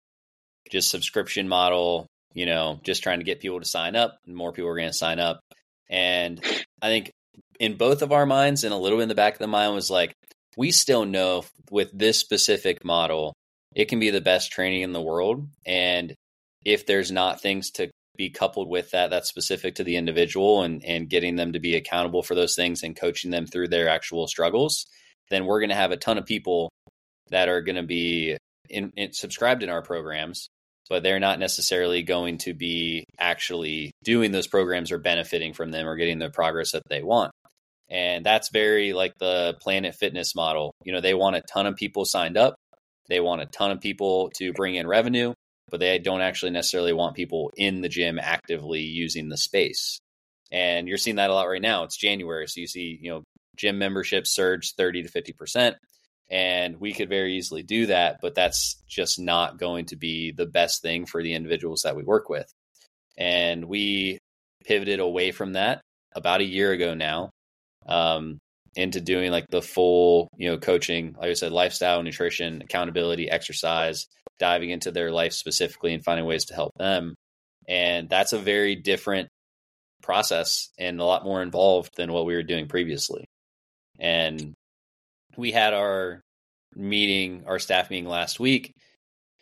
just 0.71 0.91
subscription 0.91 1.49
model 1.49 2.07
you 2.35 2.47
know 2.47 2.81
just 2.83 3.03
trying 3.03 3.19
to 3.19 3.25
get 3.25 3.41
people 3.41 3.61
to 3.61 3.67
sign 3.67 3.95
up 3.95 4.19
and 4.27 4.35
more 4.35 4.53
people 4.53 4.71
are 4.71 4.77
going 4.77 4.88
to 4.88 4.93
sign 4.93 5.19
up. 5.19 5.41
And 5.91 6.41
i 6.81 6.88
think 6.88 7.11
in 7.61 7.77
both 7.77 8.03
of 8.03 8.12
our 8.12 8.27
minds 8.27 8.65
and 8.65 8.73
a 8.75 8.77
little 8.77 8.99
bit 8.99 9.05
in 9.05 9.09
the 9.09 9.15
back 9.15 9.35
of 9.35 9.38
the 9.38 9.47
mind 9.47 9.75
was 9.75 9.91
like 9.91 10.12
we 10.57 10.71
still 10.71 11.05
know 11.05 11.45
with 11.71 11.91
this 11.93 12.19
specific 12.19 12.85
model 12.85 13.35
it 13.75 13.87
can 13.87 14.01
be 14.01 14.11
the 14.11 14.21
best 14.21 14.53
training 14.53 14.83
in 14.83 14.93
the 14.93 15.01
world. 15.01 15.49
And 15.67 16.15
if 16.65 16.87
there's 16.87 17.11
not 17.11 17.41
things 17.41 17.71
to 17.73 17.91
be 18.17 18.31
coupled 18.31 18.69
with 18.69 18.91
that 18.91 19.09
that's 19.11 19.29
specific 19.29 19.77
to 19.77 19.85
the 19.85 19.97
individual 19.97 20.62
and 20.62 20.85
and 20.85 21.09
getting 21.09 21.37
them 21.37 21.55
to 21.55 21.59
be 21.59 21.75
accountable 21.77 22.23
for 22.23 22.35
those 22.35 22.55
things 22.55 22.83
and 22.83 22.95
coaching 22.95 23.31
them 23.31 23.47
through 23.47 23.69
their 23.69 23.88
actual 23.88 24.29
struggles 24.29 24.85
then 25.31 25.47
we're 25.47 25.61
going 25.61 25.71
to 25.71 25.75
have 25.75 25.93
a 25.93 25.97
ton 25.97 26.19
of 26.19 26.27
people 26.27 26.71
that 27.33 27.49
are 27.49 27.62
going 27.62 27.77
to 27.77 27.83
be 27.83 28.37
in, 28.71 28.92
in, 28.97 29.12
subscribed 29.12 29.62
in 29.62 29.68
our 29.68 29.83
programs 29.83 30.49
but 30.88 31.03
they're 31.03 31.21
not 31.21 31.38
necessarily 31.38 32.03
going 32.03 32.38
to 32.38 32.53
be 32.53 33.05
actually 33.18 33.92
doing 34.05 34.31
those 34.31 34.47
programs 34.47 34.92
or 34.92 34.99
benefiting 34.99 35.55
from 35.55 35.71
them 35.71 35.87
or 35.87 35.97
getting 35.97 36.18
the 36.18 36.31
progress 36.31 36.73
that 36.73 36.83
they 36.88 37.03
want 37.03 37.33
and 37.90 38.25
that's 38.25 38.51
very 38.51 38.92
like 38.92 39.12
the 39.18 39.57
planet 39.61 39.95
fitness 39.95 40.35
model 40.35 40.73
you 40.85 40.92
know 40.92 41.01
they 41.01 41.14
want 41.14 41.37
a 41.37 41.42
ton 41.42 41.66
of 41.66 41.77
people 41.77 42.05
signed 42.05 42.37
up 42.37 42.55
they 43.09 43.21
want 43.21 43.42
a 43.42 43.47
ton 43.47 43.71
of 43.73 43.81
people 43.81 44.31
to 44.35 44.53
bring 44.53 44.77
in 44.77 44.87
revenue 44.87 45.35
but 45.73 45.81
they 45.81 45.99
don't 45.99 46.21
actually 46.21 46.53
necessarily 46.53 46.92
want 46.92 47.16
people 47.16 47.51
in 47.57 47.81
the 47.81 47.88
gym 47.88 48.18
actively 48.21 48.83
using 48.83 49.31
the 49.31 49.38
space. 49.38 49.99
And 50.53 50.87
you're 50.87 50.99
seeing 50.99 51.17
that 51.17 51.31
a 51.31 51.35
lot 51.35 51.48
right 51.48 51.63
now. 51.63 51.85
It's 51.85 51.96
January, 51.96 52.46
so 52.46 52.61
you 52.61 52.67
see, 52.67 52.98
you 53.00 53.11
know, 53.11 53.23
gym 53.57 53.79
memberships 53.79 54.31
surge 54.31 54.75
30 54.75 55.04
to 55.04 55.09
50%. 55.09 55.75
And 56.31 56.81
we 56.81 56.92
could 56.94 57.08
very 57.08 57.37
easily 57.37 57.62
do 57.62 57.87
that, 57.87 58.18
but 58.23 58.35
that's 58.35 58.83
just 58.88 59.18
not 59.18 59.58
going 59.58 59.87
to 59.87 59.96
be 59.96 60.33
the 60.33 60.46
best 60.46 60.81
thing 60.81 61.04
for 61.04 61.23
the 61.23 61.35
individuals 61.35 61.83
that 61.85 61.96
we 61.96 62.04
work 62.04 62.29
with. 62.29 62.50
And 63.18 63.66
we 63.66 64.18
pivoted 64.64 65.00
away 65.00 65.33
from 65.33 65.54
that 65.54 65.83
about 66.14 66.40
a 66.40 66.44
year 66.44 66.73
ago 66.73 66.94
now 66.94 67.31
um, 67.87 68.38
into 68.75 69.00
doing 69.00 69.31
like 69.31 69.46
the 69.50 69.62
full, 69.62 70.29
you 70.37 70.50
know, 70.50 70.58
coaching, 70.58 71.14
like 71.18 71.31
I 71.31 71.35
said, 71.35 71.52
lifestyle, 71.52 72.02
nutrition, 72.02 72.62
accountability, 72.62 73.31
exercise, 73.31 74.06
diving 74.38 74.70
into 74.70 74.90
their 74.90 75.10
life 75.10 75.33
specifically 75.33 75.92
and 75.92 76.04
finding 76.04 76.27
ways 76.27 76.46
to 76.46 76.54
help 76.54 76.73
them. 76.79 77.14
And 77.68 78.08
that's 78.08 78.33
a 78.33 78.38
very 78.38 78.75
different 78.75 79.29
process 80.02 80.70
and 80.79 81.00
a 81.00 81.04
lot 81.04 81.25
more 81.25 81.42
involved 81.42 81.92
than 81.96 82.12
what 82.12 82.27
we 82.27 82.35
were 82.35 82.42
doing 82.42 82.66
previously. 82.68 83.25
And 83.98 84.54
we 85.37 85.53
had 85.53 85.75
our 85.75 86.21
meeting, 86.75 87.45
our 87.47 87.59
staff 87.59 87.91
meeting 87.91 88.09
last 88.09 88.41
week, 88.41 88.73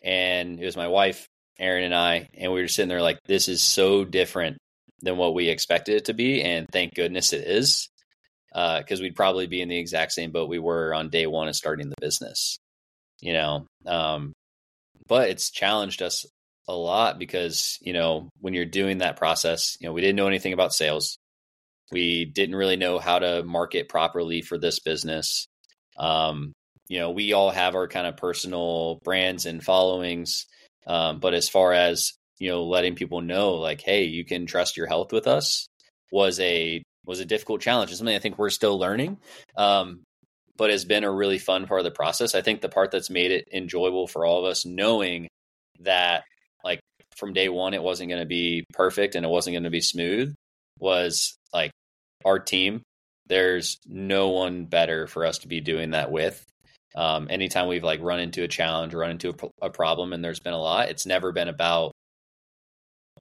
and 0.03 0.59
it 0.59 0.65
was 0.65 0.77
my 0.77 0.87
wife, 0.87 1.27
Erin, 1.59 1.83
and 1.83 1.95
I, 1.95 2.27
and 2.33 2.51
we 2.51 2.61
were 2.61 2.67
sitting 2.67 2.89
there 2.89 3.01
like, 3.01 3.19
this 3.25 3.47
is 3.47 3.61
so 3.61 4.03
different 4.03 4.57
than 5.01 5.17
what 5.17 5.33
we 5.33 5.49
expected 5.49 5.95
it 5.95 6.05
to 6.05 6.13
be. 6.13 6.41
And 6.41 6.67
thank 6.71 6.93
goodness 6.93 7.33
it 7.33 7.47
is, 7.47 7.89
because 8.49 8.99
uh, 8.99 9.01
we'd 9.01 9.15
probably 9.15 9.47
be 9.47 9.61
in 9.61 9.69
the 9.69 9.79
exact 9.79 10.11
same 10.11 10.31
boat 10.31 10.49
we 10.49 10.59
were 10.59 10.93
on 10.93 11.09
day 11.09 11.27
one 11.27 11.47
of 11.47 11.55
starting 11.55 11.89
the 11.89 11.95
business. 12.01 12.57
You 13.19 13.33
know, 13.33 13.67
um, 13.85 14.33
but 15.07 15.29
it's 15.29 15.51
challenged 15.51 16.01
us 16.01 16.25
a 16.67 16.73
lot 16.73 17.19
because 17.19 17.77
you 17.81 17.93
know 17.93 18.29
when 18.39 18.53
you're 18.53 18.65
doing 18.65 18.99
that 18.99 19.17
process, 19.17 19.77
you 19.79 19.87
know 19.87 19.93
we 19.93 20.01
didn't 20.01 20.15
know 20.15 20.27
anything 20.27 20.53
about 20.53 20.73
sales. 20.73 21.17
We 21.91 22.25
didn't 22.25 22.55
really 22.55 22.77
know 22.77 22.99
how 22.99 23.19
to 23.19 23.43
market 23.43 23.89
properly 23.89 24.41
for 24.41 24.57
this 24.57 24.79
business. 24.79 25.47
Um, 26.01 26.51
you 26.89 26.99
know, 26.99 27.11
we 27.11 27.31
all 27.31 27.51
have 27.51 27.75
our 27.75 27.87
kind 27.87 28.07
of 28.07 28.17
personal 28.17 28.99
brands 29.03 29.45
and 29.45 29.63
followings, 29.63 30.45
um, 30.87 31.19
but 31.19 31.33
as 31.33 31.47
far 31.47 31.71
as 31.71 32.11
you 32.39 32.49
know, 32.49 32.63
letting 32.63 32.95
people 32.95 33.21
know 33.21 33.53
like, 33.53 33.81
hey, 33.81 34.05
you 34.05 34.25
can 34.25 34.47
trust 34.47 34.75
your 34.75 34.87
health 34.87 35.13
with 35.13 35.27
us 35.27 35.67
was 36.11 36.39
a 36.39 36.83
was 37.05 37.19
a 37.19 37.25
difficult 37.25 37.61
challenge. 37.61 37.91
It's 37.91 37.99
something 37.99 38.15
I 38.15 38.19
think 38.19 38.37
we're 38.37 38.49
still 38.49 38.77
learning, 38.77 39.17
um, 39.57 40.01
but 40.57 40.71
has 40.71 40.85
been 40.85 41.03
a 41.03 41.11
really 41.11 41.37
fun 41.37 41.67
part 41.67 41.79
of 41.79 41.85
the 41.85 41.91
process. 41.91 42.35
I 42.35 42.41
think 42.41 42.61
the 42.61 42.69
part 42.69 42.91
that's 42.91 43.09
made 43.09 43.31
it 43.31 43.47
enjoyable 43.53 44.07
for 44.07 44.25
all 44.25 44.39
of 44.39 44.45
us, 44.45 44.65
knowing 44.65 45.27
that 45.81 46.23
like 46.63 46.79
from 47.15 47.33
day 47.33 47.47
one 47.49 47.73
it 47.73 47.81
wasn't 47.81 48.09
going 48.09 48.21
to 48.21 48.27
be 48.27 48.65
perfect 48.73 49.15
and 49.15 49.25
it 49.25 49.29
wasn't 49.29 49.53
going 49.53 49.63
to 49.63 49.69
be 49.69 49.81
smooth, 49.81 50.33
was 50.79 51.35
like 51.53 51.71
our 52.25 52.39
team. 52.39 52.81
There's 53.31 53.77
no 53.87 54.27
one 54.27 54.65
better 54.65 55.07
for 55.07 55.25
us 55.25 55.37
to 55.39 55.47
be 55.47 55.61
doing 55.61 55.91
that 55.91 56.11
with. 56.11 56.45
Um, 56.97 57.27
anytime 57.29 57.69
we've 57.69 57.81
like 57.81 58.01
run 58.01 58.19
into 58.19 58.43
a 58.43 58.49
challenge, 58.49 58.93
or 58.93 58.97
run 58.97 59.11
into 59.11 59.29
a, 59.29 59.67
a 59.67 59.69
problem, 59.69 60.11
and 60.11 60.21
there's 60.21 60.41
been 60.41 60.51
a 60.51 60.59
lot, 60.59 60.89
it's 60.89 61.05
never 61.05 61.31
been 61.31 61.47
about 61.47 61.93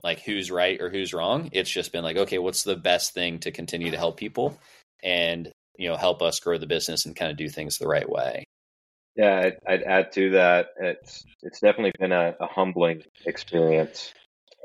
like 0.02 0.20
who's 0.22 0.50
right 0.50 0.80
or 0.80 0.90
who's 0.90 1.14
wrong. 1.14 1.50
It's 1.52 1.70
just 1.70 1.92
been 1.92 2.02
like, 2.02 2.16
okay, 2.16 2.38
what's 2.38 2.64
the 2.64 2.74
best 2.74 3.14
thing 3.14 3.38
to 3.40 3.52
continue 3.52 3.92
to 3.92 3.96
help 3.96 4.16
people 4.16 4.58
and, 5.00 5.48
you 5.78 5.88
know, 5.88 5.96
help 5.96 6.22
us 6.22 6.40
grow 6.40 6.58
the 6.58 6.66
business 6.66 7.06
and 7.06 7.14
kind 7.14 7.30
of 7.30 7.36
do 7.36 7.48
things 7.48 7.78
the 7.78 7.86
right 7.86 8.10
way. 8.10 8.42
Yeah, 9.14 9.38
I'd, 9.38 9.58
I'd 9.68 9.82
add 9.84 10.12
to 10.14 10.30
that. 10.30 10.70
It's 10.80 11.22
it's 11.42 11.60
definitely 11.60 11.92
been 12.00 12.10
a, 12.10 12.34
a 12.40 12.46
humbling 12.48 13.04
experience. 13.26 14.12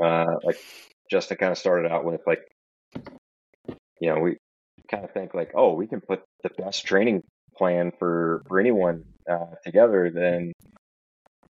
Uh, 0.03 0.37
like 0.43 0.57
just 1.11 1.29
to 1.29 1.35
kind 1.35 1.51
of 1.51 1.59
start 1.59 1.85
it 1.85 1.91
out 1.91 2.03
with, 2.03 2.21
like, 2.25 2.41
you 4.01 4.09
know, 4.09 4.19
we 4.19 4.37
kind 4.95 5.05
of 5.05 5.13
think 5.13 5.33
like, 5.33 5.51
oh, 5.55 5.73
we 5.73 5.87
can 5.87 6.01
put 6.01 6.21
the 6.43 6.49
best 6.49 6.85
training 6.85 7.23
plan 7.57 7.91
for 7.99 8.43
for 8.47 8.59
anyone 8.59 9.03
uh, 9.29 9.55
together. 9.63 10.11
Then, 10.13 10.53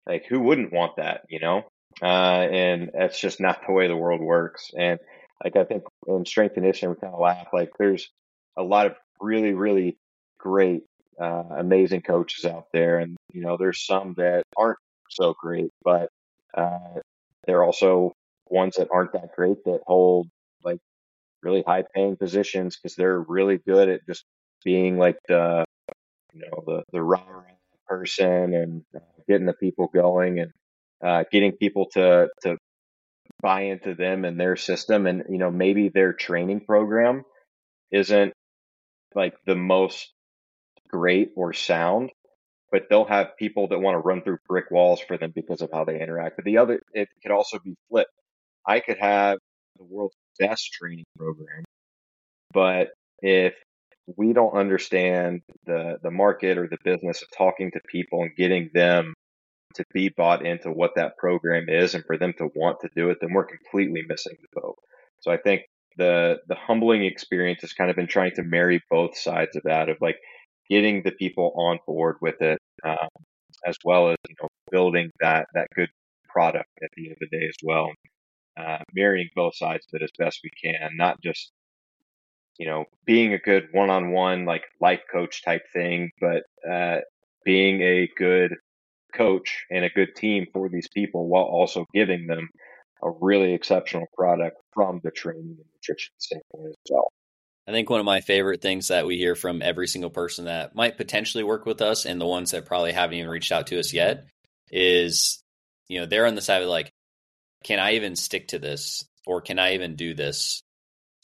like, 0.07 0.27
who 0.27 0.41
wouldn't 0.41 0.73
want 0.73 0.97
that? 0.97 1.23
You 1.29 1.41
know, 1.41 1.65
uh, 2.01 2.05
and 2.05 2.91
that's 2.95 3.21
just 3.21 3.41
not 3.41 3.63
the 3.67 3.73
way 3.73 3.89
the 3.89 3.97
world 3.97 4.21
works. 4.21 4.71
And 4.77 4.99
like 5.43 5.57
I 5.57 5.65
think 5.65 5.83
in 6.07 6.25
strength 6.25 6.57
and 6.57 6.63
conditioning, 6.65 6.95
we 6.95 7.01
kind 7.01 7.15
of 7.15 7.21
laugh 7.21 7.49
like 7.53 7.71
there's 7.79 8.09
a 8.57 8.63
lot 8.63 8.87
of 8.87 8.95
really, 9.21 9.55
really 9.55 9.99
great, 10.39 10.83
uh, 11.21 11.45
amazing 11.59 12.03
coaches 12.03 12.45
out 12.45 12.67
there, 12.73 12.99
and 12.99 13.17
you 13.33 13.43
know 13.43 13.57
there's 13.57 13.85
some 13.85 14.15
that 14.19 14.45
aren't 14.57 14.79
so 15.11 15.35
great, 15.39 15.71
but 15.85 16.09
uh, 16.55 17.01
there 17.47 17.59
are 17.59 17.65
also 17.65 18.13
ones 18.49 18.77
that 18.77 18.89
aren't 18.91 19.13
that 19.13 19.35
great 19.35 19.65
that 19.65 19.81
hold 19.87 20.29
like 20.63 20.79
really 21.43 21.63
high 21.67 21.85
paying 21.95 22.17
positions 22.17 22.77
because 22.77 22.97
they're 22.97 23.21
really 23.21 23.59
good 23.59 23.89
at 23.89 24.07
just 24.07 24.25
being 24.65 24.99
like 24.99 25.19
the 25.29 25.65
you 26.33 26.43
know 26.43 26.63
the 26.67 26.83
the 26.93 27.03
raw 27.03 27.25
person 27.87 28.55
and 28.55 28.85
uh, 28.95 29.01
getting 29.29 29.47
the 29.47 29.53
people 29.55 29.89
going 29.93 30.41
and 30.41 30.53
uh, 31.05 31.25
getting 31.31 31.53
people 31.53 31.87
to 31.93 32.29
to 32.43 32.57
buy 33.43 33.63
into 33.63 33.95
them 33.95 34.25
and 34.25 34.41
their 34.41 34.57
system, 34.57 35.07
and 35.07 35.25
you 35.29 35.39
know 35.39 35.51
maybe 35.51 35.89
their 35.89 36.13
training 36.13 36.61
program 36.61 37.25
isn't 37.93 38.33
like 39.15 39.35
the 39.47 39.57
most 39.57 40.13
great 40.89 41.31
or 41.37 41.53
sound, 41.53 42.11
but 42.71 42.85
they'll 42.89 43.05
have 43.05 43.37
people 43.39 43.69
that 43.69 43.81
want 43.81 43.95
to 43.95 44.01
run 44.01 44.23
through 44.23 44.39
brick 44.49 44.71
walls 44.71 45.01
for 45.01 45.19
them 45.19 45.33
because 45.35 45.63
of 45.63 45.71
how 45.73 45.85
they 45.85 46.01
interact. 46.01 46.37
But 46.37 46.45
the 46.45 46.59
other, 46.59 46.83
it 46.95 47.09
could 47.23 47.33
also 47.33 47.59
be 47.59 47.77
flipped. 47.91 48.11
I 48.67 48.81
could 48.81 48.99
have 48.99 49.39
the 49.79 49.85
world's 49.85 50.17
best 50.39 50.73
training 50.73 51.05
program, 51.19 51.65
but 52.53 52.89
if 53.21 53.55
we 54.17 54.33
don't 54.33 54.55
understand 54.55 55.43
the 55.67 55.99
the 56.03 56.11
market 56.11 56.59
or 56.59 56.69
the 56.69 56.79
business 56.85 57.23
of 57.23 57.29
talking 57.37 57.71
to 57.71 57.81
people 57.89 58.23
and 58.23 58.35
getting 58.37 58.71
them 58.75 59.15
to 59.75 59.85
be 59.95 60.11
bought 60.11 60.45
into 60.45 60.71
what 60.71 60.95
that 60.97 61.17
program 61.17 61.69
is 61.69 61.95
and 61.95 62.05
for 62.05 62.19
them 62.19 62.35
to 62.39 62.49
want 62.55 62.81
to 62.81 62.91
do 62.95 63.11
it, 63.11 63.19
then 63.21 63.33
we're 63.33 63.45
completely 63.45 64.03
missing 64.07 64.37
the 64.41 64.61
boat. 64.61 64.77
So 65.21 65.31
I 65.31 65.37
think 65.39 65.63
the 65.97 66.39
the 66.49 66.55
humbling 66.55 67.05
experience 67.05 67.61
has 67.63 67.73
kind 67.73 67.91
of 67.91 67.97
been 67.97 68.07
trying 68.07 68.33
to 68.37 68.43
marry 68.43 68.83
both 68.91 69.17
sides 69.17 69.57
of 69.57 69.63
that 69.65 69.89
of 69.89 69.97
like 70.01 70.17
getting 70.69 71.03
the 71.03 71.13
people 71.13 71.53
on 71.57 71.79
board 71.87 72.17
with 72.21 72.41
it, 72.41 72.59
um, 72.85 73.09
as 73.67 73.77
well 73.85 74.11
as 74.11 74.17
you 74.29 74.35
know 74.41 74.49
building 74.71 75.11
that 75.21 75.47
that 75.55 75.69
good 75.75 75.91
product 76.29 76.69
at 76.83 76.89
the 76.97 77.05
end 77.07 77.17
of 77.21 77.29
the 77.31 77.39
day 77.39 77.45
as 77.47 77.57
well. 77.63 77.91
Uh, 78.57 78.79
marrying 78.93 79.31
both 79.35 79.57
sides 79.57 79.87
of 79.87 80.01
it 80.01 80.05
as 80.05 80.11
best 80.19 80.41
we 80.45 80.51
can, 80.51 80.91
not 80.97 81.21
just 81.23 81.53
you 82.59 82.67
know 82.67 82.85
being 83.07 83.33
a 83.33 83.39
good 83.39 83.69
one-on-one 83.73 84.45
like 84.45 84.65
life 84.81 85.03
coach 85.11 85.43
type 85.43 85.63
thing, 85.73 86.11
but 86.21 86.43
uh, 86.71 86.99
being 87.45 87.81
a 87.83 88.09
good 88.17 88.55
coach 89.15 89.65
and 89.71 89.85
a 89.85 89.91
good 89.91 90.15
team 90.17 90.47
for 90.53 90.69
these 90.69 90.89
people 90.89 91.29
while 91.29 91.45
also 91.45 91.87
giving 91.93 92.27
them 92.27 92.49
a 93.03 93.11
really 93.21 93.53
exceptional 93.53 94.07
product 94.17 94.57
from 94.73 95.01
the 95.03 95.11
training 95.11 95.57
and 95.59 95.67
nutrition 95.75 96.13
standpoint 96.19 96.69
as 96.69 96.91
well. 96.91 97.13
I 97.67 97.73
think 97.73 97.91
one 97.91 98.01
of 98.01 98.07
my 98.07 98.21
favorite 98.21 98.61
things 98.61 98.89
that 98.89 99.07
we 99.07 99.19
hear 99.19 99.35
from 99.35 99.63
every 99.63 99.87
single 99.87 100.11
person 100.11 100.47
that 100.47 100.75
might 100.75 100.97
potentially 100.97 101.45
work 101.45 101.65
with 101.65 101.81
us 101.81 102.07
and 102.07 102.21
the 102.21 102.27
ones 102.27 102.51
that 102.51 102.67
probably 102.67 102.93
haven't 102.93 103.17
even 103.17 103.31
reached 103.31 103.53
out 103.53 103.69
to 103.69 103.79
us 103.79 103.93
yet 103.93 104.27
is, 104.71 105.43
you 105.89 106.01
know, 106.01 106.07
they're 106.07 106.27
on 106.27 106.35
the 106.35 106.41
side 106.41 106.63
of 106.63 106.69
like, 106.69 106.93
can 107.63 107.79
I 107.79 107.93
even 107.93 108.17
stick 108.17 108.49
to 108.49 108.59
this 108.59 109.05
or 109.27 109.41
can 109.41 109.59
I 109.59 109.75
even 109.75 109.97
do 109.97 110.15
this? 110.15 110.63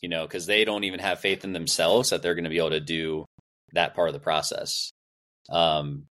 You 0.01 0.09
know, 0.09 0.23
because 0.27 0.47
they 0.47 0.65
don't 0.65 0.85
even 0.85 1.01
have 1.01 1.21
faith 1.21 1.45
in 1.45 1.53
themselves 1.53 2.11
that 2.11 2.23
they're 2.23 2.35
going 2.35 2.45
to 2.45 2.51
be 2.51 2.59
able 2.59 2.71
to 2.71 2.81
do 2.81 3.25
that 3.73 3.95
part 3.95 4.09
of 4.09 4.15
the 4.15 4.21
process. 4.21 4.93
Um, 5.51 6.05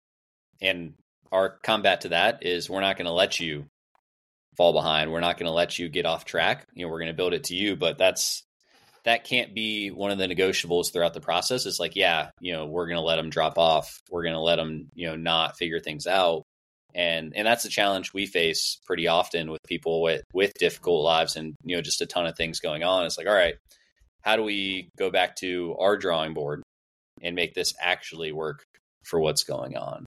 and 0.62 0.94
our 1.32 1.50
combat 1.50 2.02
to 2.02 2.10
that 2.10 2.46
is 2.46 2.70
we're 2.70 2.82
not 2.82 2.98
going 2.98 3.06
to 3.06 3.12
let 3.12 3.40
you 3.40 3.66
fall 4.58 4.74
behind. 4.74 5.12
We're 5.12 5.20
not 5.20 5.38
going 5.38 5.48
to 5.48 5.54
let 5.54 5.78
you 5.78 5.90
get 5.90 6.06
off 6.06 6.26
track. 6.26 6.66
You 6.74 6.86
know, 6.86 6.92
we're 6.92 7.00
going 7.00 7.12
to 7.12 7.14
build 7.14 7.34
it 7.34 7.46
to 7.46 7.56
you, 7.56 7.76
but 7.76 7.98
that's 7.98 8.44
that 9.04 9.24
can't 9.24 9.54
be 9.54 9.92
one 9.92 10.12
of 10.12 10.18
the 10.18 10.28
negotiables 10.28 10.92
throughout 10.92 11.14
the 11.14 11.22
process. 11.22 11.66
It's 11.66 11.80
like, 11.80 11.96
yeah, 11.96 12.30
you 12.40 12.54
know, 12.54 12.66
we're 12.66 12.88
going 12.88 12.98
to 12.98 13.04
let 13.04 13.18
them 13.18 13.30
drop 13.30 13.58
off. 13.58 14.02
We're 14.10 14.24
going 14.24 14.34
to 14.34 14.40
let 14.40 14.56
them, 14.56 14.90
you 14.96 15.08
know, 15.08 15.16
not 15.16 15.58
figure 15.58 15.80
things 15.80 16.08
out. 16.08 16.44
And 16.96 17.34
and 17.36 17.46
that's 17.46 17.66
a 17.66 17.70
challenge 17.70 18.14
we 18.14 18.26
face 18.26 18.80
pretty 18.86 19.08
often 19.08 19.52
with 19.52 19.62
people 19.68 20.02
with 20.02 20.24
with 20.34 20.54
difficult 20.58 21.04
lives 21.04 21.36
and 21.36 21.54
you 21.64 21.76
know 21.76 21.82
just 21.82 22.02
a 22.02 22.06
ton 22.06 22.26
of 22.26 22.38
things 22.38 22.62
going 22.62 22.84
on. 22.84 23.06
It's 23.06 23.18
like, 23.18 23.28
all 23.28 23.34
right, 23.34 23.56
how 24.22 24.38
do 24.38 24.44
we 24.44 24.90
go 24.98 25.12
back 25.12 25.36
to 25.38 25.76
our 25.78 25.98
drawing 25.98 26.34
board 26.34 26.64
and 27.22 27.36
make 27.36 27.54
this 27.54 27.74
actually 27.82 28.32
work 28.32 28.64
for 29.04 29.20
what's 29.20 29.44
going 29.44 29.76
on? 29.76 30.06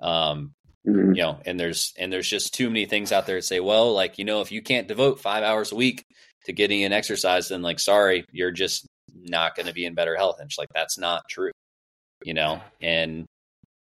Um, 0.00 0.52
mm-hmm. 0.86 1.14
You 1.14 1.22
know, 1.22 1.38
and 1.46 1.58
there's 1.58 1.92
and 1.96 2.12
there's 2.12 2.28
just 2.28 2.52
too 2.52 2.68
many 2.68 2.86
things 2.86 3.12
out 3.12 3.26
there 3.26 3.36
to 3.36 3.42
say, 3.42 3.60
well, 3.60 3.94
like 3.94 4.18
you 4.18 4.24
know, 4.24 4.40
if 4.40 4.50
you 4.50 4.60
can't 4.60 4.88
devote 4.88 5.20
five 5.20 5.44
hours 5.44 5.70
a 5.70 5.76
week 5.76 6.02
to 6.46 6.52
getting 6.52 6.80
in 6.80 6.92
exercise, 6.92 7.48
then 7.48 7.62
like, 7.62 7.78
sorry, 7.78 8.24
you're 8.32 8.50
just 8.50 8.86
not 9.14 9.54
going 9.54 9.66
to 9.66 9.72
be 9.72 9.86
in 9.86 9.94
better 9.94 10.16
health. 10.16 10.40
And 10.40 10.48
it's 10.48 10.58
like 10.58 10.68
that's 10.74 10.98
not 10.98 11.22
true, 11.30 11.52
you 12.24 12.34
know. 12.34 12.60
And 12.82 13.24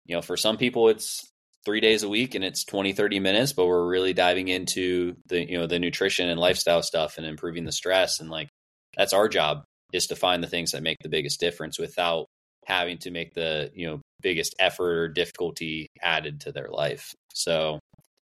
you 0.07 0.15
know, 0.15 0.23
for 0.23 0.37
some 0.37 0.59
people, 0.59 0.89
it's 0.89 1.27
three 1.65 1.81
days 1.81 2.03
a 2.03 2.09
week 2.09 2.35
and 2.35 2.45
it's 2.45 2.65
20 2.65 2.93
30 2.93 3.21
minutes 3.21 3.53
but 3.53 3.67
we're 3.67 3.87
really 3.87 4.13
diving 4.13 4.49
into 4.49 5.15
the 5.29 5.49
you 5.49 5.59
know 5.59 5.67
the 5.67 5.79
nutrition 5.79 6.29
and 6.29 6.39
lifestyle 6.39 6.83
stuff 6.83 7.17
and 7.17 7.27
improving 7.27 7.65
the 7.65 7.73
stress 7.73 8.21
and 8.21 8.31
like 8.31 8.49
that's 8.97 9.13
our 9.13 9.29
job 9.29 9.65
is 9.93 10.09
to 10.09 10.17
find 10.17 10.43
the 10.43 10.49
things 10.49 10.73
that 10.73 10.83
make 10.83 10.99
the 11.03 11.09
biggest 11.09 11.41
difference 11.41 11.79
without 11.79 12.27
having 12.67 12.99
to 12.99 13.11
make 13.11 13.35
the 13.35 13.71
you 13.75 13.87
know 13.87 14.01
biggest 14.21 14.55
effort 14.59 14.99
or 14.99 15.09
difficulty 15.09 15.87
added 16.03 16.41
to 16.41 16.53
their 16.53 16.69
life. 16.69 17.15
So 17.33 17.79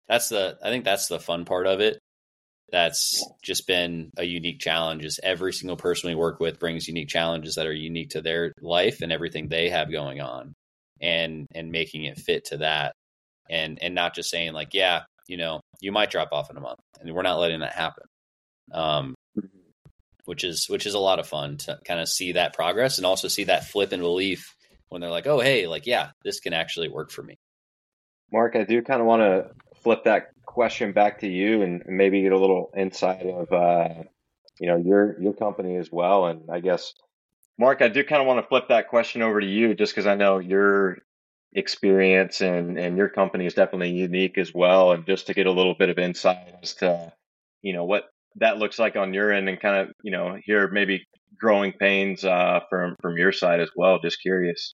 that's 0.07 0.29
the 0.29 0.57
I 0.63 0.69
think 0.69 0.85
that's 0.85 1.07
the 1.07 1.19
fun 1.19 1.45
part 1.45 1.67
of 1.67 1.79
it. 1.81 1.99
That's 2.71 3.23
just 3.43 3.67
been 3.67 4.09
a 4.17 4.23
unique 4.23 4.59
challenge. 4.59 5.05
Is 5.05 5.19
every 5.21 5.53
single 5.53 5.75
person 5.75 6.09
we 6.09 6.15
work 6.15 6.39
with 6.39 6.59
brings 6.59 6.87
unique 6.87 7.09
challenges 7.09 7.55
that 7.55 7.67
are 7.67 7.73
unique 7.73 8.11
to 8.11 8.21
their 8.21 8.53
life 8.61 9.01
and 9.01 9.11
everything 9.11 9.47
they 9.47 9.69
have 9.69 9.91
going 9.91 10.21
on, 10.21 10.53
and 11.01 11.45
and 11.53 11.71
making 11.71 12.05
it 12.05 12.17
fit 12.17 12.45
to 12.45 12.57
that, 12.57 12.93
and 13.51 13.77
and 13.81 13.93
not 13.93 14.15
just 14.15 14.31
saying 14.31 14.53
like, 14.53 14.73
yeah, 14.73 15.01
you 15.27 15.37
know, 15.37 15.61
you 15.79 15.91
might 15.91 16.09
drop 16.09 16.29
off 16.31 16.49
in 16.49 16.57
a 16.57 16.61
month, 16.61 16.79
and 16.99 17.13
we're 17.13 17.21
not 17.21 17.39
letting 17.39 17.59
that 17.59 17.73
happen. 17.73 18.05
Um, 18.71 19.15
which 20.25 20.43
is 20.43 20.67
which 20.69 20.85
is 20.85 20.93
a 20.93 20.99
lot 20.99 21.19
of 21.19 21.27
fun 21.27 21.57
to 21.57 21.77
kind 21.85 21.99
of 21.99 22.07
see 22.07 22.33
that 22.33 22.53
progress 22.53 22.97
and 22.97 23.05
also 23.05 23.27
see 23.27 23.45
that 23.45 23.65
flip 23.65 23.91
in 23.91 23.99
belief 23.99 24.55
when 24.89 25.01
they're 25.01 25.09
like, 25.09 25.27
oh, 25.27 25.39
hey, 25.39 25.67
like, 25.67 25.85
yeah, 25.87 26.11
this 26.23 26.39
can 26.39 26.53
actually 26.53 26.89
work 26.89 27.11
for 27.11 27.23
me. 27.23 27.37
Marc, 28.31 28.55
I 28.55 28.63
do 28.63 28.81
kind 28.81 29.01
of 29.01 29.07
want 29.07 29.21
to 29.21 29.51
flip 29.81 30.03
that 30.03 30.27
question 30.45 30.91
back 30.91 31.19
to 31.19 31.27
you 31.27 31.61
and 31.61 31.83
maybe 31.85 32.21
get 32.21 32.33
a 32.33 32.37
little 32.37 32.71
insight 32.75 33.25
of, 33.25 33.51
uh, 33.51 34.03
you 34.59 34.67
know, 34.67 34.77
your 34.77 35.19
your 35.21 35.33
company 35.33 35.75
as 35.77 35.91
well. 35.91 36.25
And 36.27 36.49
I 36.51 36.59
guess, 36.59 36.93
Marc, 37.57 37.81
I 37.81 37.87
do 37.87 38.03
kind 38.03 38.21
of 38.21 38.27
want 38.27 38.41
to 38.41 38.47
flip 38.47 38.67
that 38.69 38.89
question 38.89 39.21
over 39.21 39.39
to 39.39 39.47
you, 39.47 39.73
just 39.73 39.93
because 39.93 40.07
I 40.07 40.15
know 40.15 40.39
you're 40.39 40.99
experience 41.53 42.41
and 42.41 42.79
and 42.79 42.97
your 42.97 43.09
company 43.09 43.45
is 43.45 43.53
definitely 43.53 43.91
unique 43.91 44.37
as 44.37 44.53
well 44.53 44.93
and 44.93 45.05
just 45.05 45.27
to 45.27 45.33
get 45.33 45.47
a 45.47 45.51
little 45.51 45.75
bit 45.75 45.89
of 45.89 45.99
insight 45.99 46.53
as 46.63 46.75
to 46.75 47.11
you 47.61 47.73
know 47.73 47.83
what 47.83 48.05
that 48.37 48.57
looks 48.57 48.79
like 48.79 48.95
on 48.95 49.13
your 49.13 49.33
end 49.33 49.49
and 49.49 49.59
kind 49.59 49.75
of 49.75 49.93
you 50.01 50.11
know 50.11 50.37
hear 50.45 50.69
maybe 50.69 51.05
growing 51.37 51.73
pains 51.73 52.23
uh, 52.23 52.61
from 52.69 52.95
from 53.01 53.17
your 53.17 53.33
side 53.33 53.59
as 53.59 53.69
well 53.75 53.99
just 53.99 54.21
curious 54.21 54.73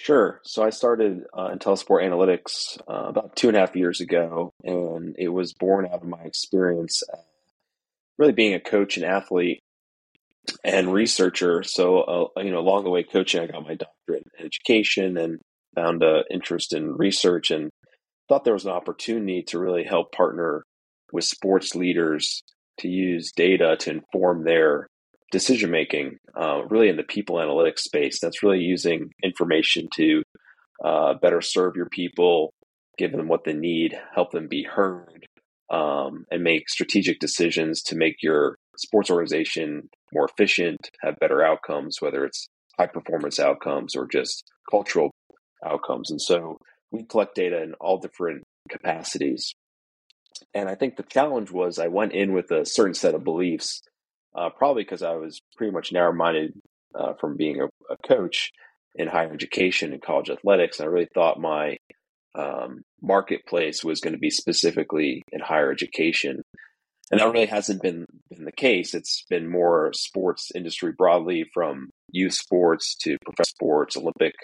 Sure. 0.00 0.40
So 0.44 0.62
I 0.62 0.70
started 0.70 1.24
uh, 1.34 1.48
IntelliSport 1.48 2.04
Analytics 2.04 2.78
uh, 2.88 3.08
about 3.08 3.34
two 3.34 3.48
and 3.48 3.56
a 3.56 3.60
half 3.60 3.74
years 3.74 4.00
ago, 4.00 4.52
and 4.62 5.16
it 5.18 5.26
was 5.26 5.52
born 5.54 5.86
out 5.86 6.02
of 6.02 6.04
my 6.04 6.20
experience 6.20 7.02
uh, 7.12 7.16
really 8.16 8.32
being 8.32 8.54
a 8.54 8.60
coach 8.60 8.96
and 8.96 9.04
athlete 9.04 9.58
and 10.64 10.92
researcher. 10.92 11.62
So, 11.62 12.00
uh, 12.36 12.40
you 12.42 12.50
know, 12.50 12.60
along 12.60 12.84
the 12.84 12.90
way 12.90 13.02
coaching, 13.02 13.42
I 13.42 13.46
got 13.46 13.62
my 13.62 13.74
doctorate 13.74 14.24
in 14.38 14.46
education 14.46 15.16
and 15.16 15.38
found 15.74 16.02
an 16.02 16.24
interest 16.30 16.72
in 16.72 16.92
research 16.92 17.50
and 17.50 17.70
thought 18.28 18.44
there 18.44 18.54
was 18.54 18.64
an 18.64 18.72
opportunity 18.72 19.42
to 19.48 19.58
really 19.58 19.84
help 19.84 20.12
partner 20.12 20.62
with 21.12 21.24
sports 21.24 21.74
leaders 21.74 22.42
to 22.78 22.88
use 22.88 23.32
data 23.34 23.76
to 23.80 23.90
inform 23.90 24.44
their 24.44 24.86
decision 25.30 25.70
making, 25.70 26.16
uh, 26.38 26.62
really 26.68 26.88
in 26.88 26.96
the 26.96 27.02
people 27.02 27.36
analytics 27.36 27.80
space. 27.80 28.18
That's 28.20 28.42
really 28.42 28.60
using 28.60 29.10
information 29.22 29.88
to 29.96 30.22
uh, 30.84 31.14
better 31.14 31.40
serve 31.40 31.76
your 31.76 31.88
people, 31.88 32.52
give 32.96 33.12
them 33.12 33.28
what 33.28 33.44
they 33.44 33.52
need, 33.52 33.98
help 34.14 34.30
them 34.30 34.48
be 34.48 34.62
heard, 34.62 35.26
um, 35.70 36.24
and 36.30 36.42
make 36.42 36.68
strategic 36.68 37.18
decisions 37.18 37.82
to 37.82 37.96
make 37.96 38.16
your 38.22 38.56
sports 38.78 39.10
organization 39.10 39.88
more 40.12 40.26
efficient, 40.26 40.90
have 41.02 41.18
better 41.18 41.42
outcomes, 41.42 42.00
whether 42.00 42.24
it's 42.24 42.48
high 42.78 42.86
performance 42.86 43.38
outcomes 43.38 43.94
or 43.96 44.06
just 44.06 44.44
cultural 44.70 45.10
outcomes. 45.64 46.10
And 46.10 46.20
so 46.20 46.58
we 46.90 47.04
collect 47.04 47.34
data 47.34 47.62
in 47.62 47.74
all 47.80 47.98
different 47.98 48.44
capacities. 48.70 49.52
And 50.54 50.68
I 50.68 50.74
think 50.74 50.96
the 50.96 51.02
challenge 51.02 51.50
was 51.50 51.78
I 51.78 51.88
went 51.88 52.12
in 52.12 52.32
with 52.32 52.50
a 52.50 52.64
certain 52.64 52.94
set 52.94 53.14
of 53.14 53.24
beliefs, 53.24 53.82
uh, 54.34 54.50
probably 54.50 54.84
because 54.84 55.02
I 55.02 55.16
was 55.16 55.40
pretty 55.56 55.72
much 55.72 55.92
narrow 55.92 56.12
minded 56.12 56.52
uh, 56.94 57.14
from 57.14 57.36
being 57.36 57.60
a, 57.60 57.66
a, 57.92 57.96
coach 58.06 58.50
in 58.94 59.08
higher 59.08 59.32
education 59.32 59.92
and 59.92 60.00
college 60.00 60.30
athletics. 60.30 60.78
And 60.78 60.88
I 60.88 60.92
really 60.92 61.08
thought 61.12 61.40
my 61.40 61.76
um, 62.34 62.82
marketplace 63.02 63.84
was 63.84 64.00
going 64.00 64.14
to 64.14 64.18
be 64.18 64.30
specifically 64.30 65.22
in 65.32 65.40
higher 65.40 65.70
education. 65.70 66.42
And 67.10 67.20
that 67.20 67.32
really 67.32 67.46
hasn't 67.46 67.82
been, 67.82 68.04
been 68.30 68.44
the 68.44 68.52
case. 68.52 68.94
It's 68.94 69.24
been 69.30 69.50
more 69.50 69.92
sports 69.94 70.50
industry 70.54 70.92
broadly 70.96 71.46
from 71.54 71.90
youth 72.10 72.34
sports 72.34 72.94
to 73.02 73.16
professional 73.24 73.46
sports, 73.46 73.96
Olympic 73.96 74.34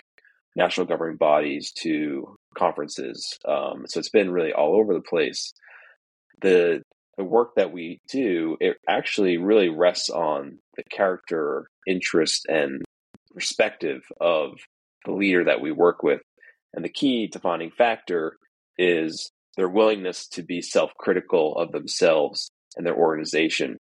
national 0.57 0.87
governing 0.87 1.17
bodies 1.17 1.73
to 1.73 2.37
conferences. 2.57 3.39
Um, 3.47 3.85
so 3.87 3.99
it's 3.99 4.09
been 4.09 4.31
really 4.31 4.53
all 4.53 4.77
over 4.77 4.95
the 4.95 5.01
place. 5.01 5.53
The 6.41 6.83
the 7.17 7.25
work 7.25 7.55
that 7.55 7.73
we 7.73 8.01
do, 8.09 8.57
it 8.61 8.77
actually 8.89 9.37
really 9.37 9.69
rests 9.69 10.11
on 10.11 10.59
the 10.77 10.83
character, 10.91 11.69
interest, 11.87 12.47
and 12.49 12.83
perspective 13.33 14.03
of 14.21 14.59
the 15.05 15.13
leader 15.13 15.45
that 15.45 15.61
we 15.61 15.71
work 15.71 16.03
with. 16.03 16.21
And 16.73 16.85
the 16.85 16.89
key 16.89 17.29
defining 17.29 17.71
factor 17.71 18.37
is 18.79 19.31
their 19.57 19.69
willingness 19.69 20.27
to 20.29 20.43
be 20.43 20.61
self 20.61 20.93
critical 20.99 21.57
of 21.57 21.71
themselves 21.71 22.51
and 22.77 22.87
their 22.87 22.97
organization. 22.97 23.79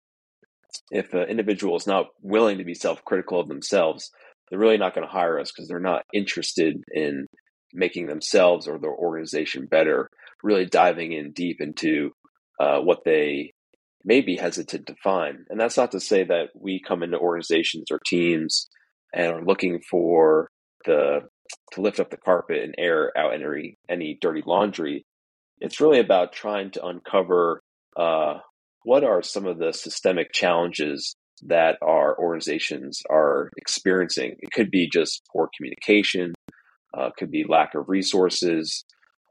If 0.91 1.13
an 1.13 1.29
individual 1.29 1.75
is 1.75 1.87
not 1.87 2.07
willing 2.21 2.57
to 2.59 2.63
be 2.63 2.73
self 2.73 3.03
critical 3.03 3.39
of 3.39 3.47
themselves, 3.47 4.11
they're 4.49 4.59
really 4.59 4.77
not 4.77 4.95
going 4.95 5.05
to 5.05 5.11
hire 5.11 5.39
us 5.39 5.51
because 5.51 5.67
they're 5.67 5.79
not 5.79 6.03
interested 6.13 6.81
in 6.91 7.27
making 7.73 8.07
themselves 8.07 8.67
or 8.67 8.79
their 8.79 8.93
organization 8.93 9.65
better, 9.65 10.09
really 10.43 10.65
diving 10.65 11.11
in 11.11 11.31
deep 11.31 11.57
into 11.59 12.11
uh, 12.59 12.79
what 12.79 13.03
they 13.05 13.51
may 14.03 14.21
be 14.21 14.37
hesitant 14.37 14.87
to 14.87 14.95
find. 15.03 15.39
And 15.49 15.59
that's 15.59 15.77
not 15.77 15.91
to 15.91 15.99
say 15.99 16.23
that 16.23 16.49
we 16.55 16.81
come 16.81 17.03
into 17.03 17.19
organizations 17.19 17.91
or 17.91 17.99
teams 18.05 18.67
and 19.13 19.33
are 19.33 19.45
looking 19.45 19.81
for 19.81 20.49
the 20.85 21.21
to 21.73 21.81
lift 21.81 21.99
up 21.99 22.09
the 22.09 22.17
carpet 22.17 22.63
and 22.63 22.75
air 22.77 23.11
out 23.17 23.33
any 23.33 23.77
any 23.89 24.17
dirty 24.19 24.43
laundry. 24.45 25.05
It's 25.59 25.81
really 25.81 25.99
about 25.99 26.33
trying 26.33 26.71
to 26.71 26.85
uncover 26.85 27.61
uh, 27.97 28.39
what 28.87 29.03
are 29.03 29.21
some 29.21 29.45
of 29.45 29.57
the 29.57 29.73
systemic 29.73 30.31
challenges 30.31 31.13
that 31.41 31.75
our 31.81 32.17
organizations 32.17 33.03
are 33.09 33.51
experiencing. 33.57 34.37
It 34.39 34.51
could 34.53 34.71
be 34.71 34.89
just 34.89 35.23
poor 35.29 35.49
communication, 35.57 36.33
uh, 36.97 37.09
could 37.17 37.29
be 37.29 37.43
lack 37.43 37.75
of 37.75 37.89
resources, 37.89 38.85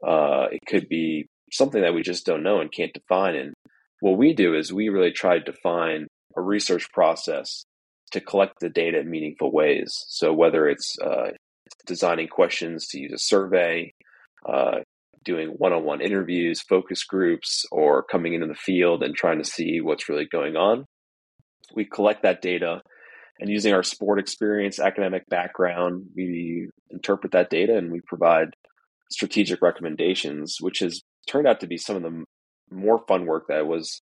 uh, 0.07 0.45
it 0.51 0.59
could 0.67 0.87
be 0.87 1.25
something 1.51 1.81
that 1.81 1.95
we 1.95 2.03
just 2.03 2.23
don't 2.23 2.43
know 2.43 2.61
and 2.61 2.71
can't 2.71 2.93
define. 2.93 3.33
And 3.33 3.55
what 3.99 4.19
we 4.19 4.35
do 4.35 4.53
is 4.53 4.71
we 4.71 4.89
really 4.89 5.11
try 5.11 5.39
to 5.39 5.51
define 5.51 6.05
a 6.35 6.41
research 6.41 6.91
process 6.91 7.63
to 8.11 8.21
collect 8.21 8.59
the 8.59 8.69
data 8.69 8.99
in 8.99 9.09
meaningful 9.09 9.51
ways. 9.51 10.05
So 10.07 10.33
whether 10.33 10.67
it's 10.67 10.99
uh, 10.99 11.31
designing 11.87 12.27
questions 12.27 12.85
to 12.89 12.99
use 12.99 13.11
a 13.11 13.17
survey, 13.17 13.91
uh, 14.47 14.81
doing 15.27 15.49
one-on-one 15.49 16.01
interviews, 16.01 16.61
focus 16.61 17.03
groups, 17.03 17.65
or 17.71 18.01
coming 18.01 18.33
into 18.33 18.47
the 18.47 18.55
field 18.55 19.03
and 19.03 19.15
trying 19.15 19.37
to 19.37 19.47
see 19.47 19.81
what's 19.81 20.09
really 20.09 20.25
going 20.25 20.55
on, 20.55 20.85
we 21.75 21.85
collect 21.85 22.23
that 22.23 22.41
data 22.41 22.81
and 23.39 23.49
using 23.49 23.73
our 23.73 23.83
sport 23.83 24.19
experience, 24.19 24.79
academic 24.79 25.27
background, 25.29 26.07
we 26.15 26.69
interpret 26.89 27.33
that 27.33 27.49
data 27.49 27.77
and 27.77 27.91
we 27.91 28.01
provide 28.01 28.55
strategic 29.11 29.61
recommendations, 29.61 30.57
which 30.59 30.79
has 30.79 31.01
turned 31.29 31.47
out 31.47 31.59
to 31.59 31.67
be 31.67 31.77
some 31.77 31.95
of 31.95 32.03
the 32.03 32.23
more 32.71 33.03
fun 33.07 33.25
work 33.25 33.47
that 33.47 33.59
I 33.59 33.61
was 33.61 34.01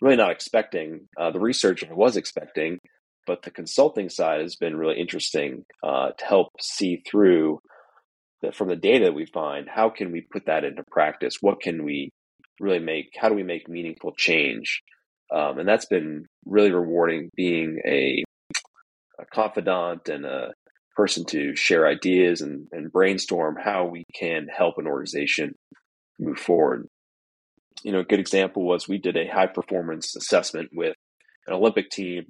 really 0.00 0.16
not 0.16 0.30
expecting. 0.30 1.08
Uh, 1.18 1.30
the 1.30 1.40
research 1.40 1.84
I 1.84 1.92
was 1.92 2.16
expecting, 2.16 2.78
but 3.26 3.42
the 3.42 3.50
consulting 3.50 4.08
side 4.08 4.40
has 4.40 4.56
been 4.56 4.76
really 4.76 4.98
interesting 4.98 5.64
uh, 5.82 6.10
to 6.16 6.24
help 6.24 6.48
see 6.60 7.02
through 7.08 7.60
that 8.42 8.54
from 8.54 8.68
the 8.68 8.76
data 8.76 9.06
that 9.06 9.14
we 9.14 9.26
find. 9.26 9.68
How 9.68 9.90
can 9.90 10.12
we 10.12 10.22
put 10.22 10.46
that 10.46 10.64
into 10.64 10.82
practice? 10.90 11.36
What 11.40 11.60
can 11.60 11.84
we 11.84 12.10
really 12.58 12.78
make? 12.78 13.10
How 13.18 13.28
do 13.28 13.34
we 13.34 13.42
make 13.42 13.68
meaningful 13.68 14.12
change? 14.16 14.82
Um, 15.34 15.58
and 15.58 15.68
that's 15.68 15.86
been 15.86 16.26
really 16.44 16.72
rewarding 16.72 17.30
being 17.36 17.80
a, 17.86 18.24
a 19.18 19.24
confidant 19.32 20.08
and 20.08 20.24
a 20.24 20.52
person 20.96 21.24
to 21.24 21.54
share 21.54 21.86
ideas 21.86 22.40
and, 22.40 22.66
and 22.72 22.92
brainstorm 22.92 23.56
how 23.62 23.86
we 23.86 24.04
can 24.14 24.48
help 24.48 24.74
an 24.78 24.86
organization 24.86 25.54
move 26.18 26.38
forward. 26.38 26.86
You 27.82 27.92
know, 27.92 28.00
a 28.00 28.04
good 28.04 28.20
example 28.20 28.64
was 28.64 28.88
we 28.88 28.98
did 28.98 29.16
a 29.16 29.26
high 29.26 29.46
performance 29.46 30.16
assessment 30.16 30.70
with 30.74 30.94
an 31.46 31.54
Olympic 31.54 31.90
team, 31.90 32.26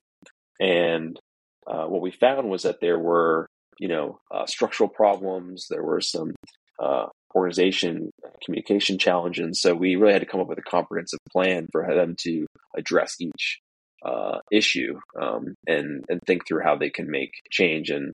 and 0.60 1.18
uh, 1.66 1.86
what 1.86 2.02
we 2.02 2.10
found 2.10 2.48
was 2.48 2.62
that 2.62 2.80
there 2.80 2.98
were, 2.98 3.48
you 3.80 3.88
know, 3.88 4.20
uh, 4.30 4.46
structural 4.46 4.88
problems. 4.88 5.66
There 5.68 5.82
were 5.82 6.02
some 6.02 6.34
uh, 6.78 7.06
organization 7.34 8.10
communication 8.44 8.98
challenges. 8.98 9.60
So 9.60 9.74
we 9.74 9.96
really 9.96 10.12
had 10.12 10.22
to 10.22 10.26
come 10.26 10.40
up 10.40 10.48
with 10.48 10.58
a 10.58 10.62
comprehensive 10.62 11.18
plan 11.32 11.66
for 11.72 11.86
them 11.92 12.14
to 12.20 12.46
address 12.76 13.16
each 13.20 13.58
uh, 14.04 14.38
issue 14.52 14.98
um, 15.20 15.54
and 15.66 16.04
and 16.08 16.20
think 16.26 16.46
through 16.46 16.62
how 16.62 16.76
they 16.76 16.90
can 16.90 17.10
make 17.10 17.32
change. 17.50 17.90
And 17.90 18.12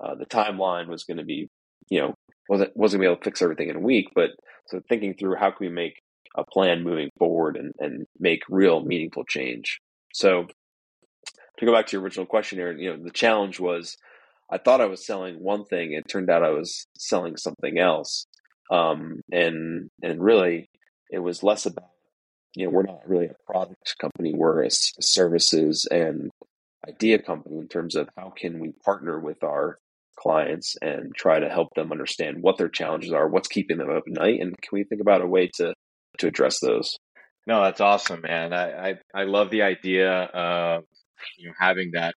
uh, 0.00 0.14
the 0.14 0.26
timeline 0.26 0.86
was 0.86 1.04
going 1.04 1.18
to 1.18 1.24
be, 1.24 1.48
you 1.90 2.00
know, 2.00 2.14
wasn't 2.48 2.76
wasn't 2.76 3.02
going 3.02 3.08
to 3.08 3.10
be 3.10 3.12
able 3.12 3.22
to 3.22 3.24
fix 3.24 3.42
everything 3.42 3.70
in 3.70 3.76
a 3.76 3.80
week, 3.80 4.06
but 4.14 4.30
so 4.68 4.80
thinking 4.88 5.14
through 5.14 5.34
how 5.34 5.50
can 5.50 5.66
we 5.66 5.72
make 5.72 5.98
a 6.36 6.44
plan 6.44 6.84
moving 6.84 7.10
forward 7.18 7.56
and, 7.56 7.72
and 7.80 8.06
make 8.20 8.42
real 8.48 8.84
meaningful 8.84 9.24
change. 9.24 9.80
So 10.12 10.46
to 11.58 11.66
go 11.66 11.72
back 11.72 11.86
to 11.88 11.96
your 11.96 12.02
original 12.02 12.26
question 12.26 12.58
here, 12.58 12.72
you 12.72 12.90
know, 12.92 13.02
the 13.02 13.10
challenge 13.10 13.58
was 13.58 13.96
I 14.50 14.58
thought 14.58 14.80
I 14.80 14.86
was 14.86 15.06
selling 15.06 15.36
one 15.36 15.64
thing. 15.64 15.92
It 15.92 16.08
turned 16.08 16.30
out 16.30 16.42
I 16.42 16.50
was 16.50 16.86
selling 16.98 17.36
something 17.36 17.78
else. 17.78 18.26
Um, 18.70 19.20
and, 19.30 19.90
and 20.02 20.22
really 20.22 20.68
it 21.10 21.20
was 21.20 21.42
less 21.42 21.66
about, 21.66 21.90
you 22.54 22.64
know, 22.64 22.70
we're 22.70 22.82
not 22.82 23.08
really 23.08 23.26
a 23.26 23.52
product 23.52 23.96
company. 24.00 24.34
We're 24.34 24.64
a 24.64 24.70
services 24.70 25.86
and 25.90 26.30
idea 26.86 27.18
company 27.18 27.58
in 27.58 27.68
terms 27.68 27.94
of 27.94 28.08
how 28.16 28.32
can 28.36 28.58
we 28.58 28.72
partner 28.84 29.18
with 29.18 29.42
our 29.42 29.78
clients 30.18 30.76
and 30.82 31.14
try 31.14 31.38
to 31.38 31.48
help 31.48 31.68
them 31.74 31.92
understand 31.92 32.42
what 32.42 32.58
their 32.58 32.68
challenges 32.68 33.12
are, 33.12 33.28
what's 33.28 33.48
keeping 33.48 33.78
them 33.78 33.90
up 33.90 34.04
at 34.06 34.12
night, 34.12 34.40
and 34.40 34.60
can 34.60 34.70
we 34.72 34.84
think 34.84 35.00
about 35.00 35.22
a 35.22 35.26
way 35.26 35.48
to 35.54 35.74
to 36.18 36.26
address 36.26 36.58
those? 36.60 36.96
No, 37.46 37.62
that's 37.62 37.80
awesome, 37.80 38.22
man. 38.22 38.52
I 38.52 38.90
I, 38.90 38.94
I 39.14 39.24
love 39.24 39.50
the 39.50 39.62
idea 39.62 40.10
of 40.10 40.84
you 41.38 41.48
know 41.48 41.54
having 41.58 41.92
that 41.94 42.14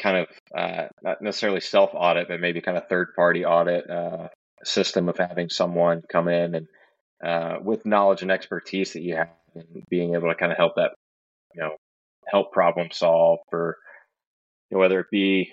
kind 0.00 0.16
of 0.18 0.26
uh, 0.56 0.86
not 1.02 1.22
necessarily 1.22 1.60
self 1.60 1.90
audit, 1.94 2.28
but 2.28 2.40
maybe 2.40 2.60
kind 2.60 2.76
of 2.78 2.88
third 2.88 3.14
party 3.14 3.44
audit 3.44 3.88
uh, 3.88 4.28
system 4.64 5.08
of 5.08 5.18
having 5.18 5.48
someone 5.50 6.02
come 6.10 6.28
in 6.28 6.54
and 6.54 6.66
uh, 7.24 7.58
with 7.62 7.86
knowledge 7.86 8.22
and 8.22 8.30
expertise 8.30 8.94
that 8.94 9.02
you 9.02 9.16
have, 9.16 9.28
and 9.54 9.66
being 9.90 10.14
able 10.14 10.28
to 10.28 10.34
kind 10.34 10.52
of 10.52 10.58
help 10.58 10.74
that 10.76 10.92
you 11.54 11.62
know 11.62 11.76
help 12.28 12.52
problem 12.52 12.88
solve 12.92 13.40
for 13.50 13.76
you 14.70 14.76
know, 14.76 14.80
whether 14.80 15.00
it 15.00 15.06
be 15.10 15.52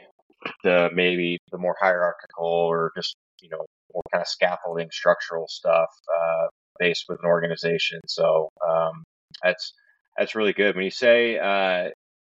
the 0.63 0.89
maybe 0.93 1.39
the 1.51 1.57
more 1.57 1.75
hierarchical 1.79 2.45
or 2.45 2.91
just 2.95 3.15
you 3.41 3.49
know 3.49 3.65
more 3.93 4.03
kind 4.11 4.21
of 4.21 4.27
scaffolding 4.27 4.89
structural 4.91 5.47
stuff 5.47 5.89
uh, 6.15 6.47
based 6.79 7.05
with 7.09 7.19
an 7.19 7.25
organization. 7.25 7.99
So 8.07 8.49
um, 8.67 9.03
that's 9.43 9.73
that's 10.17 10.35
really 10.35 10.53
good. 10.53 10.75
When 10.75 10.85
you 10.85 10.91
say 10.91 11.37
uh, 11.37 11.89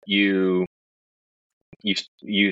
you 0.06 0.66
you 1.84 1.96
you 2.22 2.52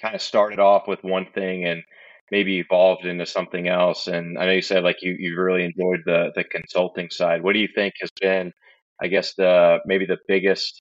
kind 0.00 0.14
of 0.14 0.22
started 0.22 0.58
off 0.58 0.88
with 0.88 1.02
one 1.02 1.26
thing 1.34 1.64
and 1.64 1.82
maybe 2.30 2.58
evolved 2.58 3.04
into 3.04 3.26
something 3.26 3.68
else, 3.68 4.06
and 4.06 4.38
I 4.38 4.46
know 4.46 4.52
you 4.52 4.62
said 4.62 4.84
like 4.84 5.02
you 5.02 5.16
you 5.18 5.40
really 5.40 5.64
enjoyed 5.64 6.00
the 6.04 6.32
the 6.34 6.44
consulting 6.44 7.10
side. 7.10 7.42
What 7.42 7.52
do 7.54 7.58
you 7.60 7.68
think 7.74 7.94
has 8.00 8.10
been, 8.20 8.52
I 9.00 9.08
guess 9.08 9.34
the 9.34 9.78
maybe 9.86 10.06
the 10.06 10.18
biggest 10.26 10.80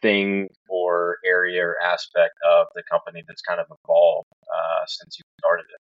thing 0.00 0.48
or 0.68 1.16
area 1.26 1.62
or 1.62 1.76
aspect 1.82 2.34
of 2.50 2.68
the 2.74 2.82
company 2.90 3.22
that's 3.26 3.42
kind 3.42 3.60
of 3.60 3.66
evolved 3.84 4.28
uh, 4.42 4.84
since 4.86 5.18
you 5.18 5.24
started 5.38 5.66
it, 5.68 5.80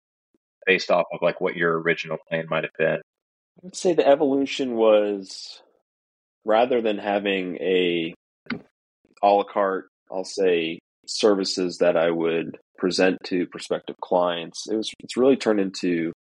based 0.66 0.92
off 0.92 1.06
of 1.14 1.20
like 1.22 1.40
what 1.40 1.56
your 1.56 1.80
original 1.80 2.18
plan 2.28 2.46
might 2.50 2.64
have 2.64 2.74
been? 2.78 2.98
I 2.98 3.62
would 3.64 3.76
say 3.76 3.94
the 3.94 4.08
evolution 4.08 4.76
was 4.76 5.62
rather 6.44 6.82
than 6.82 6.98
having 6.98 7.58
a 7.58 8.14
a 9.24 9.28
la 9.28 9.44
carte, 9.44 9.91
I'll 10.12 10.26
say 10.26 10.80
services 11.07 11.78
that 11.80 11.97
I 11.97 12.12
would 12.12 12.57
present 12.78 13.18
to 13.26 13.47
prospective 13.47 13.95
clients. 14.01 14.68
It 14.70 14.76
was 14.76 14.91
it's 14.99 15.18
really 15.18 15.38
turned 15.38 15.59
into 15.59 16.14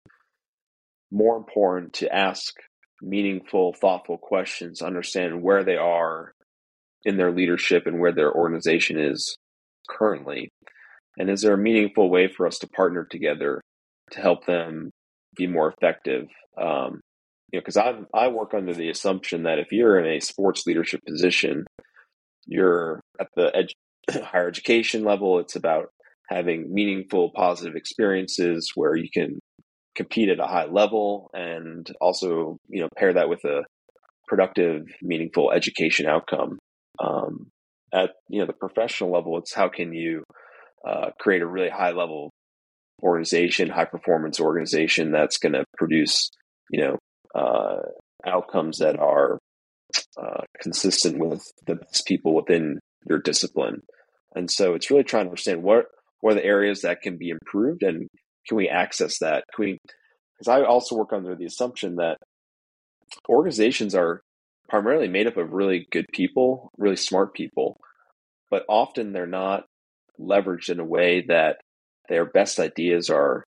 more 1.11 1.37
important 1.37 1.95
to 1.95 2.15
ask 2.15 2.55
meaningful, 3.03 3.73
thoughtful 3.73 4.19
questions, 4.19 4.83
understand 4.83 5.43
where 5.43 5.65
they 5.65 5.77
are 5.77 6.33
in 7.05 7.17
their 7.17 7.33
leadership 7.33 7.87
and 7.87 7.99
where 7.99 8.13
their 8.13 8.33
organization 8.33 8.99
is 8.99 9.37
currently. 9.89 10.51
And 11.19 11.31
is 11.31 11.41
there 11.41 11.55
a 11.55 11.59
meaningful 11.59 12.11
way 12.11 12.29
for 12.29 12.47
us 12.47 12.59
to 12.59 12.69
partner 12.69 13.07
together 13.11 13.61
to 14.13 14.21
help 14.21 14.47
them 14.47 14.91
be 15.37 15.47
more 15.47 15.73
effective? 15.73 16.27
Um, 16.61 17.01
you 17.53 17.59
know, 17.59 17.63
because 17.63 17.77
I 17.77 17.95
I 18.15 18.29
work 18.29 18.55
under 18.55 18.75
the 18.75 18.91
assumption 18.91 19.45
that 19.45 19.59
if 19.59 19.73
you're 19.73 19.99
in 19.99 20.17
a 20.17 20.21
sports 20.21 20.67
leadership 20.67 21.01
position, 21.07 21.67
you're 22.51 23.01
at 23.19 23.29
the 23.37 23.51
ed- 23.57 24.23
higher 24.25 24.49
education 24.49 25.05
level. 25.05 25.39
It's 25.39 25.57
about 25.57 25.87
having 26.29 26.73
meaningful, 26.75 27.31
positive 27.35 27.77
experiences 27.77 28.73
where 28.75 28.95
you 28.95 29.09
can 29.13 29.39
compete 29.95 30.29
at 30.29 30.41
a 30.41 30.47
high 30.47 30.67
level, 30.67 31.31
and 31.33 31.91
also 32.01 32.59
you 32.69 32.83
know 32.83 32.89
pair 32.99 33.15
that 33.15 33.31
with 33.31 33.45
a 33.45 33.63
productive, 34.29 34.83
meaningful 35.01 35.53
education 35.53 36.07
outcome. 36.07 36.59
Um, 37.03 37.47
at 37.95 38.11
you 38.29 38.41
know 38.41 38.47
the 38.47 38.53
professional 38.53 39.13
level, 39.13 39.39
it's 39.39 39.55
how 39.55 39.69
can 39.69 39.93
you 39.93 40.25
uh, 40.87 41.11
create 41.19 41.43
a 41.43 41.47
really 41.47 41.71
high 41.71 41.93
level 41.93 42.31
organization, 43.03 43.71
high 43.71 43.87
performance 43.87 44.41
organization 44.41 45.13
that's 45.13 45.39
going 45.39 45.53
to 45.53 45.65
produce 45.79 46.31
you 46.69 46.81
know 46.81 46.99
uh, 47.35 47.83
outcomes 48.27 48.79
that 48.79 48.99
are 48.99 49.39
uh, 50.21 50.43
consistent 50.61 51.19
with 51.19 51.43
the 51.67 51.77
best 51.77 52.07
people 52.07 52.35
within 52.35 52.79
your 53.09 53.19
discipline. 53.19 53.83
And 54.35 54.51
so 54.51 54.75
it's 54.75 54.91
really 54.91 55.05
trying 55.05 55.25
to 55.25 55.31
understand 55.31 55.63
what 55.63 55.87
what 56.21 56.33
are 56.33 56.35
the 56.35 56.45
areas 56.45 56.83
that 56.83 57.01
can 57.01 57.17
be 57.17 57.31
improved 57.31 57.83
and 57.83 58.09
can 58.47 58.57
we 58.57 58.69
access 58.69 59.19
that? 59.21 59.45
Can 59.55 59.65
we? 59.65 59.79
Because 60.39 60.49
I 60.49 60.65
also 60.65 60.97
work 60.97 61.13
under 61.13 61.35
the 61.37 61.45
assumption 61.45 61.97
that 61.97 62.17
organizations 63.29 63.95
are 63.95 64.23
primarily 64.69 65.09
made 65.09 65.27
up 65.27 65.37
of 65.37 65.53
really 65.53 65.87
good 65.91 66.07
people, 66.13 66.71
really 66.79 66.97
smart 66.97 67.35
people, 67.35 67.77
but 68.51 68.65
often 68.69 69.13
they're 69.13 69.27
not 69.27 69.65
leveraged 70.19 70.71
in 70.71 70.81
a 70.81 70.85
way 70.85 71.25
that 71.29 71.59
their 72.09 72.25
best 72.25 72.59
ideas 72.59 73.11
are 73.11 73.45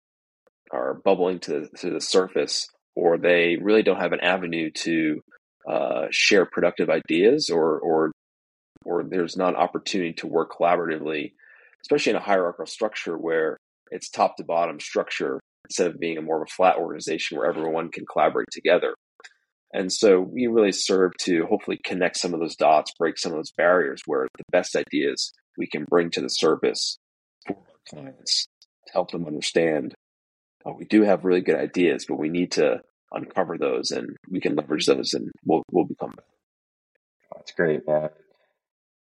are 0.70 0.94
bubbling 1.04 1.40
to 1.40 1.68
to 1.78 1.90
the 1.90 2.00
surface, 2.00 2.66
or 2.94 3.18
they 3.18 3.56
really 3.60 3.82
don't 3.82 4.00
have 4.00 4.12
an 4.12 4.20
avenue 4.20 4.70
to 4.70 5.20
uh, 5.68 6.06
share 6.10 6.46
productive 6.46 6.88
ideas, 6.90 7.50
or 7.50 7.78
or 7.78 8.12
or 8.84 9.04
there's 9.04 9.36
not 9.36 9.56
opportunity 9.56 10.12
to 10.14 10.26
work 10.26 10.52
collaboratively, 10.52 11.32
especially 11.82 12.10
in 12.10 12.16
a 12.16 12.20
hierarchical 12.20 12.66
structure 12.66 13.16
where 13.16 13.56
it's 13.90 14.08
top 14.08 14.36
to 14.36 14.44
bottom 14.44 14.80
structure 14.80 15.40
instead 15.68 15.88
of 15.88 16.00
being 16.00 16.16
a 16.16 16.22
more 16.22 16.36
of 16.36 16.48
a 16.48 16.54
flat 16.54 16.76
organization 16.76 17.36
where 17.36 17.48
everyone 17.48 17.90
can 17.90 18.06
collaborate 18.06 18.48
together. 18.50 18.94
And 19.74 19.92
so 19.92 20.20
we 20.20 20.46
really 20.46 20.72
serve 20.72 21.12
to 21.20 21.44
hopefully 21.44 21.78
connect 21.84 22.16
some 22.16 22.32
of 22.32 22.40
those 22.40 22.56
dots, 22.56 22.92
break 22.98 23.18
some 23.18 23.32
of 23.32 23.38
those 23.38 23.52
barriers 23.52 24.00
where 24.06 24.26
the 24.38 24.44
best 24.50 24.74
ideas 24.74 25.32
we 25.58 25.66
can 25.66 25.84
bring 25.84 26.10
to 26.12 26.22
the 26.22 26.30
surface 26.30 26.96
for 27.46 27.56
our 27.56 28.00
clients 28.00 28.46
to 28.86 28.92
help 28.94 29.10
them 29.10 29.26
understand 29.26 29.94
oh, 30.64 30.74
we 30.76 30.84
do 30.84 31.02
have 31.02 31.24
really 31.24 31.40
good 31.40 31.56
ideas, 31.56 32.04
but 32.06 32.18
we 32.18 32.28
need 32.28 32.52
to 32.52 32.80
uncover 33.12 33.58
those 33.58 33.90
and 33.90 34.16
we 34.30 34.40
can 34.40 34.54
leverage 34.56 34.86
those 34.86 35.14
and 35.14 35.30
we'll, 35.44 35.62
we'll 35.70 35.84
become 35.84 36.10
better. 36.10 36.22
That's 37.34 37.52
great, 37.52 37.86
man. 37.86 38.10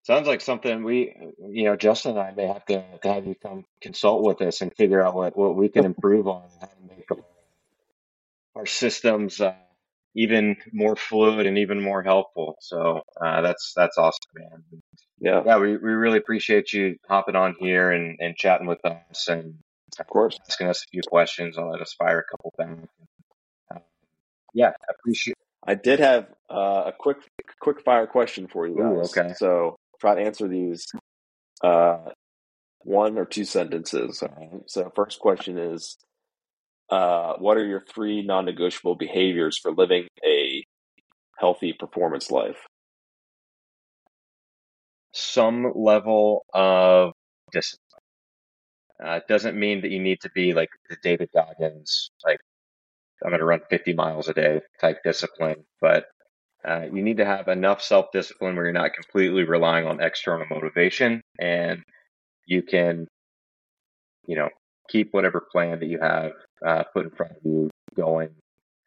Sounds 0.04 0.28
like 0.28 0.42
something 0.42 0.84
we, 0.84 1.16
you 1.40 1.64
know, 1.64 1.76
Justin 1.76 2.12
and 2.12 2.20
I 2.20 2.32
may 2.32 2.46
have 2.48 2.66
to, 2.66 2.84
to 3.02 3.14
have 3.14 3.26
you 3.26 3.36
come 3.42 3.66
consult 3.82 4.24
with 4.24 4.42
us 4.42 4.62
and 4.62 4.72
figure 4.76 5.02
out 5.02 5.16
what, 5.16 5.36
what 5.36 5.56
we 5.56 5.68
can 5.68 5.86
improve 5.86 6.28
on 6.28 6.44
and 6.44 6.62
how 6.62 6.68
to 6.68 6.96
make 6.96 7.06
our 8.56 8.66
systems 8.66 9.42
uh, 9.42 9.54
even 10.16 10.58
more 10.72 10.96
fluid 10.96 11.46
and 11.46 11.58
even 11.58 11.82
more 11.82 12.02
helpful. 12.02 12.56
So 12.62 13.02
uh, 13.20 13.42
that's 13.42 13.74
that's 13.76 13.98
awesome, 13.98 14.32
man. 14.36 14.64
Yeah, 15.20 15.42
yeah, 15.46 15.58
we, 15.58 15.72
we 15.72 15.92
really 15.92 16.18
appreciate 16.18 16.72
you 16.72 16.98
hopping 17.08 17.36
on 17.36 17.56
here 17.60 17.92
and, 17.92 18.18
and 18.20 18.36
chatting 18.36 18.68
with 18.68 18.84
us 18.86 19.28
and 19.28 19.56
of 20.00 20.08
course 20.08 20.38
asking 20.48 20.68
us 20.68 20.84
a 20.84 20.90
few 20.92 21.02
questions. 21.08 21.58
I'll 21.58 21.72
let 21.72 21.82
us 21.82 21.94
fire 21.94 22.20
a 22.20 22.32
couple 22.32 22.54
back. 22.58 22.78
Yeah, 24.56 24.70
I 24.70 24.94
appreciate. 24.98 25.36
I 25.68 25.76
did 25.76 26.00
have 26.00 26.28
uh, 26.50 26.84
a 26.88 26.94
quick 26.98 27.18
quick 27.60 27.84
fire 27.84 28.08
question 28.08 28.48
for 28.48 28.66
you 28.68 28.78
guys. 28.78 29.18
Ooh, 29.18 29.22
okay, 29.22 29.34
so 29.36 29.76
try 30.00 30.16
to 30.16 30.22
answer 30.22 30.48
these 30.48 30.88
uh, 31.62 31.98
one 32.80 33.18
or 33.18 33.26
two 33.26 33.44
sentences. 33.44 34.24
So 34.68 34.92
first 34.96 35.20
question 35.20 35.58
is 35.58 35.98
uh, 36.90 37.34
what 37.38 37.58
are 37.58 37.66
your 37.66 37.84
three 37.94 38.22
non 38.22 38.46
negotiable 38.46 38.96
behaviors 38.96 39.58
for 39.58 39.72
living 39.72 40.08
a 40.26 40.64
healthy 41.38 41.74
performance 41.74 42.32
life? 42.32 42.68
Some 45.12 45.74
level 45.76 46.46
of 46.54 47.12
discipline. 47.52 47.82
Uh, 49.04 49.16
it 49.16 49.28
doesn't 49.28 49.60
mean 49.60 49.82
that 49.82 49.92
you 49.92 50.00
need 50.00 50.22
to 50.22 50.30
be 50.30 50.54
like 50.54 50.70
the 50.90 50.96
David 51.04 51.30
Goggins, 51.34 52.12
like 52.24 52.40
I'm 53.26 53.32
going 53.32 53.40
to 53.40 53.46
run 53.46 53.62
50 53.70 53.94
miles 53.94 54.30
a 54.30 54.34
day 54.34 54.62
type 54.80 55.00
discipline, 55.04 55.66
but 55.82 56.06
uh, 56.64 56.84
you 56.94 57.02
need 57.02 57.18
to 57.18 57.26
have 57.26 57.48
enough 57.48 57.82
self 57.82 58.12
discipline 58.14 58.56
where 58.56 58.66
you're 58.66 58.74
not 58.74 58.94
completely 58.94 59.44
relying 59.44 59.88
on 59.88 60.02
external 60.02 60.46
motivation 60.50 61.22
and 61.40 61.82
you 62.46 62.62
can, 62.62 63.08
you 64.28 64.36
know, 64.36 64.50
keep 64.90 65.10
whatever 65.12 65.42
plan 65.52 65.80
that 65.80 65.88
you 65.88 66.00
have 66.00 66.34
uh, 66.66 66.84
put 66.94 67.06
in 67.06 67.12
front 67.12 67.32
of 67.32 67.38
you 67.44 67.70
going 67.96 68.30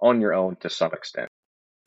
on 0.00 0.20
your 0.20 0.34
own 0.34 0.56
to 0.60 0.70
some 0.70 0.92
extent. 0.92 1.28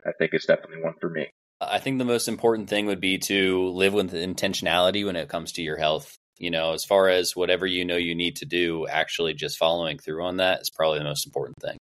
I 0.05 0.11
think 0.17 0.33
it's 0.33 0.45
definitely 0.45 0.83
one 0.83 0.95
for 0.99 1.09
me. 1.09 1.29
I 1.61 1.79
think 1.79 1.99
the 1.99 2.05
most 2.05 2.27
important 2.27 2.69
thing 2.69 2.87
would 2.87 2.99
be 2.99 3.19
to 3.19 3.69
live 3.69 3.93
with 3.93 4.13
intentionality 4.13 5.05
when 5.05 5.15
it 5.15 5.29
comes 5.29 5.53
to 5.53 5.61
your 5.61 5.77
health. 5.77 6.15
You 6.37 6.49
know, 6.49 6.73
as 6.73 6.83
far 6.83 7.07
as 7.07 7.35
whatever 7.35 7.65
you 7.67 7.85
know 7.85 7.97
you 7.97 8.15
need 8.15 8.37
to 8.37 8.45
do, 8.45 8.87
actually 8.87 9.35
just 9.35 9.59
following 9.59 9.99
through 9.99 10.25
on 10.25 10.37
that 10.37 10.61
is 10.61 10.71
probably 10.71 10.97
the 10.97 11.05
most 11.05 11.27
important 11.27 11.57
thing. 11.61 11.77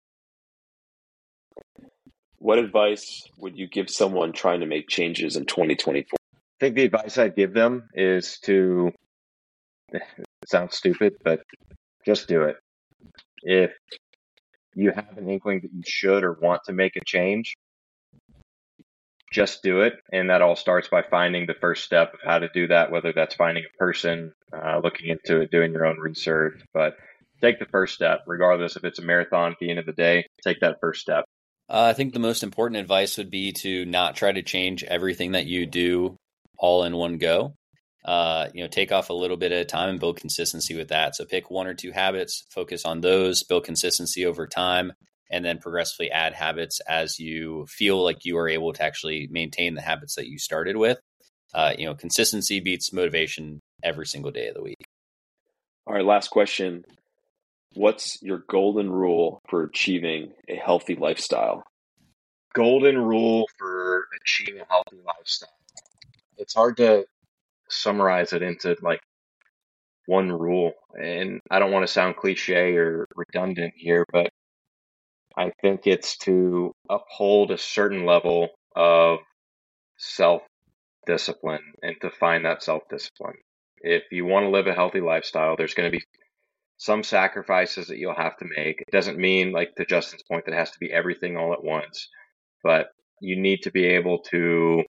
What 2.40 2.58
advice 2.58 3.28
would 3.38 3.58
you 3.58 3.68
give 3.68 3.90
someone 3.90 4.32
trying 4.32 4.62
to 4.62 4.66
make 4.66 4.88
changes 4.88 5.36
in 5.36 5.46
2024? 5.46 6.16
I 6.16 6.26
think 6.60 6.76
the 6.76 6.86
advice 6.86 7.18
I'd 7.18 7.36
give 7.36 7.54
them 7.54 7.90
is 7.94 8.40
to, 8.44 8.92
sounds 10.48 10.76
stupid, 10.76 11.14
but 11.24 11.42
just 12.06 12.30
do 12.30 12.44
it. 12.44 12.56
If 13.44 13.72
you 14.74 14.92
have 14.92 15.18
an 15.18 15.30
inkling 15.30 15.62
that 15.64 15.74
you 15.74 15.84
should 15.86 16.24
or 16.24 16.34
want 16.34 16.62
to 16.66 16.74
make 16.74 16.96
a 16.96 17.04
change, 17.06 17.56
just 19.34 19.62
do 19.62 19.82
it. 19.82 19.94
And 20.14 20.30
that 20.30 20.42
all 20.42 20.56
starts 20.56 20.88
by 20.88 21.04
finding 21.04 21.46
the 21.46 21.56
first 21.60 21.84
step 21.84 22.14
of 22.14 22.20
how 22.24 22.40
to 22.40 22.50
do 22.54 22.68
that, 22.68 22.90
whether 22.90 23.12
that's 23.12 23.36
finding 23.36 23.66
a 23.66 23.78
person, 23.78 24.32
uh, 24.54 24.80
looking 24.82 25.10
into 25.10 25.42
it, 25.42 25.52
doing 25.52 25.74
your 25.74 25.86
own 25.86 26.00
research. 26.00 26.62
But 26.74 26.96
take 27.42 27.60
the 27.60 27.66
first 27.66 27.96
step, 27.96 28.22
regardless 28.28 28.78
if 28.78 28.86
it's 28.86 29.00
a 29.00 29.04
marathon 29.04 29.52
at 29.52 29.58
the 29.60 29.70
end 29.70 29.80
of 29.80 29.86
the 29.86 29.94
day, 29.94 30.26
take 30.42 30.62
that 30.62 30.78
first 30.80 31.02
step. 31.02 31.26
Uh, 31.70 31.84
I 31.84 31.94
think 31.94 32.14
the 32.14 32.20
most 32.20 32.42
important 32.44 32.80
advice 32.80 33.18
would 33.18 33.30
be 33.30 33.52
to 33.62 33.86
not 33.86 34.16
try 34.16 34.32
to 34.32 34.42
change 34.42 34.84
everything 34.84 35.34
that 35.34 35.46
you 35.46 35.66
do 35.66 36.16
all 36.58 36.84
in 36.84 36.96
one 36.96 37.18
go 37.20 37.54
uh, 38.06 38.48
you 38.54 38.64
know, 38.64 38.68
take 38.68 38.92
off 38.92 39.10
a 39.10 39.14
little 39.14 39.38
bit 39.38 39.52
at 39.52 39.62
a 39.62 39.66
time 39.66 39.90
and 39.90 40.00
build 40.00 40.18
consistency 40.18 40.76
with 40.76 40.90
that. 40.90 41.16
So 41.16 41.26
pick 41.26 41.52
one 41.52 41.68
or 41.68 41.74
two 41.74 41.92
habits, 41.92 42.46
focus 42.50 42.86
on 42.86 43.02
those, 43.02 43.44
build 43.44 43.66
consistency 43.66 44.26
over 44.26 44.48
time, 44.48 44.94
and 45.30 45.44
then 45.44 45.60
progressively 45.60 46.10
add 46.10 46.34
habits 46.34 46.80
as 46.88 47.20
you 47.20 47.66
feel 47.68 48.04
like 48.04 48.26
you 48.26 48.38
are 48.38 48.50
able 48.50 48.74
to 48.74 48.84
actually 48.84 49.28
maintain 49.30 49.76
the 49.76 49.82
habits 49.82 50.16
that 50.16 50.28
you 50.28 50.40
started 50.40 50.78
with. 50.78 50.98
Uh, 51.54 51.74
you 51.78 51.86
know, 51.86 51.94
consistency 51.94 52.60
beats 52.60 52.94
motivation 52.94 53.60
every 53.84 54.06
single 54.06 54.32
day 54.32 54.48
of 54.48 54.56
the 54.56 54.64
week. 54.64 54.84
All 55.86 55.94
right, 55.94 56.06
last 56.06 56.30
question. 56.30 56.86
What's 57.76 58.22
your 58.22 58.44
golden 58.50 58.90
rule 58.92 59.42
for 59.50 59.64
achieving 59.64 60.34
a 60.48 60.56
healthy 60.56 60.96
lifestyle? 60.96 61.64
Golden 62.54 62.98
rule 62.98 63.46
for 63.58 64.08
achieving 64.22 64.62
a 64.62 64.66
healthy 64.68 64.98
lifestyle. 65.06 65.50
It's 66.38 66.56
hard 66.56 66.78
to 66.78 67.06
summarize 67.70 68.34
it 68.34 68.42
into 68.42 68.76
like 68.82 69.02
one 70.08 70.32
rule. 70.32 70.74
And 71.00 71.40
I 71.52 71.60
don't 71.60 71.72
want 71.72 71.86
to 71.86 71.94
sound 71.94 72.16
cliche 72.16 72.76
or 72.76 73.06
redundant 73.16 73.74
here, 73.78 74.04
but 74.12 74.32
I 75.38 75.52
think 75.62 75.86
it's 75.86 76.18
to 76.20 76.74
uphold 76.90 77.52
a 77.52 77.58
certain 77.58 78.06
level 78.06 78.50
of 78.76 79.20
self 79.98 80.42
discipline 81.06 81.74
and 81.84 81.96
to 82.02 82.10
find 82.10 82.46
that 82.46 82.64
self 82.64 82.84
discipline. 82.90 83.38
If 83.82 84.04
you 84.12 84.26
want 84.26 84.46
to 84.46 84.50
live 84.50 84.68
a 84.68 84.74
healthy 84.74 85.02
lifestyle, 85.02 85.56
there's 85.56 85.76
going 85.76 85.92
to 85.92 85.98
be 85.98 86.04
some 86.80 87.04
sacrifices 87.04 87.88
that 87.88 88.00
you'll 88.00 88.16
have 88.16 88.38
to 88.38 88.46
make. 88.58 88.82
It 88.82 88.92
doesn't 88.92 89.20
mean, 89.20 89.52
like 89.52 89.76
to 89.76 89.86
Justin's 89.86 90.24
point, 90.24 90.46
that 90.46 90.54
it 90.54 90.58
has 90.58 90.72
to 90.72 90.80
be 90.80 90.92
everything 90.94 91.38
all 91.38 91.54
at 91.54 91.64
once, 91.64 92.10
but 92.64 92.88
you 93.22 93.36
need 93.40 93.64
to 93.64 93.72
be 93.72 93.86
able 93.86 94.20
to 94.32 94.84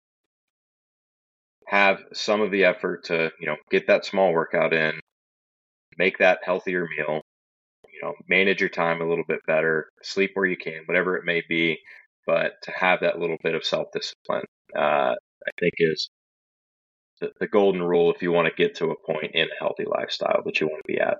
have 1.67 1.99
some 2.13 2.41
of 2.41 2.51
the 2.51 2.65
effort 2.65 3.05
to, 3.05 3.31
you 3.39 3.47
know, 3.47 3.55
get 3.71 3.87
that 3.87 4.05
small 4.05 4.33
workout 4.33 4.73
in, 4.73 4.99
make 5.97 6.19
that 6.19 6.39
healthier 6.43 6.87
meal, 6.97 7.21
you 7.91 7.99
know, 8.03 8.13
manage 8.29 8.59
your 8.61 8.69
time 8.69 9.01
a 9.01 9.07
little 9.09 9.25
bit 9.27 9.39
better, 9.47 9.89
sleep 10.03 10.31
where 10.35 10.45
you 10.45 10.57
can, 10.57 10.83
whatever 10.85 11.17
it 11.17 11.25
may 11.25 11.43
be, 11.49 11.79
but 12.27 12.53
to 12.63 12.71
have 12.71 13.01
that 13.01 13.19
little 13.19 13.37
bit 13.43 13.55
of 13.55 13.65
self 13.65 13.87
discipline, 13.93 14.45
uh, 14.77 15.15
I 15.15 15.51
think 15.59 15.73
is 15.79 16.09
the, 17.21 17.31
the 17.39 17.47
golden 17.47 17.83
rule 17.83 18.13
if 18.13 18.21
you 18.21 18.31
want 18.31 18.47
to 18.47 18.63
get 18.63 18.75
to 18.77 18.91
a 18.91 19.11
point 19.11 19.31
in 19.33 19.47
a 19.47 19.59
healthy 19.59 19.85
lifestyle 19.85 20.41
that 20.45 20.61
you 20.61 20.67
want 20.67 20.81
to 20.85 20.93
be 20.93 20.99
at. 20.99 21.17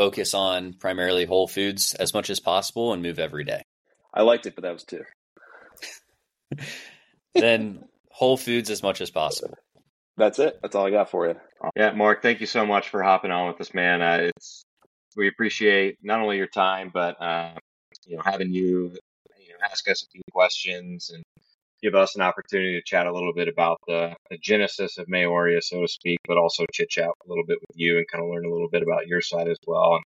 Focus 0.00 0.32
on 0.32 0.72
primarily 0.72 1.26
whole 1.26 1.46
foods 1.46 1.92
as 1.92 2.14
much 2.14 2.30
as 2.30 2.40
possible 2.40 2.94
and 2.94 3.02
move 3.02 3.18
every 3.18 3.44
day. 3.44 3.60
I 4.14 4.22
liked 4.22 4.46
it, 4.46 4.54
but 4.54 4.62
that 4.62 4.72
was 4.72 4.82
two. 4.82 5.04
then 7.34 7.84
whole 8.10 8.38
foods 8.38 8.70
as 8.70 8.82
much 8.82 9.02
as 9.02 9.10
possible. 9.10 9.58
That's 10.16 10.38
it. 10.38 10.58
That's 10.62 10.74
all 10.74 10.86
I 10.86 10.90
got 10.90 11.10
for 11.10 11.28
you. 11.28 11.34
Yeah, 11.76 11.90
Marc, 11.90 12.22
thank 12.22 12.40
you 12.40 12.46
so 12.46 12.64
much 12.64 12.88
for 12.88 13.02
hopping 13.02 13.30
on 13.30 13.48
with 13.48 13.60
us, 13.60 13.74
man. 13.74 14.00
Uh, 14.00 14.30
it's 14.34 14.64
we 15.18 15.28
appreciate 15.28 15.98
not 16.02 16.20
only 16.20 16.38
your 16.38 16.46
time, 16.46 16.90
but 16.94 17.20
uh, 17.20 17.52
you 18.06 18.16
know 18.16 18.22
having 18.24 18.54
you, 18.54 18.96
you 19.38 19.48
know, 19.50 19.66
ask 19.70 19.86
us 19.86 20.02
a 20.02 20.06
few 20.06 20.22
questions 20.32 21.10
and 21.10 21.22
give 21.82 21.94
us 21.94 22.16
an 22.16 22.22
opportunity 22.22 22.78
to 22.78 22.82
chat 22.84 23.06
a 23.06 23.12
little 23.12 23.32
bit 23.32 23.48
about 23.48 23.78
the, 23.86 24.14
the 24.30 24.38
genesis 24.38 24.98
of 24.98 25.06
Mejoria, 25.06 25.62
so 25.62 25.80
to 25.82 25.88
speak, 25.88 26.18
but 26.26 26.36
also 26.38 26.64
chit 26.72 26.90
chat 26.90 27.08
a 27.08 27.28
little 27.28 27.44
bit 27.46 27.58
with 27.60 27.76
you 27.76 27.98
and 27.98 28.06
kind 28.08 28.22
of 28.22 28.30
learn 28.30 28.44
a 28.44 28.50
little 28.50 28.68
bit 28.68 28.82
about 28.82 29.06
your 29.06 29.20
side 29.20 29.48
as 29.48 29.58
well. 29.66 29.96
And 29.96 30.04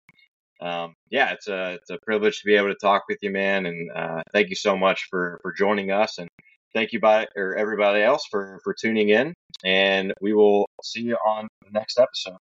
um, 0.63 0.95
yeah, 1.11 1.33
it's 1.33 1.49
a 1.49 1.73
it's 1.73 1.91
a 1.91 1.99
privilege 2.05 2.41
to 2.41 2.47
be 2.47 2.55
able 2.55 2.69
to 2.69 2.77
talk 2.81 3.03
with 3.09 3.19
you, 3.21 3.31
man. 3.31 3.67
And 3.67 3.91
uh, 3.91 4.23
thank 4.33 4.49
you 4.49 4.57
so 4.57 4.77
much 4.77 5.09
for 5.11 5.39
for 5.43 5.53
joining 5.53 5.91
us. 5.91 6.19
And 6.19 6.29
thank 6.73 6.93
you 6.93 7.01
by 7.01 7.27
or 7.37 7.57
everybody 7.57 8.03
else 8.03 8.25
for 8.31 8.61
for 8.63 8.75
tuning 8.79 9.09
in. 9.09 9.35
And 9.65 10.13
we 10.21 10.35
will 10.35 10.67
see 10.83 11.03
you 11.03 11.17
on 11.27 11.49
the 11.65 11.71
next 11.73 11.99
episode. 11.99 12.39